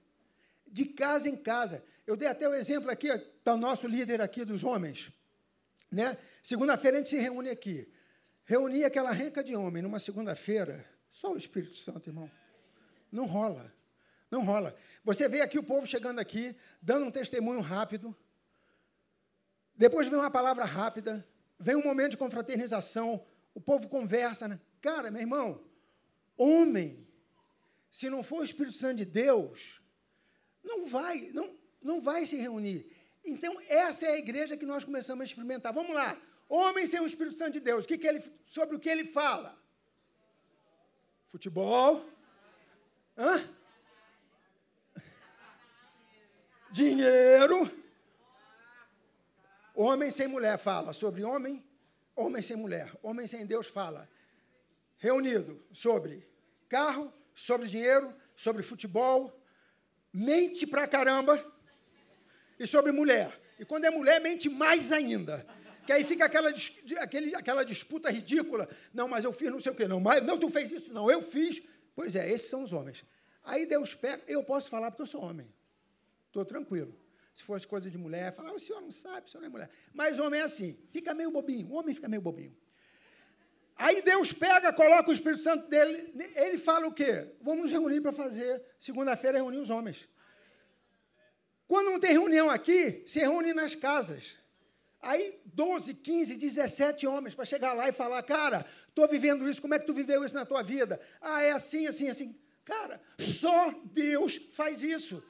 De 0.68 0.86
casa 0.86 1.30
em 1.30 1.38
casa. 1.38 1.84
Eu 2.08 2.18
dei 2.18 2.28
até 2.28 2.50
o 2.50 2.54
exemplo 2.56 2.90
aqui, 2.90 3.16
para 3.44 3.54
o 3.54 3.58
nosso 3.58 3.86
líder 3.88 4.22
aqui 4.22 4.44
dos 4.44 4.64
homens. 4.64 5.12
Né? 5.92 6.18
Segunda-feira 6.42 6.98
a 6.98 7.00
gente 7.02 7.12
se 7.12 7.20
reúne 7.20 7.52
aqui. 7.52 7.88
Reunir 8.44 8.86
aquela 8.86 9.12
renca 9.12 9.44
de 9.44 9.56
homem 9.56 9.84
numa 9.84 10.00
segunda-feira, 10.00 10.84
só 11.12 11.32
o 11.32 11.38
Espírito 11.38 11.76
Santo, 11.76 12.10
irmão. 12.10 12.32
Não 13.12 13.28
rola. 13.28 13.72
Não 14.30 14.44
rola. 14.44 14.76
Você 15.04 15.28
vê 15.28 15.42
aqui 15.42 15.58
o 15.58 15.64
povo 15.64 15.88
chegando 15.88 16.20
aqui, 16.20 16.56
dando 16.82 17.06
um 17.06 17.12
testemunho 17.12 17.62
rápido. 17.62 18.16
Depois 19.76 20.08
vem 20.08 20.20
uma 20.20 20.30
palavra 20.30 20.66
rápida, 20.66 21.28
vem 21.60 21.76
um 21.76 21.84
momento 21.84 22.12
de 22.12 22.18
confraternização, 22.18 23.26
o 23.54 23.62
povo 23.62 23.88
conversa. 23.88 24.48
Né? 24.48 24.60
Cara, 24.82 25.10
meu 25.10 25.22
irmão, 25.22 25.64
homem, 26.38 27.08
se 27.92 28.10
não 28.10 28.22
for 28.22 28.42
o 28.42 28.44
Espírito 28.44 28.78
Santo 28.78 28.98
de 28.98 29.06
Deus, 29.06 29.82
não 30.64 30.86
vai, 30.86 31.32
não, 31.34 31.56
não 31.82 32.00
vai 32.00 32.26
se 32.26 32.36
reunir. 32.36 32.92
Então, 33.26 33.58
essa 33.68 34.06
é 34.06 34.12
a 34.12 34.18
igreja 34.18 34.58
que 34.58 34.66
nós 34.66 34.84
começamos 34.84 35.22
a 35.22 35.26
experimentar. 35.26 35.74
Vamos 35.74 35.96
lá. 35.96 36.20
Homem 36.48 36.86
sem 36.86 37.00
o 37.00 37.06
Espírito 37.06 37.38
Santo 37.38 37.54
de 37.54 37.60
Deus, 37.60 37.86
que 37.86 37.98
que 37.98 38.08
ele, 38.08 38.24
sobre 38.46 38.76
o 38.76 38.80
que 38.80 38.90
ele 38.90 39.06
fala? 39.06 39.58
Futebol. 41.28 42.06
Hã? 43.18 43.59
Dinheiro. 46.72 47.72
Homem 49.74 50.12
sem 50.12 50.28
mulher 50.28 50.58
fala 50.58 50.92
sobre 50.94 51.24
homem, 51.24 51.64
homem 52.16 52.42
sem 52.42 52.58
mulher. 52.58 52.92
Homem 53.02 53.26
sem 53.28 53.46
Deus 53.46 53.68
fala. 53.68 54.10
Reunido 54.98 55.64
sobre 55.72 56.28
carro, 56.68 57.14
sobre 57.34 57.68
dinheiro, 57.68 58.14
sobre 58.36 58.62
futebol. 58.62 59.34
Mente 60.12 60.68
pra 60.68 60.88
caramba 60.88 61.44
e 62.60 62.68
sobre 62.68 62.92
mulher. 62.92 63.40
E 63.58 63.66
quando 63.66 63.86
é 63.86 63.90
mulher, 63.90 64.20
mente 64.20 64.50
mais 64.50 64.92
ainda. 64.92 65.46
Que 65.86 65.94
aí 65.94 66.04
fica 66.04 66.26
aquela, 66.26 66.52
aquele, 67.00 67.36
aquela 67.36 67.64
disputa 67.64 68.12
ridícula. 68.12 68.68
Não, 68.94 69.08
mas 69.08 69.24
eu 69.24 69.32
fiz 69.32 69.50
não 69.50 69.60
sei 69.60 69.72
o 69.72 69.76
quê. 69.76 69.88
Não, 69.88 70.00
mas, 70.00 70.22
não, 70.24 70.38
tu 70.38 70.50
fez 70.50 70.72
isso. 70.72 70.94
Não, 70.94 71.10
eu 71.10 71.22
fiz. 71.22 71.62
Pois 71.96 72.16
é, 72.16 72.30
esses 72.30 72.50
são 72.50 72.64
os 72.64 72.74
homens. 72.74 73.06
Aí 73.44 73.66
Deus 73.66 73.96
pega. 73.96 74.24
Eu 74.28 74.44
posso 74.44 74.70
falar 74.70 74.92
porque 74.92 75.04
eu 75.04 75.08
sou 75.08 75.22
homem. 75.22 75.52
Estou 76.30 76.46
tranquilo. 76.46 76.96
Se 77.34 77.44
fosse 77.44 77.66
coisa 77.68 77.90
de 77.90 77.98
mulher, 77.98 78.32
falar, 78.32 78.54
o 78.54 78.60
senhor 78.60 78.82
não 78.82 78.92
sabe, 78.92 79.28
o 79.28 79.30
senhor 79.30 79.42
não 79.42 79.48
é 79.48 79.52
mulher. 79.52 79.70
Mas 79.94 80.20
homem 80.20 80.40
é 80.40 80.44
assim, 80.44 80.78
fica 80.92 81.14
meio 81.14 81.32
bobinho. 81.32 81.68
O 81.68 81.74
homem 81.74 81.94
fica 81.94 82.08
meio 82.08 82.22
bobinho. 82.22 82.56
Aí 83.76 84.02
Deus 84.02 84.32
pega, 84.34 84.74
coloca 84.74 85.10
o 85.10 85.14
Espírito 85.14 85.42
Santo 85.42 85.68
dele, 85.70 86.14
ele 86.36 86.58
fala 86.58 86.86
o 86.86 86.94
quê? 86.94 87.34
Vamos 87.42 87.64
nos 87.64 87.72
reunir 87.72 88.02
para 88.02 88.12
fazer, 88.12 88.62
segunda-feira, 88.78 89.38
reunir 89.38 89.58
os 89.58 89.70
homens. 89.70 90.08
Quando 91.66 91.92
não 91.92 92.00
tem 92.00 92.12
reunião 92.12 92.50
aqui, 92.50 93.04
se 93.06 93.20
reúne 93.20 93.54
nas 93.54 93.76
casas. 93.76 94.36
Aí, 95.02 95.40
12, 95.46 95.94
15, 95.94 96.36
17 96.36 97.08
homens 97.08 97.34
para 97.34 97.46
chegar 97.46 97.72
lá 97.74 97.88
e 97.88 97.94
falar: 97.94 98.22
Cara, 98.24 98.66
estou 98.90 99.08
vivendo 99.08 99.50
isso, 99.50 99.62
como 99.62 99.74
é 99.74 99.80
que 99.80 99.86
tu 99.86 99.94
viveu 99.94 100.26
isso 100.26 100.36
na 100.36 100.46
tua 100.46 100.62
vida? 100.62 101.00
Ah, 101.22 101.42
é 101.42 101.52
assim, 101.52 101.88
assim, 101.88 102.10
assim. 102.10 102.38
Cara, 102.66 103.02
só 103.18 103.74
Deus 103.86 104.42
faz 104.52 104.84
isso. 104.84 105.24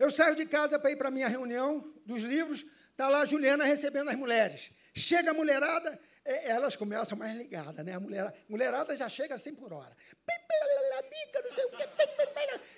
Eu 0.00 0.10
saio 0.10 0.34
de 0.34 0.46
casa 0.46 0.78
para 0.78 0.90
ir 0.90 0.96
para 0.96 1.08
a 1.08 1.10
minha 1.10 1.28
reunião 1.28 1.92
dos 2.06 2.22
livros, 2.22 2.64
está 2.90 3.06
lá 3.10 3.20
a 3.20 3.26
Juliana 3.26 3.64
recebendo 3.64 4.08
as 4.08 4.16
mulheres. 4.16 4.72
Chega 4.94 5.30
a 5.30 5.34
mulherada, 5.34 6.00
é, 6.24 6.48
elas 6.48 6.74
começam 6.74 7.18
mais 7.18 7.36
ligadas, 7.36 7.84
né? 7.84 7.92
A 7.92 8.00
mulher, 8.00 8.34
mulherada 8.48 8.96
já 8.96 9.10
chega 9.10 9.34
assim 9.34 9.54
por 9.54 9.74
hora. 9.74 9.94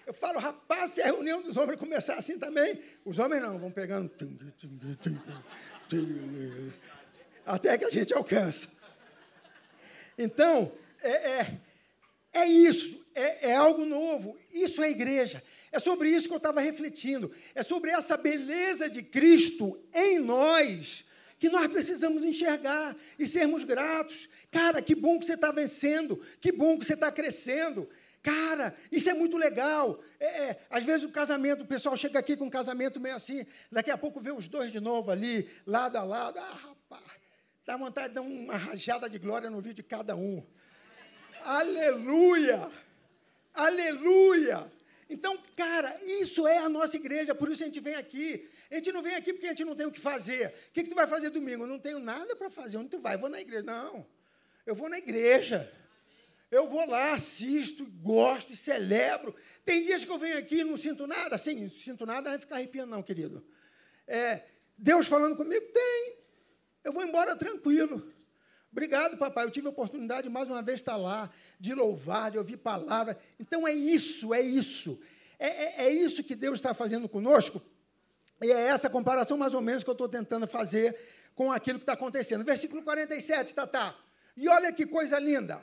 Eu 0.04 0.12
falo, 0.12 0.40
rapaz, 0.40 0.90
se 0.90 1.00
a 1.00 1.06
reunião 1.06 1.40
dos 1.40 1.56
homens 1.56 1.78
começar 1.78 2.16
assim 2.16 2.36
também, 2.36 2.82
os 3.04 3.20
homens 3.20 3.40
não, 3.40 3.56
vão 3.56 3.70
pegando. 3.70 4.10
Até 7.46 7.78
que 7.78 7.84
a 7.84 7.90
gente 7.90 8.12
alcança. 8.12 8.66
Então, 10.18 10.72
é, 11.00 11.10
é, 11.10 11.60
é 12.32 12.46
isso, 12.46 13.00
é, 13.14 13.50
é 13.50 13.54
algo 13.54 13.84
novo. 13.84 14.36
Isso 14.52 14.82
é 14.82 14.90
igreja. 14.90 15.40
É 15.72 15.80
sobre 15.80 16.10
isso 16.10 16.28
que 16.28 16.34
eu 16.34 16.38
estava 16.38 16.60
refletindo. 16.60 17.32
É 17.54 17.62
sobre 17.62 17.90
essa 17.90 18.16
beleza 18.16 18.90
de 18.90 19.02
Cristo 19.02 19.82
em 19.92 20.18
nós 20.18 21.04
que 21.42 21.48
nós 21.48 21.66
precisamos 21.66 22.22
enxergar 22.22 22.94
e 23.18 23.26
sermos 23.26 23.64
gratos. 23.64 24.28
Cara, 24.48 24.80
que 24.80 24.94
bom 24.94 25.18
que 25.18 25.24
você 25.24 25.34
está 25.34 25.50
vencendo, 25.50 26.24
que 26.40 26.52
bom 26.52 26.78
que 26.78 26.84
você 26.84 26.94
está 26.94 27.10
crescendo. 27.10 27.88
Cara, 28.22 28.76
isso 28.92 29.10
é 29.10 29.14
muito 29.14 29.36
legal. 29.36 30.00
É, 30.20 30.26
é, 30.26 30.66
às 30.70 30.84
vezes 30.84 31.02
o 31.02 31.08
casamento, 31.08 31.64
o 31.64 31.66
pessoal 31.66 31.96
chega 31.96 32.16
aqui 32.16 32.36
com 32.36 32.44
um 32.44 32.50
casamento 32.50 33.00
meio 33.00 33.16
assim, 33.16 33.44
daqui 33.72 33.90
a 33.90 33.98
pouco 33.98 34.20
vê 34.20 34.30
os 34.30 34.46
dois 34.46 34.70
de 34.70 34.78
novo 34.78 35.10
ali, 35.10 35.50
lado 35.66 35.96
a 35.96 36.04
lado. 36.04 36.38
Ah, 36.38 36.58
rapaz, 36.62 37.20
dá 37.66 37.76
vontade 37.76 38.10
de 38.10 38.14
dar 38.14 38.20
uma 38.20 38.56
rajada 38.56 39.10
de 39.10 39.18
glória 39.18 39.50
no 39.50 39.60
vídeo 39.60 39.74
de 39.74 39.82
cada 39.82 40.14
um. 40.14 40.46
Aleluia! 41.42 42.70
Aleluia! 43.52 44.70
Então, 45.12 45.38
cara, 45.54 45.94
isso 46.04 46.46
é 46.46 46.58
a 46.58 46.68
nossa 46.68 46.96
igreja, 46.96 47.34
por 47.34 47.50
isso 47.50 47.62
a 47.62 47.66
gente 47.66 47.80
vem 47.80 47.94
aqui. 47.94 48.48
A 48.70 48.76
gente 48.76 48.90
não 48.92 49.02
vem 49.02 49.14
aqui 49.14 49.32
porque 49.32 49.46
a 49.46 49.50
gente 49.50 49.64
não 49.64 49.76
tem 49.76 49.86
o 49.86 49.92
que 49.92 50.00
fazer. 50.00 50.48
O 50.68 50.72
que, 50.72 50.82
que 50.82 50.88
tu 50.88 50.94
vai 50.94 51.06
fazer 51.06 51.28
domingo? 51.28 51.64
Eu 51.64 51.68
não 51.68 51.78
tenho 51.78 51.98
nada 51.98 52.34
para 52.34 52.48
fazer. 52.48 52.78
Onde 52.78 52.88
tu 52.88 52.98
vai? 52.98 53.14
Eu 53.16 53.18
vou 53.18 53.28
na 53.28 53.40
igreja. 53.40 53.62
Não, 53.62 54.06
eu 54.64 54.74
vou 54.74 54.88
na 54.88 54.96
igreja. 54.96 55.70
Eu 56.50 56.66
vou 56.68 56.86
lá, 56.86 57.12
assisto, 57.12 57.86
gosto 58.02 58.52
e 58.52 58.56
celebro. 58.56 59.34
Tem 59.64 59.82
dias 59.82 60.04
que 60.04 60.10
eu 60.10 60.18
venho 60.18 60.38
aqui 60.38 60.60
e 60.60 60.64
não 60.64 60.76
sinto 60.76 61.06
nada. 61.06 61.38
Sim, 61.38 61.62
não 61.62 61.70
sinto 61.70 62.04
nada, 62.04 62.28
não 62.28 62.36
é 62.36 62.38
ficar 62.38 62.56
arrepiando, 62.56 62.90
não, 62.90 63.02
querido. 63.02 63.46
É, 64.06 64.42
Deus 64.76 65.06
falando 65.06 65.36
comigo? 65.36 65.64
Tem. 65.72 66.16
Eu 66.84 66.92
vou 66.92 67.02
embora 67.02 67.36
tranquilo. 67.36 68.11
Obrigado, 68.72 69.16
papai. 69.16 69.44
Eu 69.44 69.50
tive 69.50 69.66
a 69.66 69.70
oportunidade 69.70 70.28
mais 70.28 70.48
uma 70.48 70.62
vez 70.62 70.78
de 70.78 70.82
estar 70.82 70.96
lá, 70.96 71.30
de 71.60 71.74
louvar, 71.74 72.30
de 72.30 72.38
ouvir 72.38 72.56
palavra. 72.56 73.16
Então 73.38 73.68
é 73.68 73.72
isso, 73.72 74.32
é 74.32 74.40
isso. 74.40 74.98
É, 75.38 75.46
é, 75.46 75.86
é 75.86 75.90
isso 75.90 76.24
que 76.24 76.34
Deus 76.34 76.58
está 76.58 76.72
fazendo 76.72 77.08
conosco. 77.08 77.62
E 78.42 78.50
é 78.50 78.66
essa 78.68 78.90
comparação 78.90 79.36
mais 79.36 79.54
ou 79.54 79.60
menos 79.60 79.84
que 79.84 79.90
eu 79.90 79.92
estou 79.92 80.08
tentando 80.08 80.48
fazer 80.48 80.98
com 81.34 81.52
aquilo 81.52 81.78
que 81.78 81.84
está 81.84 81.92
acontecendo. 81.92 82.44
Versículo 82.44 82.82
47, 82.82 83.54
Tatá. 83.54 83.94
E 84.36 84.48
olha 84.48 84.72
que 84.72 84.86
coisa 84.86 85.18
linda 85.18 85.60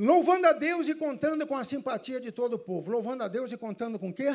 louvando 0.00 0.46
a 0.46 0.52
Deus 0.54 0.88
e 0.88 0.94
contando 0.94 1.46
com 1.46 1.54
a 1.54 1.62
simpatia 1.62 2.18
de 2.18 2.32
todo 2.32 2.54
o 2.54 2.58
povo. 2.58 2.90
Louvando 2.90 3.22
a 3.22 3.28
Deus 3.28 3.52
e 3.52 3.56
contando 3.58 3.98
com 3.98 4.08
o 4.08 4.14
quê? 4.14 4.28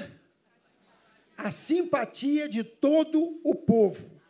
A 1.35 1.49
simpatia 1.49 2.47
de 2.47 2.63
todo 2.63 3.41
o 3.43 3.55
povo. 3.55 4.21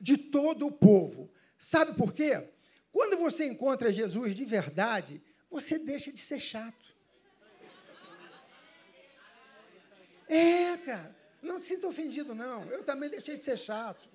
De 0.00 0.16
todo 0.16 0.68
o 0.68 0.70
povo. 0.70 1.28
Sabe 1.64 1.94
por 1.94 2.12
quê? 2.12 2.46
Quando 2.92 3.16
você 3.16 3.46
encontra 3.46 3.90
Jesus 3.90 4.34
de 4.34 4.44
verdade, 4.44 5.22
você 5.50 5.78
deixa 5.78 6.12
de 6.12 6.20
ser 6.20 6.38
chato. 6.38 6.84
É, 10.28 10.76
cara. 10.76 11.16
Não 11.40 11.58
se 11.58 11.68
sinta 11.68 11.86
ofendido, 11.86 12.34
não. 12.34 12.66
Eu 12.66 12.84
também 12.84 13.08
deixei 13.08 13.38
de 13.38 13.46
ser 13.46 13.56
chato. 13.56 14.06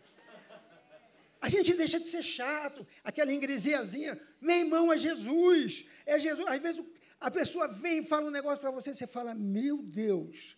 A 1.42 1.50
gente 1.50 1.74
deixa 1.74 2.00
de 2.00 2.08
ser 2.08 2.22
chato, 2.22 2.86
aquela 3.04 3.34
ingreziazinha. 3.34 4.22
Meu 4.40 4.58
irmão, 4.58 4.94
é 4.94 4.98
Jesus. 4.98 5.88
É 6.06 6.20
Jesus. 6.20 6.46
Às 6.48 6.62
vezes 6.62 6.86
a 7.20 7.32
pessoa 7.32 7.68
vem 7.68 8.00
e 8.00 8.06
fala 8.06 8.28
um 8.28 8.32
negócio 8.32 8.62
para 8.62 8.70
você, 8.70 8.94
você 8.94 9.08
fala, 9.08 9.34
meu 9.34 9.82
Deus, 9.82 10.56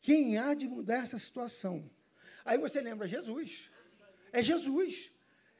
quem 0.00 0.38
há 0.38 0.54
de 0.54 0.68
mudar 0.68 1.02
essa 1.02 1.18
situação? 1.18 1.90
Aí 2.44 2.58
você 2.58 2.80
lembra, 2.80 3.08
Jesus. 3.08 3.68
É 4.32 4.40
Jesus. 4.40 5.15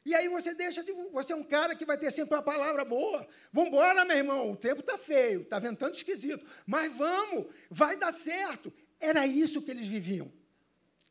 E 0.07 0.15
aí 0.15 0.29
você 0.29 0.55
deixa 0.55 0.85
de. 0.85 0.93
Você 1.11 1.33
é 1.33 1.37
um 1.37 1.43
cara 1.43 1.75
que 1.75 1.85
vai 1.85 1.99
ter 1.99 2.13
sempre 2.13 2.37
uma 2.37 2.43
palavra 2.43 2.85
boa. 2.85 3.27
Vamos 3.53 3.71
embora, 3.71 4.05
meu 4.05 4.17
irmão. 4.17 4.53
O 4.53 4.57
tempo 4.57 4.81
está 4.81 4.97
feio, 4.97 5.41
está 5.43 5.59
ventando 5.59 5.97
esquisito. 5.97 6.47
Mas 6.65 6.97
vamos, 6.97 7.47
vai 7.69 7.97
dar 7.97 8.13
certo. 8.13 8.73
Era 9.01 9.27
isso 9.27 9.61
que 9.61 9.69
eles 9.69 9.89
viviam. 9.89 10.33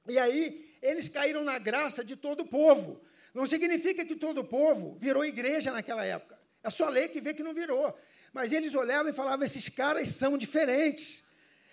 E 0.08 0.18
aí, 0.18 0.74
eles 0.82 1.10
caíram 1.10 1.44
na 1.44 1.60
graça 1.60 2.06
de 2.06 2.16
todo 2.16 2.44
o 2.44 2.48
povo. 2.48 3.02
Não 3.34 3.46
significa 3.46 4.06
que 4.06 4.16
todo 4.16 4.38
o 4.40 4.46
povo 4.46 4.96
virou 4.98 5.26
igreja 5.26 5.74
naquela 5.74 6.06
época. 6.06 6.40
É 6.64 6.70
só 6.70 6.88
lei 6.88 7.10
que 7.10 7.20
vê 7.20 7.34
que 7.34 7.44
não 7.44 7.54
virou. 7.54 7.94
Mas 8.32 8.54
eles 8.54 8.74
olhavam 8.76 9.12
e 9.12 9.14
falavam: 9.14 9.46
esses 9.46 9.68
caras 9.68 10.08
são 10.12 10.38
diferentes. 10.38 11.22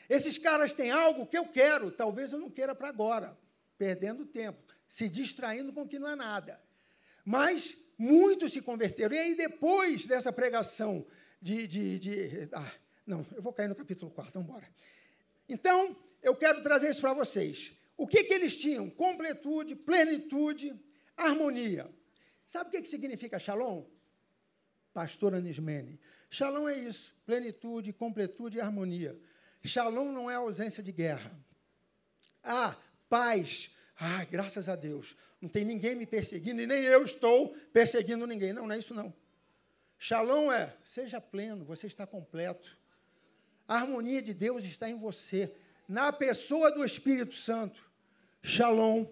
Esses 0.09 0.39
caras 0.39 0.75
têm 0.75 0.91
algo 0.91 1.25
que 1.25 1.39
eu 1.39 1.47
quero, 1.47 1.93
talvez 1.93 2.33
eu 2.33 2.41
não 2.41 2.51
queira 2.51 2.75
para 2.75 2.89
agora, 2.89 3.39
perdendo 3.79 4.27
tempo, 4.27 4.61
se 4.89 5.09
distraindo 5.09 5.73
com 5.73 5.83
o 5.83 5.89
que 5.89 6.01
não 6.01 6.11
é 6.11 6.17
nada. 6.17 6.61
Mas 7.25 7.77
muitos 7.97 8.53
se 8.53 8.61
converteram. 8.61 9.15
E 9.15 9.19
aí, 9.19 9.35
depois 9.35 10.07
dessa 10.07 10.33
pregação 10.33 11.07
de. 11.41 11.67
de, 11.67 11.99
de 11.99 12.49
ah, 12.53 12.73
não, 13.07 13.27
eu 13.35 13.43
vou 13.43 13.53
cair 13.53 13.69
no 13.69 13.75
capítulo 13.75 14.11
4, 14.11 14.33
vamos 14.33 14.49
embora. 14.49 14.69
Então, 15.49 15.97
eu 16.23 16.35
quero 16.35 16.63
trazer 16.63 16.91
isso 16.91 17.01
para 17.01 17.13
vocês. 17.13 17.73
O 17.97 18.07
que, 18.07 18.25
que 18.25 18.35
eles 18.35 18.59
tinham? 18.59 18.89
Completude, 18.89 19.75
plenitude, 19.75 20.75
Harmonia. 21.17 21.91
Sabe 22.47 22.69
o 22.69 22.83
que 22.83 22.89
significa 22.89 23.39
shalom? 23.39 23.85
Pastor 24.93 25.35
Anismene. 25.35 25.99
Shalom 26.31 26.69
é 26.69 26.79
isso: 26.79 27.15
plenitude, 27.25 27.93
completude 27.93 28.59
e 28.59 28.61
harmonia. 28.61 29.19
Shalom 29.65 30.11
não 30.13 30.31
é 30.31 30.35
ausência 30.35 30.83
de 30.83 30.93
guerra. 30.93 31.33
Ah, 32.43 32.77
paz. 33.09 33.71
Ah, 34.05 34.25
graças 34.25 34.69
a 34.69 34.75
Deus. 34.75 35.17
Não 35.41 35.49
tem 35.49 35.65
ninguém 35.65 35.95
me 35.95 36.07
perseguindo 36.07 36.61
e 36.61 36.67
nem 36.67 36.83
eu 36.83 37.05
estou 37.05 37.55
perseguindo 37.73 38.27
ninguém. 38.27 38.53
Não, 38.53 38.67
não 38.67 38.75
é 38.75 38.79
isso 38.79 38.95
não. 38.95 39.15
Shalom 39.99 40.51
é, 40.51 40.75
seja 40.83 41.21
pleno, 41.21 41.65
você 41.65 41.87
está 41.87 42.05
completo. 42.07 42.77
A 43.69 43.77
harmonia 43.77 44.21
de 44.21 44.35
Deus 44.35 44.65
está 44.65 44.91
em 44.91 44.99
você, 44.99 45.55
na 45.87 46.13
pessoa 46.13 46.73
do 46.73 46.85
Espírito 46.85 47.35
Santo. 47.35 47.89
Shalom 48.43 49.07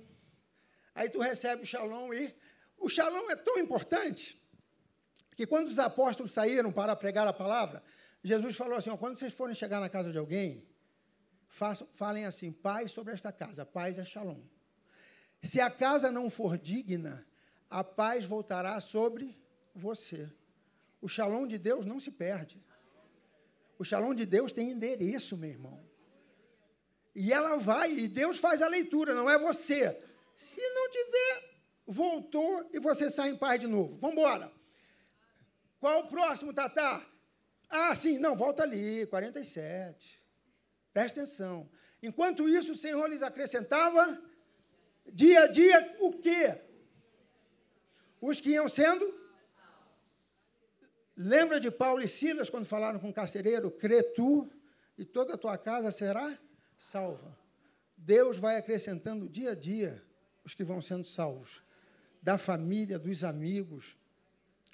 Aí 0.95 1.09
tu 1.09 1.21
recebe 1.21 1.63
o 1.63 1.67
shalom 1.67 2.13
e 2.13 2.35
o 2.77 2.89
shalom 2.89 3.31
é 3.31 3.37
tão 3.37 3.59
importante 3.59 4.39
que 5.37 5.47
quando 5.47 5.69
os 5.69 5.79
apóstolos 5.79 6.33
saíram 6.33 6.73
para 6.73 6.95
pregar 6.97 7.27
a 7.27 7.33
palavra, 7.33 7.83
Jesus 8.23 8.57
falou 8.57 8.77
assim: 8.77 8.91
ó, 8.91 8.97
quando 8.97 9.17
vocês 9.17 9.33
forem 9.33 9.55
chegar 9.55 9.81
na 9.81 9.89
casa 9.89 10.13
de 10.13 10.19
alguém, 10.19 10.67
façam, 11.49 11.89
falem 11.95 12.27
assim: 12.27 12.53
paz 12.53 12.91
sobre 12.91 13.15
esta 13.15 13.33
casa, 13.33 13.65
paz 13.65 13.99
é 13.99 14.05
shalom. 14.05 14.41
Se 15.43 15.61
a 15.61 15.71
casa 15.71 16.11
não 16.11 16.29
for 16.29 16.59
digna, 16.59 17.27
a 17.69 17.83
paz 17.83 18.25
voltará 18.25 18.81
sobre 18.81 19.39
você. 19.75 20.29
O 21.01 21.09
shalom 21.09 21.47
de 21.47 21.59
Deus 21.59 21.87
não 21.87 21.99
se 21.99 22.11
perde. 22.11 22.63
O 23.79 23.85
shalom 23.85 24.15
de 24.15 24.27
Deus 24.27 24.53
tem 24.53 24.71
endereço, 24.71 25.37
meu 25.37 25.51
irmão. 25.51 25.83
E 27.15 27.33
ela 27.33 27.57
vai, 27.57 27.93
e 27.93 28.09
Deus 28.09 28.39
faz 28.39 28.61
a 28.61 28.69
leitura, 28.69 29.15
não 29.15 29.29
é 29.29 29.39
você. 29.39 29.99
Se 30.37 30.61
não 30.61 30.91
tiver, 30.91 31.51
voltou 31.87 32.69
e 32.73 32.79
você 32.79 33.11
sai 33.11 33.31
em 33.31 33.37
paz 33.37 33.61
de 33.61 33.67
novo. 33.67 33.97
Vamos 33.97 34.17
embora. 34.19 34.53
Qual 35.79 36.01
o 36.01 36.09
próximo, 36.09 36.53
Tatá? 36.53 37.07
Ah, 37.69 37.95
sim, 37.95 38.19
não, 38.19 38.37
volta 38.37 38.63
ali, 38.63 39.07
47. 39.07 40.23
Presta 40.93 41.21
atenção. 41.21 41.71
Enquanto 42.03 42.49
isso, 42.49 42.73
o 42.73 42.77
Senhor 42.77 43.09
lhes 43.09 43.23
acrescentava 43.23 44.21
dia 45.13 45.43
a 45.43 45.47
dia 45.47 45.97
o 46.01 46.13
quê? 46.13 46.61
Os 48.21 48.41
que 48.41 48.51
iam 48.51 48.69
sendo. 48.69 49.19
Lembra 51.17 51.61
de 51.61 51.71
Paulo 51.71 52.03
e 52.03 52.09
Silas 52.09 52.49
quando 52.49 52.65
falaram 52.65 52.99
com 52.99 53.11
o 53.11 53.13
carcereiro? 53.13 53.71
Crê 53.71 54.03
tu 54.03 54.51
e 54.97 55.05
toda 55.05 55.35
a 55.35 55.39
tua 55.39 55.59
casa 55.59 55.91
será 55.91 56.39
salva. 56.79 57.37
Deus 57.97 58.39
vai 58.39 58.57
acrescentando 58.57 59.29
dia 59.29 59.53
a 59.53 59.55
dia 59.55 60.03
os 60.45 60.55
que 60.55 60.65
vão 60.65 60.81
sendo 60.81 61.05
salvos, 61.05 61.63
da 62.23 62.39
família, 62.39 62.99
dos 62.99 63.23
amigos. 63.23 63.97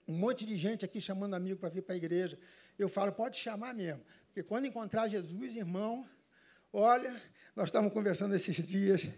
Um 0.07 0.15
monte 0.15 0.47
de 0.47 0.57
gente 0.57 0.85
aqui 0.85 1.01
chamando 1.01 1.35
amigo 1.35 1.59
para 1.59 1.69
vir 1.69 1.83
para 1.83 1.95
a 1.95 1.97
igreja. 1.97 2.39
Eu 2.79 2.89
falo, 2.89 3.13
pode 3.13 3.37
chamar 3.37 3.75
mesmo, 3.75 4.05
porque 4.27 4.43
quando 4.43 4.67
encontrar 4.67 5.09
Jesus, 5.09 5.57
irmão, 5.57 6.09
olha, 6.73 7.21
nós 7.57 7.69
estávamos 7.69 7.93
conversando 7.93 8.35
esses 8.35 8.55
dias 8.65 9.09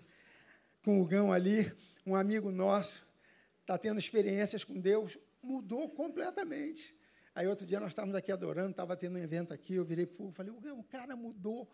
com 0.88 1.02
o 1.02 1.04
Gão 1.04 1.30
ali, 1.30 1.70
um 2.06 2.16
amigo 2.16 2.50
nosso, 2.50 3.06
está 3.60 3.76
tendo 3.76 3.98
experiências 3.98 4.64
com 4.64 4.80
Deus, 4.80 5.18
mudou 5.42 5.86
completamente. 5.90 6.96
Aí 7.34 7.46
outro 7.46 7.66
dia 7.66 7.78
nós 7.78 7.90
estávamos 7.90 8.16
aqui 8.16 8.32
adorando, 8.32 8.70
estava 8.70 8.96
tendo 8.96 9.18
um 9.18 9.22
evento 9.22 9.52
aqui, 9.52 9.74
eu 9.74 9.84
virei 9.84 10.06
para 10.06 10.24
o 10.24 10.32
falei, 10.32 10.50
o 10.50 10.82
cara 10.84 11.14
mudou 11.14 11.70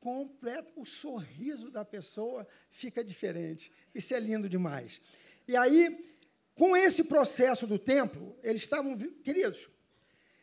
completo, 0.00 0.72
o 0.74 0.84
sorriso 0.84 1.70
da 1.70 1.84
pessoa 1.84 2.44
fica 2.68 3.04
diferente. 3.04 3.70
Isso 3.94 4.12
é 4.12 4.18
lindo 4.18 4.48
demais. 4.48 5.00
E 5.46 5.56
aí, 5.56 6.12
com 6.56 6.76
esse 6.76 7.04
processo 7.04 7.68
do 7.68 7.78
templo, 7.78 8.36
eles 8.42 8.62
estavam, 8.62 8.98
queridos, 8.98 9.70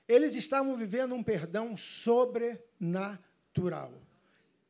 eles 0.07 0.34
estavam 0.34 0.78
vivendo 0.78 1.13
um 1.13 1.21
perdão 1.21 1.76
sobrenatural. 1.76 3.91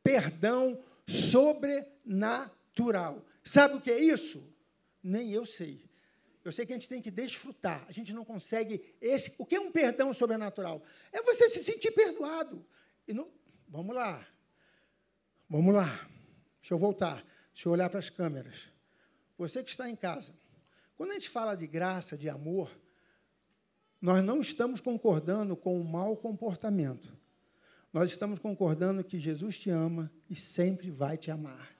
Perdão 0.02 0.82
sobrenatural. 1.06 3.24
Sabe 3.44 3.74
o 3.74 3.80
que 3.80 3.90
é 3.90 3.98
isso? 4.02 4.42
Nem 5.02 5.30
eu 5.30 5.44
sei. 5.44 5.84
Eu 6.42 6.50
sei 6.50 6.64
que 6.64 6.72
a 6.72 6.76
gente 6.76 6.88
tem 6.88 7.00
que 7.00 7.10
desfrutar. 7.10 7.84
A 7.86 7.92
gente 7.92 8.12
não 8.12 8.24
consegue. 8.24 8.96
Esse, 9.00 9.34
o 9.38 9.44
que 9.44 9.54
é 9.54 9.60
um 9.60 9.70
perdão 9.70 10.12
sobrenatural? 10.14 10.82
É 11.12 11.22
você 11.22 11.48
se 11.48 11.62
sentir 11.62 11.90
perdoado. 11.92 12.64
E 13.06 13.12
não, 13.12 13.26
vamos 13.68 13.94
lá. 13.94 14.26
Vamos 15.48 15.74
lá. 15.74 16.08
Deixa 16.60 16.74
eu 16.74 16.78
voltar. 16.78 17.24
Deixa 17.52 17.68
eu 17.68 17.72
olhar 17.72 17.90
para 17.90 17.98
as 17.98 18.10
câmeras. 18.10 18.68
Você 19.36 19.62
que 19.62 19.70
está 19.70 19.88
em 19.88 19.96
casa. 19.96 20.34
Quando 20.96 21.10
a 21.10 21.14
gente 21.14 21.28
fala 21.28 21.54
de 21.54 21.66
graça, 21.66 22.16
de 22.16 22.28
amor, 22.28 22.70
nós 24.00 24.22
não 24.22 24.40
estamos 24.40 24.80
concordando 24.80 25.56
com 25.56 25.80
o 25.80 25.84
mau 25.84 26.16
comportamento. 26.16 27.12
Nós 27.92 28.10
estamos 28.10 28.38
concordando 28.38 29.04
que 29.04 29.18
Jesus 29.18 29.58
te 29.58 29.70
ama 29.70 30.10
e 30.28 30.36
sempre 30.36 30.90
vai 30.90 31.16
te 31.16 31.30
amar. 31.30 31.73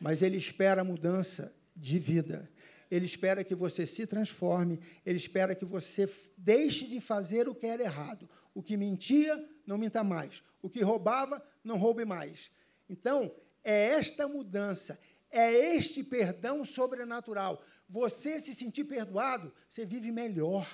Mas 0.00 0.22
Ele 0.22 0.36
espera 0.36 0.84
mudança 0.84 1.52
de 1.74 1.98
vida. 1.98 2.48
Ele 2.90 3.04
espera 3.04 3.44
que 3.44 3.54
você 3.54 3.86
se 3.86 4.06
transforme, 4.06 4.80
ele 5.04 5.18
espera 5.18 5.54
que 5.54 5.64
você 5.64 6.08
deixe 6.36 6.86
de 6.86 7.00
fazer 7.00 7.48
o 7.48 7.54
que 7.54 7.66
era 7.66 7.82
errado. 7.82 8.28
O 8.54 8.62
que 8.62 8.76
mentia, 8.76 9.46
não 9.66 9.76
minta 9.76 10.02
mais. 10.02 10.42
O 10.62 10.70
que 10.70 10.82
roubava, 10.82 11.42
não 11.62 11.76
roube 11.76 12.04
mais. 12.04 12.50
Então, 12.88 13.34
é 13.62 13.88
esta 13.90 14.26
mudança, 14.26 14.98
é 15.30 15.76
este 15.76 16.02
perdão 16.02 16.64
sobrenatural. 16.64 17.62
Você 17.88 18.40
se 18.40 18.54
sentir 18.54 18.84
perdoado, 18.84 19.52
você 19.68 19.84
vive 19.84 20.10
melhor, 20.10 20.66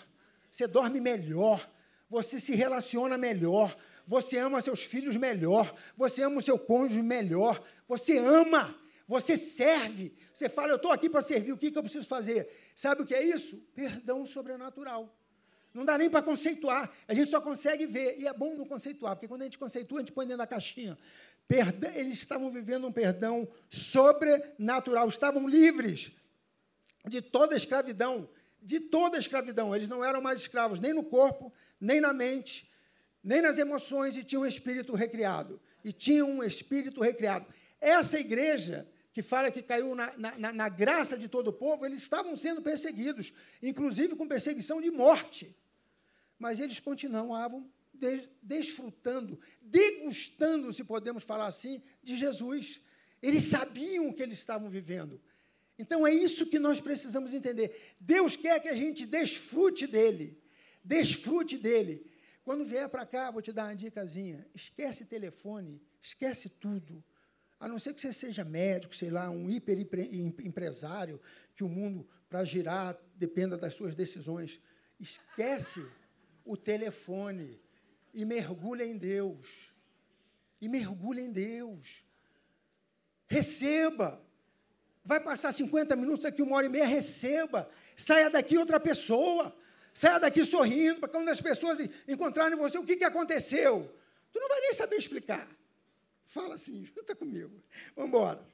você 0.50 0.68
dorme 0.68 1.00
melhor, 1.00 1.68
você 2.08 2.38
se 2.38 2.54
relaciona 2.54 3.18
melhor, 3.18 3.76
você 4.06 4.38
ama 4.38 4.60
seus 4.60 4.82
filhos 4.82 5.16
melhor, 5.16 5.74
você 5.96 6.22
ama 6.22 6.38
o 6.38 6.42
seu 6.42 6.58
cônjuge 6.58 7.02
melhor, 7.02 7.60
você 7.88 8.18
ama 8.18 8.78
você 9.06 9.36
serve. 9.36 10.14
Você 10.32 10.48
fala, 10.48 10.68
eu 10.68 10.76
estou 10.76 10.90
aqui 10.90 11.08
para 11.08 11.22
servir, 11.22 11.52
o 11.52 11.58
que, 11.58 11.70
que 11.70 11.78
eu 11.78 11.82
preciso 11.82 12.06
fazer? 12.06 12.48
Sabe 12.74 13.02
o 13.02 13.06
que 13.06 13.14
é 13.14 13.22
isso? 13.22 13.58
Perdão 13.74 14.26
sobrenatural. 14.26 15.14
Não 15.74 15.84
dá 15.84 15.98
nem 15.98 16.08
para 16.08 16.22
conceituar. 16.22 16.90
A 17.08 17.12
gente 17.12 17.30
só 17.30 17.40
consegue 17.40 17.84
ver. 17.86 18.16
E 18.16 18.28
é 18.28 18.32
bom 18.32 18.54
não 18.54 18.64
conceituar, 18.64 19.16
porque 19.16 19.26
quando 19.26 19.42
a 19.42 19.44
gente 19.44 19.58
conceitua, 19.58 19.98
a 19.98 20.02
gente 20.02 20.12
põe 20.12 20.24
dentro 20.24 20.38
da 20.38 20.46
caixinha. 20.46 20.96
Perdão, 21.48 21.90
eles 21.94 22.14
estavam 22.14 22.50
vivendo 22.50 22.86
um 22.86 22.92
perdão 22.92 23.48
sobrenatural. 23.68 25.08
Estavam 25.08 25.48
livres 25.48 26.12
de 27.06 27.20
toda 27.20 27.56
escravidão. 27.56 28.28
De 28.62 28.78
toda 28.78 29.18
escravidão. 29.18 29.74
Eles 29.74 29.88
não 29.88 30.04
eram 30.04 30.22
mais 30.22 30.38
escravos, 30.40 30.78
nem 30.78 30.94
no 30.94 31.02
corpo, 31.02 31.52
nem 31.80 32.00
na 32.00 32.12
mente, 32.12 32.70
nem 33.22 33.42
nas 33.42 33.58
emoções, 33.58 34.16
e 34.16 34.22
tinham 34.22 34.42
um 34.42 34.46
espírito 34.46 34.94
recriado. 34.94 35.60
E 35.84 35.92
tinham 35.92 36.30
um 36.30 36.42
espírito 36.42 37.00
recriado. 37.02 37.46
Essa 37.80 38.18
igreja 38.18 38.88
que 39.14 39.22
fala 39.22 39.48
que 39.48 39.62
caiu 39.62 39.94
na, 39.94 40.12
na, 40.18 40.52
na, 40.52 40.68
graça 40.68 41.16
de 41.16 41.28
todo 41.28 41.46
o 41.46 41.52
povo, 41.52 41.86
eles 41.86 42.02
estavam 42.02 42.36
sendo 42.36 42.60
perseguidos, 42.60 43.32
inclusive 43.62 44.16
com 44.16 44.26
perseguição 44.26 44.80
de 44.82 44.90
morte. 44.90 45.56
Mas 46.36 46.58
eles 46.58 46.80
continuavam 46.80 47.70
des, 47.94 48.28
desfrutando, 48.42 49.38
degustando, 49.62 50.72
se 50.72 50.82
podemos 50.82 51.22
falar 51.22 51.46
assim, 51.46 51.80
de 52.02 52.16
Jesus. 52.16 52.80
Eles 53.22 53.44
sabiam 53.44 54.08
o 54.08 54.12
que 54.12 54.20
eles 54.20 54.36
estavam 54.36 54.68
vivendo. 54.68 55.20
Então 55.78 56.04
é 56.04 56.12
isso 56.12 56.44
que 56.46 56.58
nós 56.58 56.80
precisamos 56.80 57.32
entender. 57.32 57.94
Deus 58.00 58.34
quer 58.34 58.58
que 58.58 58.68
a 58.68 58.74
gente 58.74 59.06
desfrute 59.06 59.86
dele. 59.86 60.36
Desfrute 60.82 61.56
dele. 61.56 62.04
Quando 62.42 62.64
vier 62.64 62.88
para 62.88 63.06
cá, 63.06 63.30
vou 63.30 63.40
te 63.40 63.52
dar 63.52 63.66
uma 63.66 63.76
dicasinha. 63.76 64.44
Esquece 64.52 65.04
telefone, 65.04 65.80
esquece 66.02 66.48
tudo 66.48 67.02
a 67.64 67.68
não 67.68 67.78
ser 67.78 67.94
que 67.94 68.00
você 68.02 68.12
seja 68.12 68.44
médico, 68.44 68.94
sei 68.94 69.08
lá, 69.08 69.30
um 69.30 69.48
hiperempresário, 69.48 71.18
que 71.56 71.64
o 71.64 71.68
mundo, 71.68 72.06
para 72.28 72.44
girar, 72.44 72.94
dependa 73.16 73.56
das 73.56 73.72
suas 73.72 73.94
decisões. 73.94 74.60
Esquece 75.00 75.82
o 76.44 76.58
telefone 76.58 77.58
e 78.12 78.22
mergulha 78.22 78.84
em 78.84 78.98
Deus. 78.98 79.72
E 80.60 80.68
mergulha 80.68 81.22
em 81.22 81.32
Deus. 81.32 82.04
Receba. 83.26 84.22
Vai 85.02 85.18
passar 85.18 85.50
50 85.50 85.96
minutos 85.96 86.26
aqui, 86.26 86.42
uma 86.42 86.56
hora 86.56 86.66
e 86.66 86.68
meia, 86.68 86.84
receba. 86.84 87.66
Saia 87.96 88.28
daqui 88.28 88.58
outra 88.58 88.78
pessoa. 88.78 89.56
Saia 89.94 90.20
daqui 90.20 90.44
sorrindo, 90.44 91.00
para 91.00 91.08
quando 91.08 91.30
as 91.30 91.40
pessoas 91.40 91.78
encontrarem 92.06 92.58
você, 92.58 92.76
o 92.76 92.84
que, 92.84 92.96
que 92.96 93.04
aconteceu? 93.04 93.90
Tu 94.30 94.38
não 94.38 94.48
vai 94.50 94.60
nem 94.60 94.74
saber 94.74 94.96
explicar. 94.96 95.48
Fala 96.26 96.54
assim, 96.54 96.84
junta 96.84 97.14
comigo. 97.14 97.62
Vamos 97.94 98.08
embora. 98.08 98.44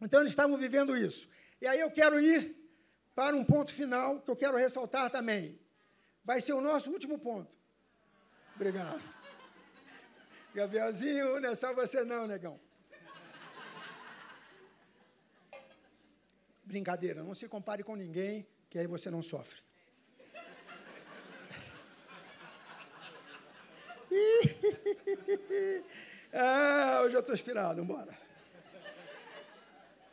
Então, 0.00 0.20
eles 0.20 0.32
estavam 0.32 0.56
vivendo 0.56 0.96
isso. 0.96 1.28
E 1.60 1.66
aí 1.66 1.80
eu 1.80 1.90
quero 1.90 2.20
ir 2.20 2.56
para 3.14 3.36
um 3.36 3.44
ponto 3.44 3.72
final 3.72 4.20
que 4.20 4.30
eu 4.30 4.36
quero 4.36 4.56
ressaltar 4.56 5.10
também. 5.10 5.58
Vai 6.24 6.40
ser 6.40 6.52
o 6.52 6.60
nosso 6.60 6.90
último 6.90 7.18
ponto. 7.18 7.56
Obrigado. 8.54 9.02
Gabrielzinho, 10.54 11.40
não 11.40 11.50
é 11.50 11.54
só 11.54 11.74
você 11.74 12.04
não, 12.04 12.26
negão. 12.26 12.58
Brincadeira, 16.64 17.22
não 17.22 17.34
se 17.34 17.48
compare 17.48 17.82
com 17.82 17.96
ninguém, 17.96 18.46
que 18.68 18.78
aí 18.78 18.86
você 18.86 19.10
não 19.10 19.22
sofre. 19.22 19.60
Ah, 26.32 27.00
hoje 27.02 27.14
eu 27.14 27.20
estou 27.20 27.34
inspirado, 27.34 27.80
vambora. 27.82 28.18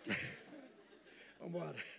Vambora. 1.40 1.96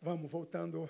Vamos, 0.00 0.30
voltando. 0.30 0.88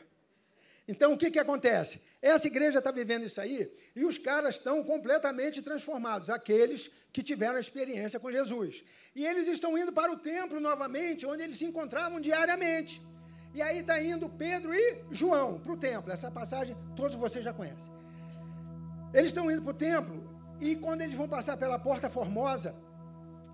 Então, 0.87 1.13
o 1.13 1.19
que, 1.19 1.31
que 1.31 1.39
acontece? 1.39 2.01
Essa 2.23 2.47
igreja 2.47 2.79
está 2.79 2.93
vivendo 2.93 3.25
isso 3.25 3.41
aí 3.41 3.73
e 3.97 4.05
os 4.05 4.19
caras 4.19 4.57
estão 4.57 4.85
completamente 4.85 5.63
transformados, 5.63 6.31
aqueles 6.31 6.91
que 7.13 7.23
tiveram 7.23 7.57
a 7.57 7.61
experiência 7.61 8.21
com 8.21 8.31
Jesus. 8.31 8.85
E 9.15 9.27
eles 9.27 9.49
estão 9.49 9.77
indo 9.77 9.93
para 9.93 10.13
o 10.13 10.19
templo 10.19 10.61
novamente, 10.61 11.27
onde 11.27 11.43
eles 11.43 11.59
se 11.59 11.65
encontravam 11.65 12.21
diariamente. 12.21 13.03
E 13.53 13.61
aí 13.61 13.81
está 13.81 14.01
indo 14.01 14.29
Pedro 14.29 14.73
e 14.73 15.05
João 15.11 15.59
para 15.59 15.73
o 15.73 15.77
templo. 15.77 16.13
Essa 16.13 16.31
passagem 16.31 16.77
todos 16.95 17.17
vocês 17.17 17.45
já 17.45 17.53
conhecem. 17.53 17.93
Eles 19.13 19.29
estão 19.29 19.51
indo 19.51 19.63
para 19.63 19.71
o 19.71 19.75
templo 19.75 20.23
e 20.61 20.77
quando 20.77 21.03
eles 21.03 21.17
vão 21.17 21.29
passar 21.29 21.57
pela 21.57 21.79
porta 21.79 22.09
formosa, 22.09 22.75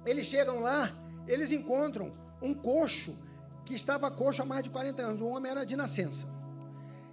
eles 0.05 0.27
chegam 0.27 0.61
lá, 0.61 0.93
eles 1.27 1.51
encontram 1.51 2.13
um 2.43 2.53
coxo 2.53 3.17
que 3.65 3.75
estava 3.75 4.11
coxo 4.11 4.43
há 4.43 4.45
mais 4.45 4.63
de 4.63 4.71
40 4.71 5.03
anos. 5.03 5.21
O 5.21 5.29
homem 5.29 5.51
era 5.51 5.65
de 5.65 5.77
nascença. 5.77 6.27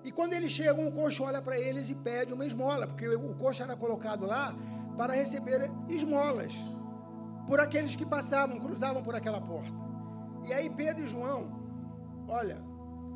E 0.04 0.12
quando 0.12 0.34
eles 0.34 0.52
chegam, 0.52 0.86
o 0.86 0.92
coxo 0.92 1.24
olha 1.24 1.42
para 1.42 1.58
eles 1.58 1.90
e 1.90 1.96
pede 1.96 2.34
uma 2.34 2.46
esmola, 2.46 2.86
porque 2.86 3.08
o 3.08 3.34
coxo 3.36 3.64
era 3.64 3.76
colocado 3.78 4.26
lá 4.26 4.54
para 4.98 5.14
receber 5.14 5.72
esmolas 5.88 6.52
por 7.48 7.60
aqueles 7.60 7.96
que 7.96 8.06
passavam, 8.06 8.60
cruzavam 8.60 9.02
por 9.02 9.16
aquela 9.16 9.40
porta. 9.40 9.74
E 10.46 10.52
aí 10.52 10.70
Pedro 10.70 11.06
e 11.06 11.08
João, 11.08 11.50
olha, 12.28 12.62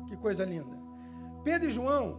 que 0.08 0.16
coisa 0.16 0.44
linda. 0.44 0.76
Pedro 1.44 1.68
e 1.68 1.70
João 1.70 2.18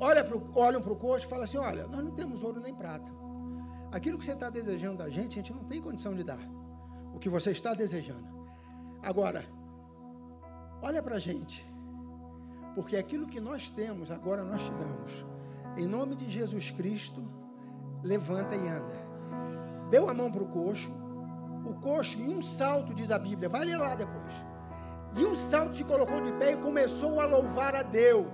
olham 0.00 0.80
para 0.82 0.92
o 0.92 0.96
coxo 0.96 1.26
e 1.26 1.28
falam 1.28 1.44
assim: 1.44 1.58
Olha, 1.58 1.86
nós 1.86 2.02
não 2.02 2.12
temos 2.12 2.42
ouro 2.42 2.60
nem 2.60 2.74
prata. 2.74 3.10
Aquilo 3.92 4.18
que 4.18 4.24
você 4.24 4.32
está 4.32 4.48
desejando 4.48 4.98
da 4.98 5.08
gente, 5.08 5.32
a 5.32 5.42
gente 5.42 5.52
não 5.52 5.64
tem 5.64 5.82
condição 5.82 6.14
de 6.14 6.22
dar. 6.22 6.40
O 7.14 7.18
que 7.18 7.28
você 7.28 7.50
está 7.50 7.72
desejando. 7.74 8.26
Agora, 9.02 9.44
olha 10.82 11.02
para 11.02 11.16
a 11.16 11.18
gente. 11.18 11.66
Porque 12.74 12.96
aquilo 12.96 13.26
que 13.26 13.40
nós 13.40 13.70
temos, 13.70 14.10
agora 14.10 14.44
nós 14.44 14.62
te 14.62 14.70
damos. 14.70 15.24
Em 15.78 15.86
nome 15.86 16.14
de 16.14 16.28
Jesus 16.28 16.70
Cristo, 16.70 17.22
levanta 18.02 18.54
e 18.54 18.68
anda. 18.68 19.06
Deu 19.90 20.10
a 20.10 20.14
mão 20.14 20.30
para 20.30 20.42
o 20.42 20.48
coxo. 20.48 20.92
O 21.64 21.74
coxo, 21.80 22.18
em 22.20 22.36
um 22.36 22.42
salto, 22.42 22.94
diz 22.94 23.10
a 23.10 23.18
Bíblia, 23.18 23.48
vai 23.48 23.64
ler 23.64 23.78
lá 23.78 23.94
depois 23.94 24.55
de 25.16 25.24
um 25.24 25.34
salto 25.34 25.76
se 25.76 25.82
colocou 25.84 26.20
de 26.20 26.32
pé 26.32 26.52
e 26.52 26.56
começou 26.56 27.20
a 27.20 27.26
louvar 27.26 27.74
a 27.74 27.82
Deus. 27.82 28.26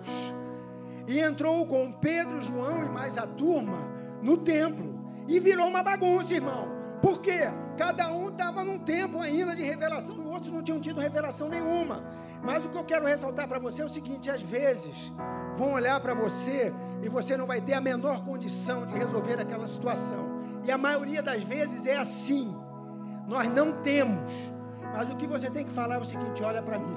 E 1.06 1.20
entrou 1.20 1.64
com 1.66 1.92
Pedro, 1.92 2.42
João 2.42 2.84
e 2.84 2.88
mais 2.88 3.16
a 3.16 3.26
turma 3.26 3.78
no 4.20 4.36
templo. 4.36 5.00
E 5.28 5.38
virou 5.38 5.68
uma 5.68 5.82
bagunça, 5.82 6.34
irmão. 6.34 6.68
Por 7.00 7.20
quê? 7.20 7.50
Cada 7.76 8.12
um 8.12 8.28
estava 8.28 8.64
num 8.64 8.78
tempo 8.78 9.18
ainda 9.18 9.56
de 9.56 9.62
revelação, 9.62 10.16
e 10.16 10.26
outros 10.26 10.52
não 10.52 10.62
tinham 10.62 10.80
tido 10.80 11.00
revelação 11.00 11.48
nenhuma. 11.48 12.04
Mas 12.42 12.64
o 12.64 12.68
que 12.68 12.76
eu 12.76 12.84
quero 12.84 13.06
ressaltar 13.06 13.48
para 13.48 13.58
você 13.58 13.82
é 13.82 13.84
o 13.84 13.88
seguinte: 13.88 14.30
às 14.30 14.42
vezes 14.42 15.12
vão 15.56 15.72
olhar 15.72 15.98
para 16.00 16.14
você 16.14 16.72
e 17.02 17.08
você 17.08 17.36
não 17.36 17.46
vai 17.46 17.60
ter 17.60 17.74
a 17.74 17.80
menor 17.80 18.24
condição 18.24 18.86
de 18.86 18.96
resolver 18.96 19.40
aquela 19.40 19.66
situação. 19.66 20.40
E 20.64 20.70
a 20.70 20.78
maioria 20.78 21.22
das 21.22 21.42
vezes 21.42 21.86
é 21.86 21.96
assim. 21.96 22.54
Nós 23.26 23.48
não 23.48 23.72
temos. 23.82 24.51
Mas 24.92 25.10
o 25.10 25.16
que 25.16 25.26
você 25.26 25.50
tem 25.50 25.64
que 25.64 25.72
falar 25.72 25.94
é 25.96 25.98
o 25.98 26.04
seguinte: 26.04 26.42
olha 26.42 26.62
para 26.62 26.78
mim. 26.78 26.96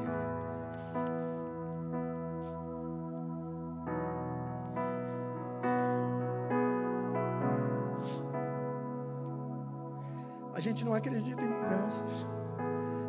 A 10.53 10.59
gente 10.59 10.83
não 10.85 10.93
acredita 10.93 11.41
em 11.41 11.47
mudanças. 11.47 12.25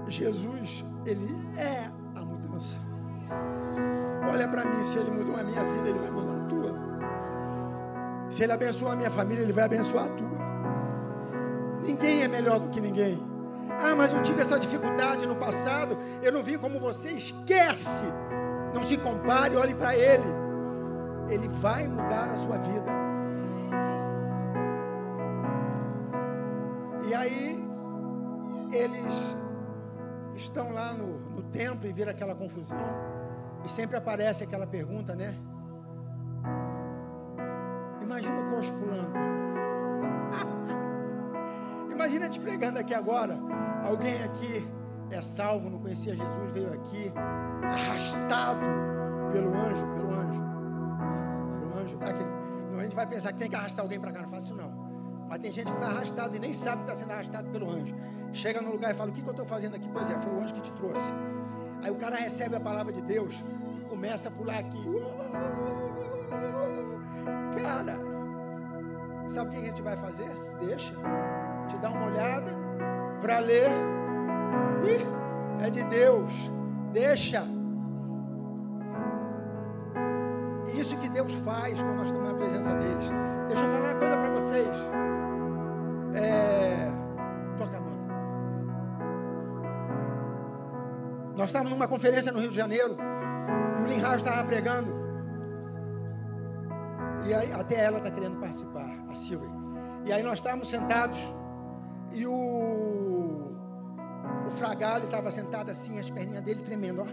Jesus, 0.08 0.84
ele 1.04 1.34
é 1.56 1.90
a 2.14 2.24
mudança. 2.24 2.78
Olha 4.30 4.48
para 4.48 4.64
mim, 4.64 4.84
se 4.84 4.98
ele 4.98 5.10
mudou 5.10 5.36
a 5.36 5.42
minha 5.42 5.64
vida, 5.64 5.88
ele 5.88 5.98
vai 5.98 6.10
mudar 6.10 6.42
a 6.42 6.46
tua. 6.46 6.74
Se 8.30 8.42
ele 8.44 8.52
abençoou 8.52 8.90
a 8.90 8.96
minha 8.96 9.10
família, 9.10 9.42
ele 9.42 9.52
vai 9.52 9.64
abençoar 9.64 10.06
a 10.06 10.08
tua. 10.08 10.36
Ninguém 11.84 12.22
é 12.22 12.28
melhor 12.28 12.60
do 12.60 12.68
que 12.68 12.80
ninguém. 12.80 13.35
Ah, 13.78 13.94
mas 13.94 14.12
eu 14.12 14.22
tive 14.22 14.40
essa 14.40 14.58
dificuldade 14.58 15.26
no 15.26 15.36
passado, 15.36 15.98
eu 16.22 16.32
não 16.32 16.42
vi 16.42 16.56
como 16.56 16.80
você. 16.80 17.10
Esquece. 17.10 18.04
Não 18.74 18.82
se 18.82 18.96
compare, 18.96 19.56
olhe 19.56 19.74
para 19.74 19.94
ele. 19.96 20.24
Ele 21.28 21.48
vai 21.48 21.86
mudar 21.86 22.30
a 22.32 22.36
sua 22.36 22.56
vida. 22.58 22.90
E 27.08 27.14
aí, 27.14 27.62
eles 28.72 29.36
estão 30.34 30.72
lá 30.72 30.92
no, 30.92 31.18
no 31.30 31.42
templo 31.44 31.88
e 31.88 31.92
viram 31.92 32.10
aquela 32.10 32.34
confusão. 32.34 32.76
E 33.64 33.70
sempre 33.70 33.96
aparece 33.96 34.44
aquela 34.44 34.66
pergunta, 34.66 35.14
né? 35.14 35.34
Imagina 38.02 38.40
o 38.40 38.50
coxo 38.54 38.72
pulando. 38.74 39.12
Imagina 41.90 42.28
te 42.28 42.38
pregando 42.38 42.78
aqui 42.78 42.94
agora. 42.94 43.36
Alguém 43.86 44.20
aqui 44.24 44.68
é 45.10 45.20
salvo, 45.20 45.70
não 45.70 45.78
conhecia 45.78 46.16
Jesus, 46.16 46.50
veio 46.52 46.72
aqui 46.72 47.12
arrastado 47.62 48.60
pelo 49.32 49.54
anjo, 49.54 49.86
pelo 49.94 50.12
anjo. 50.12 50.42
Pelo 51.60 51.78
anjo, 51.78 51.96
tá? 51.98 52.06
a 52.76 52.82
gente 52.82 52.96
vai 52.96 53.06
pensar 53.06 53.32
que 53.32 53.38
tem 53.38 53.48
que 53.48 53.54
arrastar 53.54 53.84
alguém 53.84 54.00
para 54.00 54.10
cá, 54.10 54.22
não 54.22 54.28
faço 54.28 54.54
não. 54.54 54.70
Mas 55.28 55.38
tem 55.40 55.52
gente 55.52 55.72
que 55.72 55.78
vai 55.78 55.88
arrastado 55.88 56.34
e 56.36 56.40
nem 56.40 56.52
sabe 56.52 56.78
que 56.78 56.90
está 56.90 56.94
sendo 56.96 57.12
arrastado 57.12 57.48
pelo 57.50 57.70
anjo. 57.70 57.94
Chega 58.32 58.60
no 58.60 58.72
lugar 58.72 58.90
e 58.90 58.94
fala: 58.94 59.10
O 59.10 59.12
que, 59.12 59.22
que 59.22 59.28
eu 59.28 59.32
estou 59.32 59.46
fazendo 59.46 59.76
aqui? 59.76 59.88
Pois 59.92 60.10
é, 60.10 60.18
foi 60.18 60.32
o 60.32 60.40
anjo 60.40 60.54
que 60.54 60.62
te 60.62 60.72
trouxe. 60.72 61.12
Aí 61.84 61.90
o 61.90 61.96
cara 61.96 62.16
recebe 62.16 62.56
a 62.56 62.60
palavra 62.60 62.92
de 62.92 63.02
Deus 63.02 63.44
e 63.80 63.84
começa 63.84 64.28
a 64.28 64.32
pular 64.32 64.58
aqui. 64.58 64.84
Cara, 67.62 67.98
sabe 69.28 69.48
o 69.48 69.52
que 69.52 69.58
a 69.58 69.64
gente 69.68 69.82
vai 69.82 69.96
fazer? 69.96 70.28
Deixa. 70.58 70.92
Te 71.68 71.78
dá 71.78 71.90
uma 71.90 72.06
olhada 72.06 72.65
para 73.20 73.38
ler. 73.38 73.70
Ih, 74.84 75.64
é 75.64 75.70
de 75.70 75.84
Deus. 75.84 76.32
Deixa. 76.92 77.44
Isso 80.74 80.96
que 80.98 81.08
Deus 81.08 81.32
faz 81.36 81.82
quando 81.82 81.96
nós 81.96 82.06
estamos 82.06 82.32
na 82.32 82.34
presença 82.34 82.74
deles. 82.74 83.10
Deixa 83.48 83.64
eu 83.64 83.70
falar 83.70 83.92
uma 83.92 83.98
coisa 83.98 84.16
para 84.16 84.30
vocês. 84.30 84.76
É... 86.14 86.90
Toca 87.56 87.76
a 87.76 87.80
mão. 87.80 87.96
Nós 91.36 91.46
estávamos 91.46 91.72
numa 91.72 91.88
conferência 91.88 92.32
no 92.32 92.40
Rio 92.40 92.50
de 92.50 92.56
Janeiro 92.56 92.96
e 93.78 93.82
o 93.82 93.86
Linhard 93.86 94.16
estava 94.16 94.44
pregando. 94.44 94.94
E 97.26 97.34
aí, 97.34 97.52
até 97.52 97.84
ela 97.84 97.98
está 97.98 98.10
querendo 98.10 98.38
participar, 98.38 98.88
a 99.10 99.14
Silvia. 99.14 99.50
E 100.04 100.12
aí 100.12 100.22
nós 100.22 100.38
estávamos 100.38 100.68
sentados 100.68 101.18
e 102.12 102.24
o, 102.26 102.32
o 104.46 104.50
Fragale 104.50 105.04
estava 105.06 105.30
sentado 105.30 105.70
assim, 105.70 105.98
as 105.98 106.08
perninhas 106.10 106.42
dele 106.44 106.62
tremendo, 106.62 107.02
ó. 107.02 107.06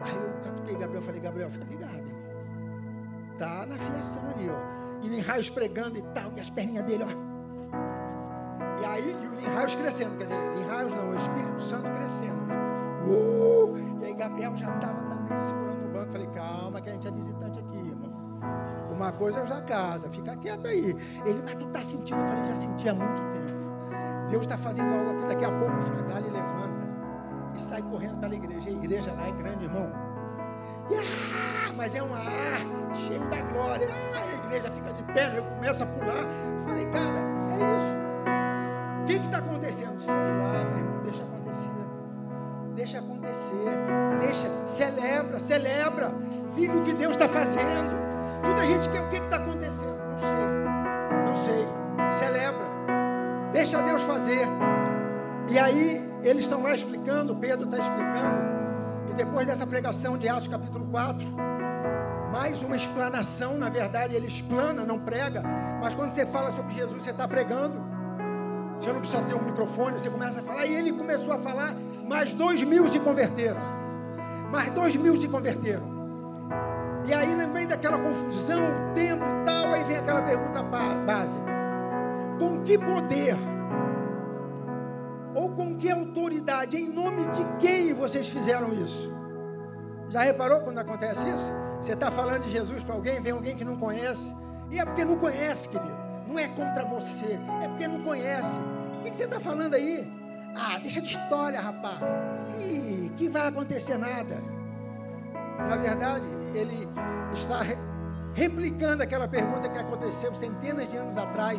Aí 0.00 0.14
eu 0.14 0.40
catuquei 0.44 0.76
Gabriel, 0.76 1.02
falei, 1.02 1.20
Gabriel, 1.20 1.50
fica 1.50 1.64
ligado, 1.64 1.96
irmão. 1.96 2.18
Tá 3.38 3.66
na 3.66 3.76
fiação 3.76 4.22
ali, 4.30 4.48
ó. 4.48 4.78
E 5.02 5.08
Linhard 5.08 5.52
pregando 5.52 5.98
e 5.98 6.02
tal, 6.14 6.32
e 6.36 6.40
as 6.40 6.50
perninhas 6.50 6.84
dele, 6.84 7.04
ó. 7.04 7.28
E 8.80 8.84
aí, 8.84 9.10
e 9.10 9.26
o 9.26 9.34
Linhaios 9.34 9.74
crescendo, 9.74 10.16
quer 10.16 10.24
dizer, 10.24 10.56
Linhaios 10.56 10.94
não, 10.94 11.10
o 11.10 11.16
Espírito 11.16 11.60
Santo 11.60 11.90
crescendo, 11.90 12.46
né? 12.46 12.56
Uh! 13.04 13.76
E 14.00 14.04
aí 14.04 14.14
Gabriel 14.14 14.56
já 14.56 14.72
estava 14.74 15.00
também 15.08 15.36
segurando 15.36 15.86
o 15.86 15.88
banco. 15.88 16.12
Falei, 16.12 16.28
calma, 16.28 16.80
que 16.80 16.90
a 16.90 16.92
gente 16.92 17.08
é 17.08 17.10
visitante 17.10 17.58
aqui, 17.58 17.76
irmão. 17.76 18.12
Uma 18.92 19.12
coisa 19.12 19.40
é 19.40 19.44
da 19.44 19.60
casa, 19.62 20.08
fica 20.10 20.36
quieto 20.36 20.66
aí. 20.66 20.94
Ele, 21.24 21.42
mas 21.42 21.54
tu 21.56 21.66
tá 21.68 21.82
sentindo? 21.82 22.20
Eu 22.20 22.28
falei, 22.28 22.44
já 22.44 22.56
senti 22.56 22.88
há 22.88 22.94
muito 22.94 23.20
tempo. 23.32 23.47
Deus 24.28 24.42
está 24.42 24.56
fazendo 24.56 24.94
algo 24.94 25.10
aqui, 25.10 25.28
daqui 25.28 25.44
a 25.44 25.50
pouco 25.50 25.76
o 25.76 25.82
Fragalho 25.82 26.32
levanta 26.32 26.88
e 27.54 27.60
sai 27.60 27.82
correndo 27.82 28.18
pela 28.18 28.34
igreja. 28.34 28.68
A 28.68 28.72
igreja 28.72 29.12
lá 29.12 29.26
é 29.26 29.32
grande, 29.32 29.64
irmão. 29.64 29.90
Ah, 30.90 31.72
mas 31.76 31.94
é 31.94 32.02
um 32.02 32.14
ar 32.14 32.94
cheio 32.94 33.28
da 33.28 33.40
glória. 33.52 33.88
Ah, 34.14 34.18
a 34.18 34.46
igreja 34.46 34.70
fica 34.70 34.92
de 34.92 35.04
pé, 35.12 35.36
eu 35.36 35.44
começo 35.44 35.82
a 35.82 35.86
pular. 35.86 36.26
Falei, 36.66 36.86
cara, 36.86 37.18
é 37.52 37.76
isso 37.76 38.08
que 39.20 39.26
está 39.26 39.38
acontecendo? 39.38 39.98
Sei 40.00 40.14
lá, 40.14 40.64
meu 40.64 40.78
irmão, 40.78 41.02
deixa 41.02 41.22
acontecer. 41.22 41.70
Deixa 42.74 42.98
acontecer. 42.98 43.64
Deixa, 44.20 44.66
celebra, 44.66 45.40
celebra. 45.40 46.12
Vive 46.54 46.78
o 46.78 46.82
que 46.82 46.92
Deus 46.94 47.12
está 47.12 47.28
fazendo. 47.28 47.96
Tudo 48.42 48.60
a 48.60 48.64
gente 48.64 48.88
quer, 48.88 49.02
o 49.02 49.08
que 49.08 49.16
está 49.16 49.36
acontecendo? 49.36 49.97
Deixa 53.70 53.82
Deus 53.82 54.00
fazer. 54.00 54.48
E 55.50 55.58
aí, 55.58 56.02
eles 56.22 56.44
estão 56.44 56.62
lá 56.62 56.74
explicando, 56.74 57.36
Pedro 57.36 57.66
está 57.66 57.76
explicando. 57.76 58.38
E 59.10 59.12
depois 59.12 59.46
dessa 59.46 59.66
pregação 59.66 60.16
de 60.16 60.26
Atos 60.26 60.48
capítulo 60.48 60.86
4, 60.86 61.26
mais 62.32 62.62
uma 62.62 62.74
explanação, 62.74 63.58
na 63.58 63.68
verdade, 63.68 64.14
ele 64.14 64.26
explana, 64.26 64.86
não 64.86 64.98
prega, 64.98 65.42
mas 65.82 65.94
quando 65.94 66.12
você 66.12 66.24
fala 66.24 66.50
sobre 66.52 66.72
Jesus, 66.76 67.02
você 67.02 67.10
está 67.10 67.28
pregando. 67.28 67.78
Você 68.80 68.90
não 68.90 69.00
precisa 69.00 69.22
ter 69.24 69.34
um 69.34 69.44
microfone, 69.44 69.98
você 69.98 70.08
começa 70.08 70.40
a 70.40 70.42
falar. 70.42 70.64
E 70.64 70.74
ele 70.74 70.90
começou 70.90 71.34
a 71.34 71.38
falar, 71.38 71.74
mais 72.08 72.32
dois 72.32 72.62
mil 72.64 72.88
se 72.88 72.98
converteram. 72.98 73.60
Mais 74.50 74.70
dois 74.70 74.96
mil 74.96 75.14
se 75.20 75.28
converteram. 75.28 75.82
E 77.04 77.12
aí, 77.12 77.34
no 77.34 77.46
meio 77.48 77.68
daquela 77.68 77.98
confusão, 77.98 78.62
o 78.62 78.94
tempo 78.94 79.26
e 79.26 79.44
tal, 79.44 79.74
aí 79.74 79.84
vem 79.84 79.98
aquela 79.98 80.22
pergunta 80.22 80.62
básica: 80.62 81.44
Com 82.38 82.62
que 82.62 82.78
poder? 82.78 83.36
Ou 85.38 85.50
com 85.50 85.76
que 85.76 85.88
autoridade? 85.88 86.76
Em 86.76 86.88
nome 86.88 87.24
de 87.26 87.44
quem 87.60 87.94
vocês 87.94 88.28
fizeram 88.28 88.72
isso? 88.74 89.08
Já 90.08 90.22
reparou 90.22 90.62
quando 90.62 90.78
acontece 90.78 91.28
isso? 91.28 91.46
Você 91.80 91.92
está 91.92 92.10
falando 92.10 92.42
de 92.42 92.50
Jesus 92.50 92.82
para 92.82 92.96
alguém, 92.96 93.20
vem 93.20 93.30
alguém 93.30 93.56
que 93.56 93.64
não 93.64 93.76
conhece. 93.76 94.34
E 94.68 94.80
é 94.80 94.84
porque 94.84 95.04
não 95.04 95.16
conhece, 95.16 95.68
querido. 95.68 95.96
Não 96.26 96.36
é 96.36 96.48
contra 96.48 96.84
você, 96.86 97.38
é 97.62 97.68
porque 97.68 97.86
não 97.86 98.02
conhece. 98.02 98.58
O 98.98 99.02
que, 99.04 99.14
você 99.14 99.24
está 99.24 99.38
falando 99.38 99.74
aí? 99.74 100.12
Ah, 100.56 100.76
deixa 100.80 101.00
de 101.00 101.16
história, 101.16 101.60
rapaz. 101.60 102.00
Ih, 102.58 103.12
que 103.16 103.28
vai 103.28 103.46
acontecer 103.46 103.96
nada. 103.96 104.42
Na 105.68 105.76
verdade, 105.76 106.26
ele 106.52 106.88
está 107.32 107.62
re 107.62 107.78
replicando 108.34 109.02
aquela 109.02 109.28
pergunta 109.28 109.68
que 109.68 109.78
aconteceu 109.78 110.34
centenas 110.34 110.88
de 110.88 110.96
anos 110.96 111.16
atrás 111.16 111.58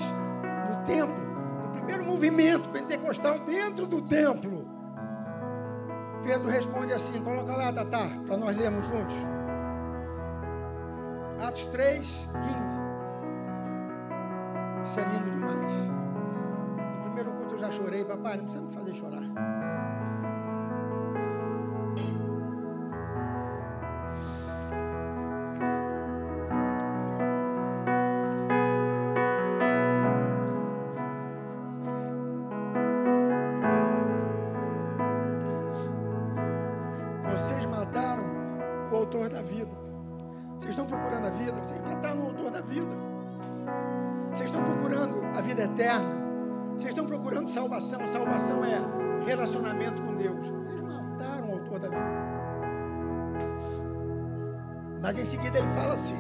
no 0.70 0.84
templo, 0.86 1.29
primeiro 1.90 2.06
movimento 2.06 2.70
pentecostal 2.70 3.40
dentro 3.40 3.88
do 3.88 4.02
templo. 4.02 4.68
Pedro 6.24 6.50
responde 6.50 6.94
assim: 6.94 7.20
coloca 7.24 7.56
lá, 7.56 7.74
Tatá, 7.74 8.08
para 8.28 8.38
nós 8.38 8.56
lermos 8.56 8.86
juntos. 8.88 9.16
Atos 11.42 11.66
3, 11.68 12.06
15. 12.06 12.82
Isso 14.84 15.00
é 15.00 15.04
lindo 15.04 15.32
demais. 15.32 15.74
No 16.96 17.02
primeiro 17.04 17.32
culto 17.32 17.56
eu 17.56 17.60
já 17.60 17.72
chorei, 17.72 18.06
papai, 18.06 18.38
não 18.38 18.44
precisa 18.44 18.64
me 18.64 18.72
fazer 18.72 18.94
chorar. 18.94 19.59
Seguida 55.30 55.60
ele 55.60 55.68
fala 55.68 55.94
assim: 55.94 56.18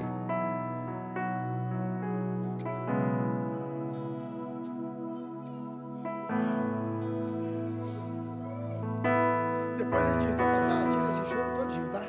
Depois 9.79 10.05
ele 10.05 10.17
diz, 10.17 10.35
tá, 10.35 10.51
tá, 10.51 10.67
tá, 10.67 10.89
tira 10.89 11.09
esse 11.09 11.25
choro 11.25 11.57
todinho, 11.57 11.89
tá? 11.89 12.01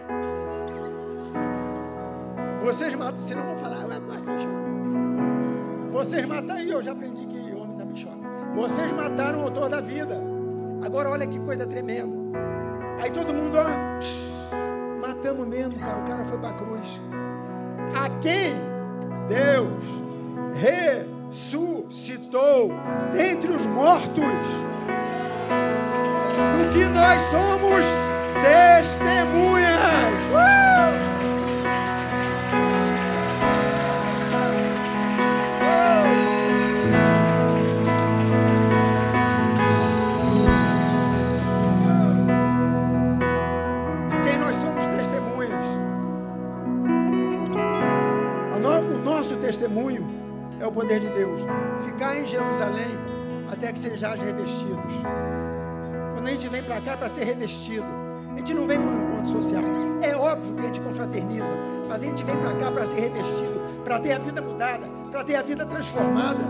Vocês 2.63 2.95
matam, 2.95 3.23
senão 3.23 3.47
vão 3.47 3.57
falar, 3.57 4.01
pastor, 4.03 4.39
chorando. 4.39 5.91
Vocês 5.91 6.27
mataram, 6.27 6.61
e 6.61 6.71
eu 6.71 6.83
já 6.83 6.93
aprendi 6.93 7.27
que 7.27 7.55
homem 7.55 7.79
também 7.79 8.05
chora. 8.05 8.19
Vocês 8.55 8.93
mataram 8.93 9.41
o 9.41 9.43
autor 9.45 9.71
da 9.71 9.81
vida. 9.81 10.21
Agora 10.85 11.09
olha 11.09 11.27
que 11.27 11.41
coisa 11.41 11.67
tremenda. 11.67 12.15
Aí 13.01 13.11
todo 13.11 13.33
mundo, 13.33 13.57
ó, 13.57 14.30
matamos 15.21 15.47
mesmo, 15.47 15.79
cara. 15.79 15.99
O 15.99 16.05
cara 16.07 16.25
foi 16.25 16.39
para 16.39 16.49
a 16.49 16.55
cruz. 16.55 16.99
A 17.95 18.09
quem 18.21 18.55
Deus 19.29 19.85
ressuscitou 21.31 22.71
dentre 23.13 23.53
os 23.53 23.67
mortos 23.67 24.25
do 26.57 26.69
que 26.73 26.87
nós 26.87 27.21
somos 27.31 27.85
testemunhas. 28.43 29.30
Testemunho 49.71 50.07
é 50.59 50.67
o 50.67 50.73
poder 50.73 51.01
de 51.01 51.09
Deus. 51.09 51.41
Ficar 51.85 52.17
em 52.17 52.27
Jerusalém 52.27 52.89
até 53.51 53.73
que 53.73 53.79
sejais 53.79 54.21
revestidos. 54.21 54.93
Quando 56.15 56.27
a 56.27 56.31
gente 56.31 56.49
vem 56.49 56.63
para 56.63 56.81
cá 56.81 56.97
para 56.97 57.09
ser 57.09 57.25
revestido, 57.25 57.87
a 58.35 58.39
gente 58.39 58.53
não 58.53 58.67
vem 58.67 58.79
para 58.79 58.91
um 58.91 59.09
encontro 59.09 59.29
social. 59.29 59.63
É 60.03 60.15
óbvio 60.17 60.55
que 60.55 60.63
a 60.63 60.67
gente 60.67 60.81
confraterniza, 60.81 61.55
mas 61.89 62.03
a 62.03 62.07
gente 62.07 62.25
vem 62.25 62.37
para 62.37 62.53
cá 62.55 62.73
para 62.73 62.87
ser 62.87 63.01
revestido, 63.01 63.61
para 63.85 64.01
ter 64.01 64.13
a 64.13 64.19
vida 64.19 64.43
mudada, 64.43 64.87
para 65.11 65.25
ter 65.25 65.37
a 65.37 65.43
vida 65.43 65.65
transformada. 65.65 66.41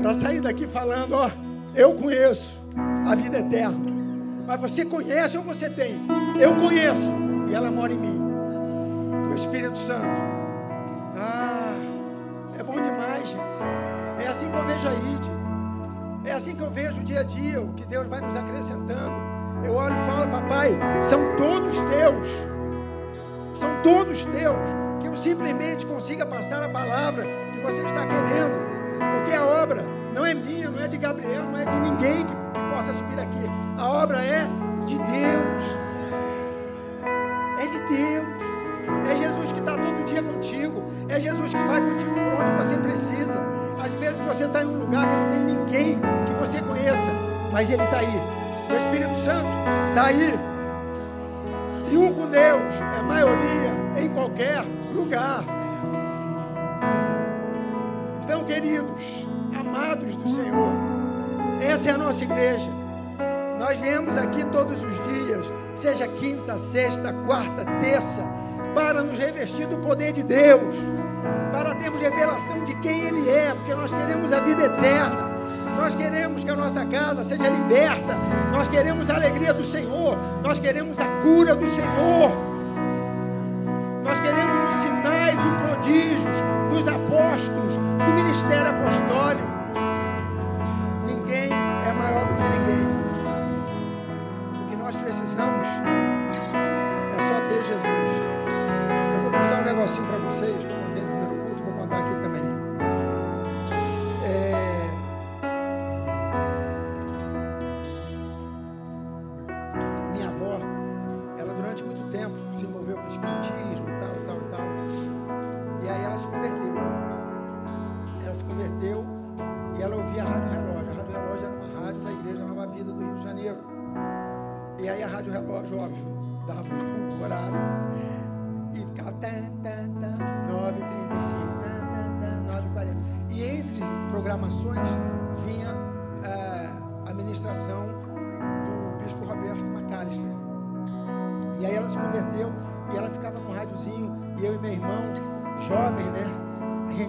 Para 0.00 0.14
sair 0.14 0.40
daqui 0.40 0.66
falando, 0.66 1.12
ó, 1.12 1.30
eu 1.74 1.94
conheço 1.94 2.60
a 3.06 3.14
vida 3.14 3.38
eterna. 3.38 3.78
Mas 4.46 4.60
você 4.60 4.84
conhece 4.84 5.36
ou 5.36 5.42
você 5.42 5.68
tem? 5.68 5.96
Eu 6.40 6.54
conheço. 6.56 7.14
E 7.50 7.54
ela 7.54 7.70
mora 7.70 7.92
em 7.92 7.98
mim. 7.98 8.17
Espírito 9.48 9.78
Santo. 9.78 10.04
Ah, 11.16 11.74
é 12.58 12.62
bom 12.62 12.74
demais, 12.74 13.30
gente. 13.30 14.22
É 14.22 14.28
assim 14.28 14.50
que 14.50 14.56
eu 14.56 14.64
vejo 14.66 14.88
a 14.88 14.92
ID. 14.92 15.26
É 16.26 16.32
assim 16.32 16.54
que 16.54 16.62
eu 16.62 16.70
vejo 16.70 17.00
o 17.00 17.02
dia 17.02 17.20
a 17.20 17.22
dia, 17.22 17.62
o 17.62 17.72
que 17.72 17.86
Deus 17.86 18.06
vai 18.08 18.20
nos 18.20 18.36
acrescentando. 18.36 19.14
Eu 19.64 19.72
olho 19.72 19.94
e 19.94 20.06
falo, 20.06 20.30
papai, 20.30 20.78
são 21.08 21.34
todos 21.38 21.74
teus. 21.76 22.28
São 23.54 23.70
todos 23.82 24.22
teus. 24.24 24.68
Que 25.00 25.08
eu 25.08 25.16
simplesmente 25.16 25.86
consiga 25.86 26.26
passar 26.26 26.62
a 26.62 26.68
palavra 26.68 27.24
que 27.24 27.60
você 27.62 27.80
está 27.80 28.06
querendo. 28.06 28.52
Porque 29.14 29.34
a 29.34 29.46
obra 29.46 29.82
não 30.14 30.26
é 30.26 30.34
minha, 30.34 30.70
não 30.70 30.78
é 30.78 30.88
de 30.88 30.98
Gabriel, 30.98 31.44
não 31.44 31.56
é 31.58 31.64
de 31.64 31.76
ninguém 31.76 32.26
que, 32.26 32.34
que 32.34 32.74
possa 32.74 32.92
subir 32.92 33.18
aqui. 33.18 33.46
A 33.78 33.88
obra 33.88 34.18
é 34.22 34.46
de 34.84 34.98
Deus. 34.98 35.64
É 37.58 37.66
de 37.66 37.80
Deus. 37.88 38.37
É 39.10 39.16
Jesus 39.16 39.52
que 39.52 39.60
está 39.60 39.76
todo 39.76 40.04
dia 40.04 40.22
contigo. 40.22 40.82
É 41.08 41.20
Jesus 41.20 41.52
que 41.52 41.64
vai 41.64 41.80
contigo 41.80 42.14
por 42.14 42.44
onde 42.44 42.52
você 42.58 42.76
precisa. 42.76 43.40
Às 43.82 43.92
vezes 43.94 44.18
você 44.20 44.44
está 44.44 44.62
em 44.62 44.66
um 44.66 44.78
lugar 44.78 45.08
que 45.08 45.16
não 45.16 45.28
tem 45.30 45.40
ninguém 45.40 46.00
que 46.26 46.34
você 46.34 46.60
conheça, 46.60 47.10
mas 47.52 47.70
Ele 47.70 47.82
está 47.82 47.98
aí. 47.98 48.22
O 48.70 48.74
Espírito 48.74 49.16
Santo 49.16 49.48
está 49.90 50.06
aí. 50.06 50.34
E 51.90 51.96
um 51.96 52.12
com 52.12 52.26
Deus 52.26 52.74
é 52.98 53.02
maioria 53.02 53.72
em 53.96 54.08
qualquer 54.10 54.62
lugar. 54.94 55.44
Então, 58.24 58.44
queridos, 58.44 59.26
amados 59.58 60.14
do 60.16 60.28
Senhor, 60.28 60.72
essa 61.62 61.88
é 61.88 61.92
a 61.92 61.98
nossa 61.98 62.24
igreja. 62.24 62.70
Nós 63.58 63.78
viemos 63.78 64.16
aqui 64.16 64.44
todos 64.46 64.80
os 64.82 65.04
dias, 65.10 65.52
seja 65.74 66.06
quinta, 66.08 66.56
sexta, 66.58 67.12
quarta, 67.26 67.64
terça, 67.80 68.22
para 68.78 69.02
nos 69.02 69.18
revestir 69.18 69.66
do 69.66 69.76
poder 69.78 70.12
de 70.12 70.22
Deus, 70.22 70.72
para 71.50 71.74
termos 71.74 72.00
revelação 72.00 72.64
de 72.64 72.76
quem 72.76 73.08
Ele 73.08 73.28
é, 73.28 73.52
porque 73.52 73.74
nós 73.74 73.92
queremos 73.92 74.32
a 74.32 74.38
vida 74.38 74.66
eterna. 74.66 75.36
Nós 75.76 75.96
queremos 75.96 76.44
que 76.44 76.50
a 76.50 76.54
nossa 76.54 76.86
casa 76.86 77.24
seja 77.24 77.48
liberta. 77.48 78.14
Nós 78.52 78.68
queremos 78.68 79.10
a 79.10 79.16
alegria 79.16 79.52
do 79.52 79.64
Senhor. 79.64 80.16
Nós 80.44 80.60
queremos 80.60 80.96
a 81.00 81.06
cura 81.22 81.56
do 81.56 81.66
Senhor. 81.66 82.30
Nós 84.04 84.20
queremos 84.20 84.74
os 84.74 84.82
sinais 84.82 85.40
e 85.40 85.66
prodígios 85.66 86.36
dos 86.70 86.86
apóstolos, 86.86 87.76
do 87.76 88.14
ministério 88.14 88.70
apostólico. 88.70 89.48
Ninguém 91.04 91.50
é 91.50 91.92
maior 91.92 92.26
do 92.26 92.34
que 92.34 92.42
ninguém. 92.42 92.86
O 94.62 94.70
que 94.70 94.76
nós 94.76 94.96
precisamos 94.96 95.66
um 99.78 99.80
negocinho 99.80 100.06
para 100.06 100.18
vocês, 100.18 100.67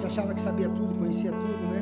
achava 0.10 0.34
que 0.34 0.42
sabia 0.42 0.68
tudo, 0.70 0.96
conhecia 0.96 1.32
tudo, 1.32 1.68
né? 1.72 1.82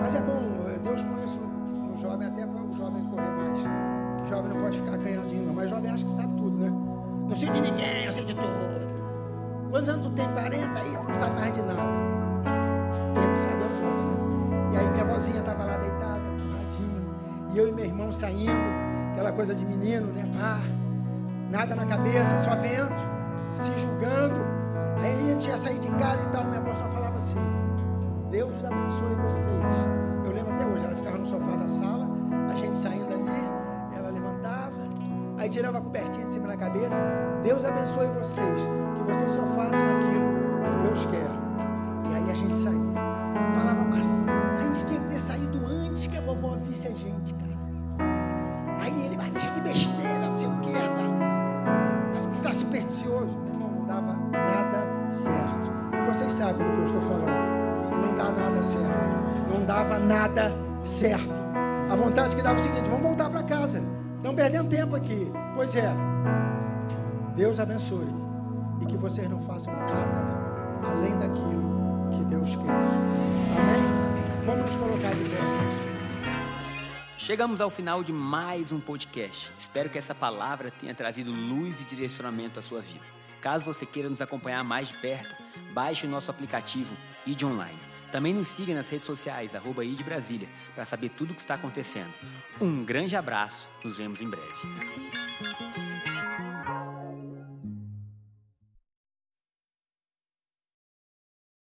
Mas 0.00 0.14
é 0.14 0.20
bom, 0.20 0.40
eh, 0.68 0.78
Deus 0.78 1.02
põe 1.02 1.24
isso 1.24 1.38
no, 1.38 1.96
jovem 1.96 2.28
até 2.28 2.46
para 2.46 2.62
o 2.62 2.76
jovem 2.76 3.04
correr 3.06 3.30
mais. 3.30 4.22
Que 4.22 4.28
jovem 4.30 4.54
não 4.54 4.62
pode 4.62 4.78
ficar 4.78 4.96
ganhadinho, 4.96 5.46
não. 5.46 5.54
Mas 5.54 5.70
jovem 5.70 5.90
acha 5.90 6.06
que 6.06 6.14
sabe 6.14 6.34
tudo, 6.36 6.58
né? 6.58 6.72
Não 7.28 7.36
sei 7.36 7.50
de 7.50 7.60
ninguém, 7.60 8.04
eu 8.04 8.12
sei 8.12 8.24
de 8.24 8.34
tudo. 8.34 8.86
Quantos 9.70 9.88
anos 9.88 10.06
tu 10.06 10.12
tem? 10.12 10.28
40 10.32 10.78
aí, 10.78 10.96
tu 10.96 11.08
não 11.08 11.18
sabe 11.18 11.40
mais 11.40 11.54
de 11.54 11.62
nada. 11.62 11.82
Quem 13.14 13.28
não 13.28 13.36
sabe 13.36 13.62
é 13.62 13.66
o 13.66 13.74
jovem, 13.74 14.06
né? 14.06 14.70
E 14.72 14.76
aí 14.76 14.90
minha 14.90 15.04
vozinha 15.04 15.40
estava 15.40 15.64
lá 15.64 15.76
deitada, 15.76 16.20
no 16.20 16.52
radinho. 16.56 17.14
E 17.52 17.58
eu 17.58 17.68
e 17.68 17.72
meu 17.72 17.84
irmão 17.84 18.12
saindo, 18.12 18.52
aquela 19.12 19.32
coisa 19.32 19.54
de 19.54 19.64
menino, 19.64 20.06
né? 20.12 20.24
Pá, 20.38 20.60
nada 21.50 21.74
na 21.74 21.84
cabeça, 21.84 22.38
só 22.38 22.54
vendo, 22.54 22.94
se 23.52 23.80
julgando. 23.80 24.55
Aí 25.06 25.12
a 25.12 25.26
gente 25.34 25.48
ia 25.48 25.56
sair 25.56 25.78
de 25.78 25.88
casa 25.92 26.24
e 26.24 26.32
tal, 26.32 26.44
minha 26.46 26.58
avó 26.58 26.74
só 26.74 26.90
falava 26.90 27.16
assim, 27.16 27.38
Deus 28.28 28.52
abençoe 28.64 29.14
vocês. 29.22 29.76
Eu 30.24 30.32
lembro 30.32 30.52
até 30.52 30.66
hoje, 30.66 30.84
ela 30.84 30.96
ficava 30.96 31.18
no 31.18 31.26
sofá 31.26 31.54
da 31.54 31.68
sala, 31.68 32.08
a 32.50 32.56
gente 32.56 32.76
saindo 32.76 33.14
ali, 33.14 33.96
ela 33.96 34.10
levantava, 34.10 34.82
aí 35.38 35.48
tirava 35.48 35.78
a 35.78 35.80
cobertinha 35.80 36.26
de 36.26 36.32
cima 36.32 36.48
da 36.48 36.56
cabeça, 36.56 37.00
Deus 37.44 37.64
abençoe 37.64 38.08
vocês, 38.18 38.60
que 38.96 39.02
vocês 39.04 39.30
só 39.30 39.46
façam 39.46 39.78
aquilo 39.96 40.26
que 40.64 40.88
Deus 40.88 41.06
quer. 41.06 42.10
E 42.10 42.14
aí 42.16 42.30
a 42.30 42.34
gente 42.34 42.58
saía. 42.58 42.96
Falava, 43.54 43.84
mas 43.84 44.28
a 44.28 44.60
gente 44.60 44.84
tinha 44.86 45.00
que 45.00 45.06
ter 45.06 45.20
saído 45.20 45.64
antes 45.66 46.08
que 46.08 46.16
a 46.16 46.20
vovó 46.20 46.56
visse 46.64 46.88
a 46.88 46.90
gente, 46.90 47.32
cara. 47.34 47.45
Dava 59.76 59.98
nada 59.98 60.52
certo. 60.84 61.30
A 61.90 61.96
vontade 61.96 62.34
que 62.34 62.42
dava 62.42 62.58
é 62.58 62.60
o 62.60 62.62
seguinte: 62.62 62.88
vamos 62.88 63.02
voltar 63.02 63.28
para 63.28 63.42
casa. 63.42 63.82
Estão 64.16 64.34
perdendo 64.34 64.70
tempo 64.70 64.96
aqui. 64.96 65.30
Pois 65.54 65.76
é. 65.76 65.92
Deus 67.36 67.60
abençoe. 67.60 68.06
E 68.80 68.86
que 68.86 68.96
vocês 68.96 69.28
não 69.28 69.40
façam 69.42 69.74
nada 69.74 70.80
além 70.82 71.18
daquilo 71.18 72.08
que 72.10 72.24
Deus 72.24 72.56
quer. 72.56 72.70
Amém? 73.58 74.46
Vamos 74.46 74.70
nos 74.70 74.80
colocar 74.80 75.14
de 75.14 75.24
pé. 75.24 75.36
Chegamos 77.18 77.60
ao 77.60 77.68
final 77.68 78.02
de 78.02 78.12
mais 78.12 78.72
um 78.72 78.80
podcast. 78.80 79.52
Espero 79.58 79.90
que 79.90 79.98
essa 79.98 80.14
palavra 80.14 80.70
tenha 80.70 80.94
trazido 80.94 81.30
luz 81.30 81.82
e 81.82 81.84
direcionamento 81.84 82.58
à 82.58 82.62
sua 82.62 82.80
vida. 82.80 83.04
Caso 83.42 83.64
você 83.64 83.84
queira 83.84 84.08
nos 84.08 84.22
acompanhar 84.22 84.64
mais 84.64 84.88
de 84.88 84.94
perto, 84.94 85.34
baixe 85.72 86.06
o 86.06 86.10
nosso 86.10 86.30
aplicativo 86.30 86.96
ID 87.26 87.42
Online. 87.42 87.85
Também 88.16 88.32
nos 88.32 88.48
siga 88.48 88.74
nas 88.74 88.88
redes 88.88 89.04
sociais, 89.04 89.54
arroba 89.54 89.84
ID 89.84 90.02
Brasília, 90.02 90.48
para 90.74 90.86
saber 90.86 91.10
tudo 91.10 91.32
o 91.32 91.34
que 91.34 91.40
está 91.42 91.52
acontecendo. 91.52 92.14
Um 92.58 92.82
grande 92.82 93.14
abraço, 93.14 93.68
nos 93.84 93.98
vemos 93.98 94.22
em 94.22 94.30
breve. 94.30 96.15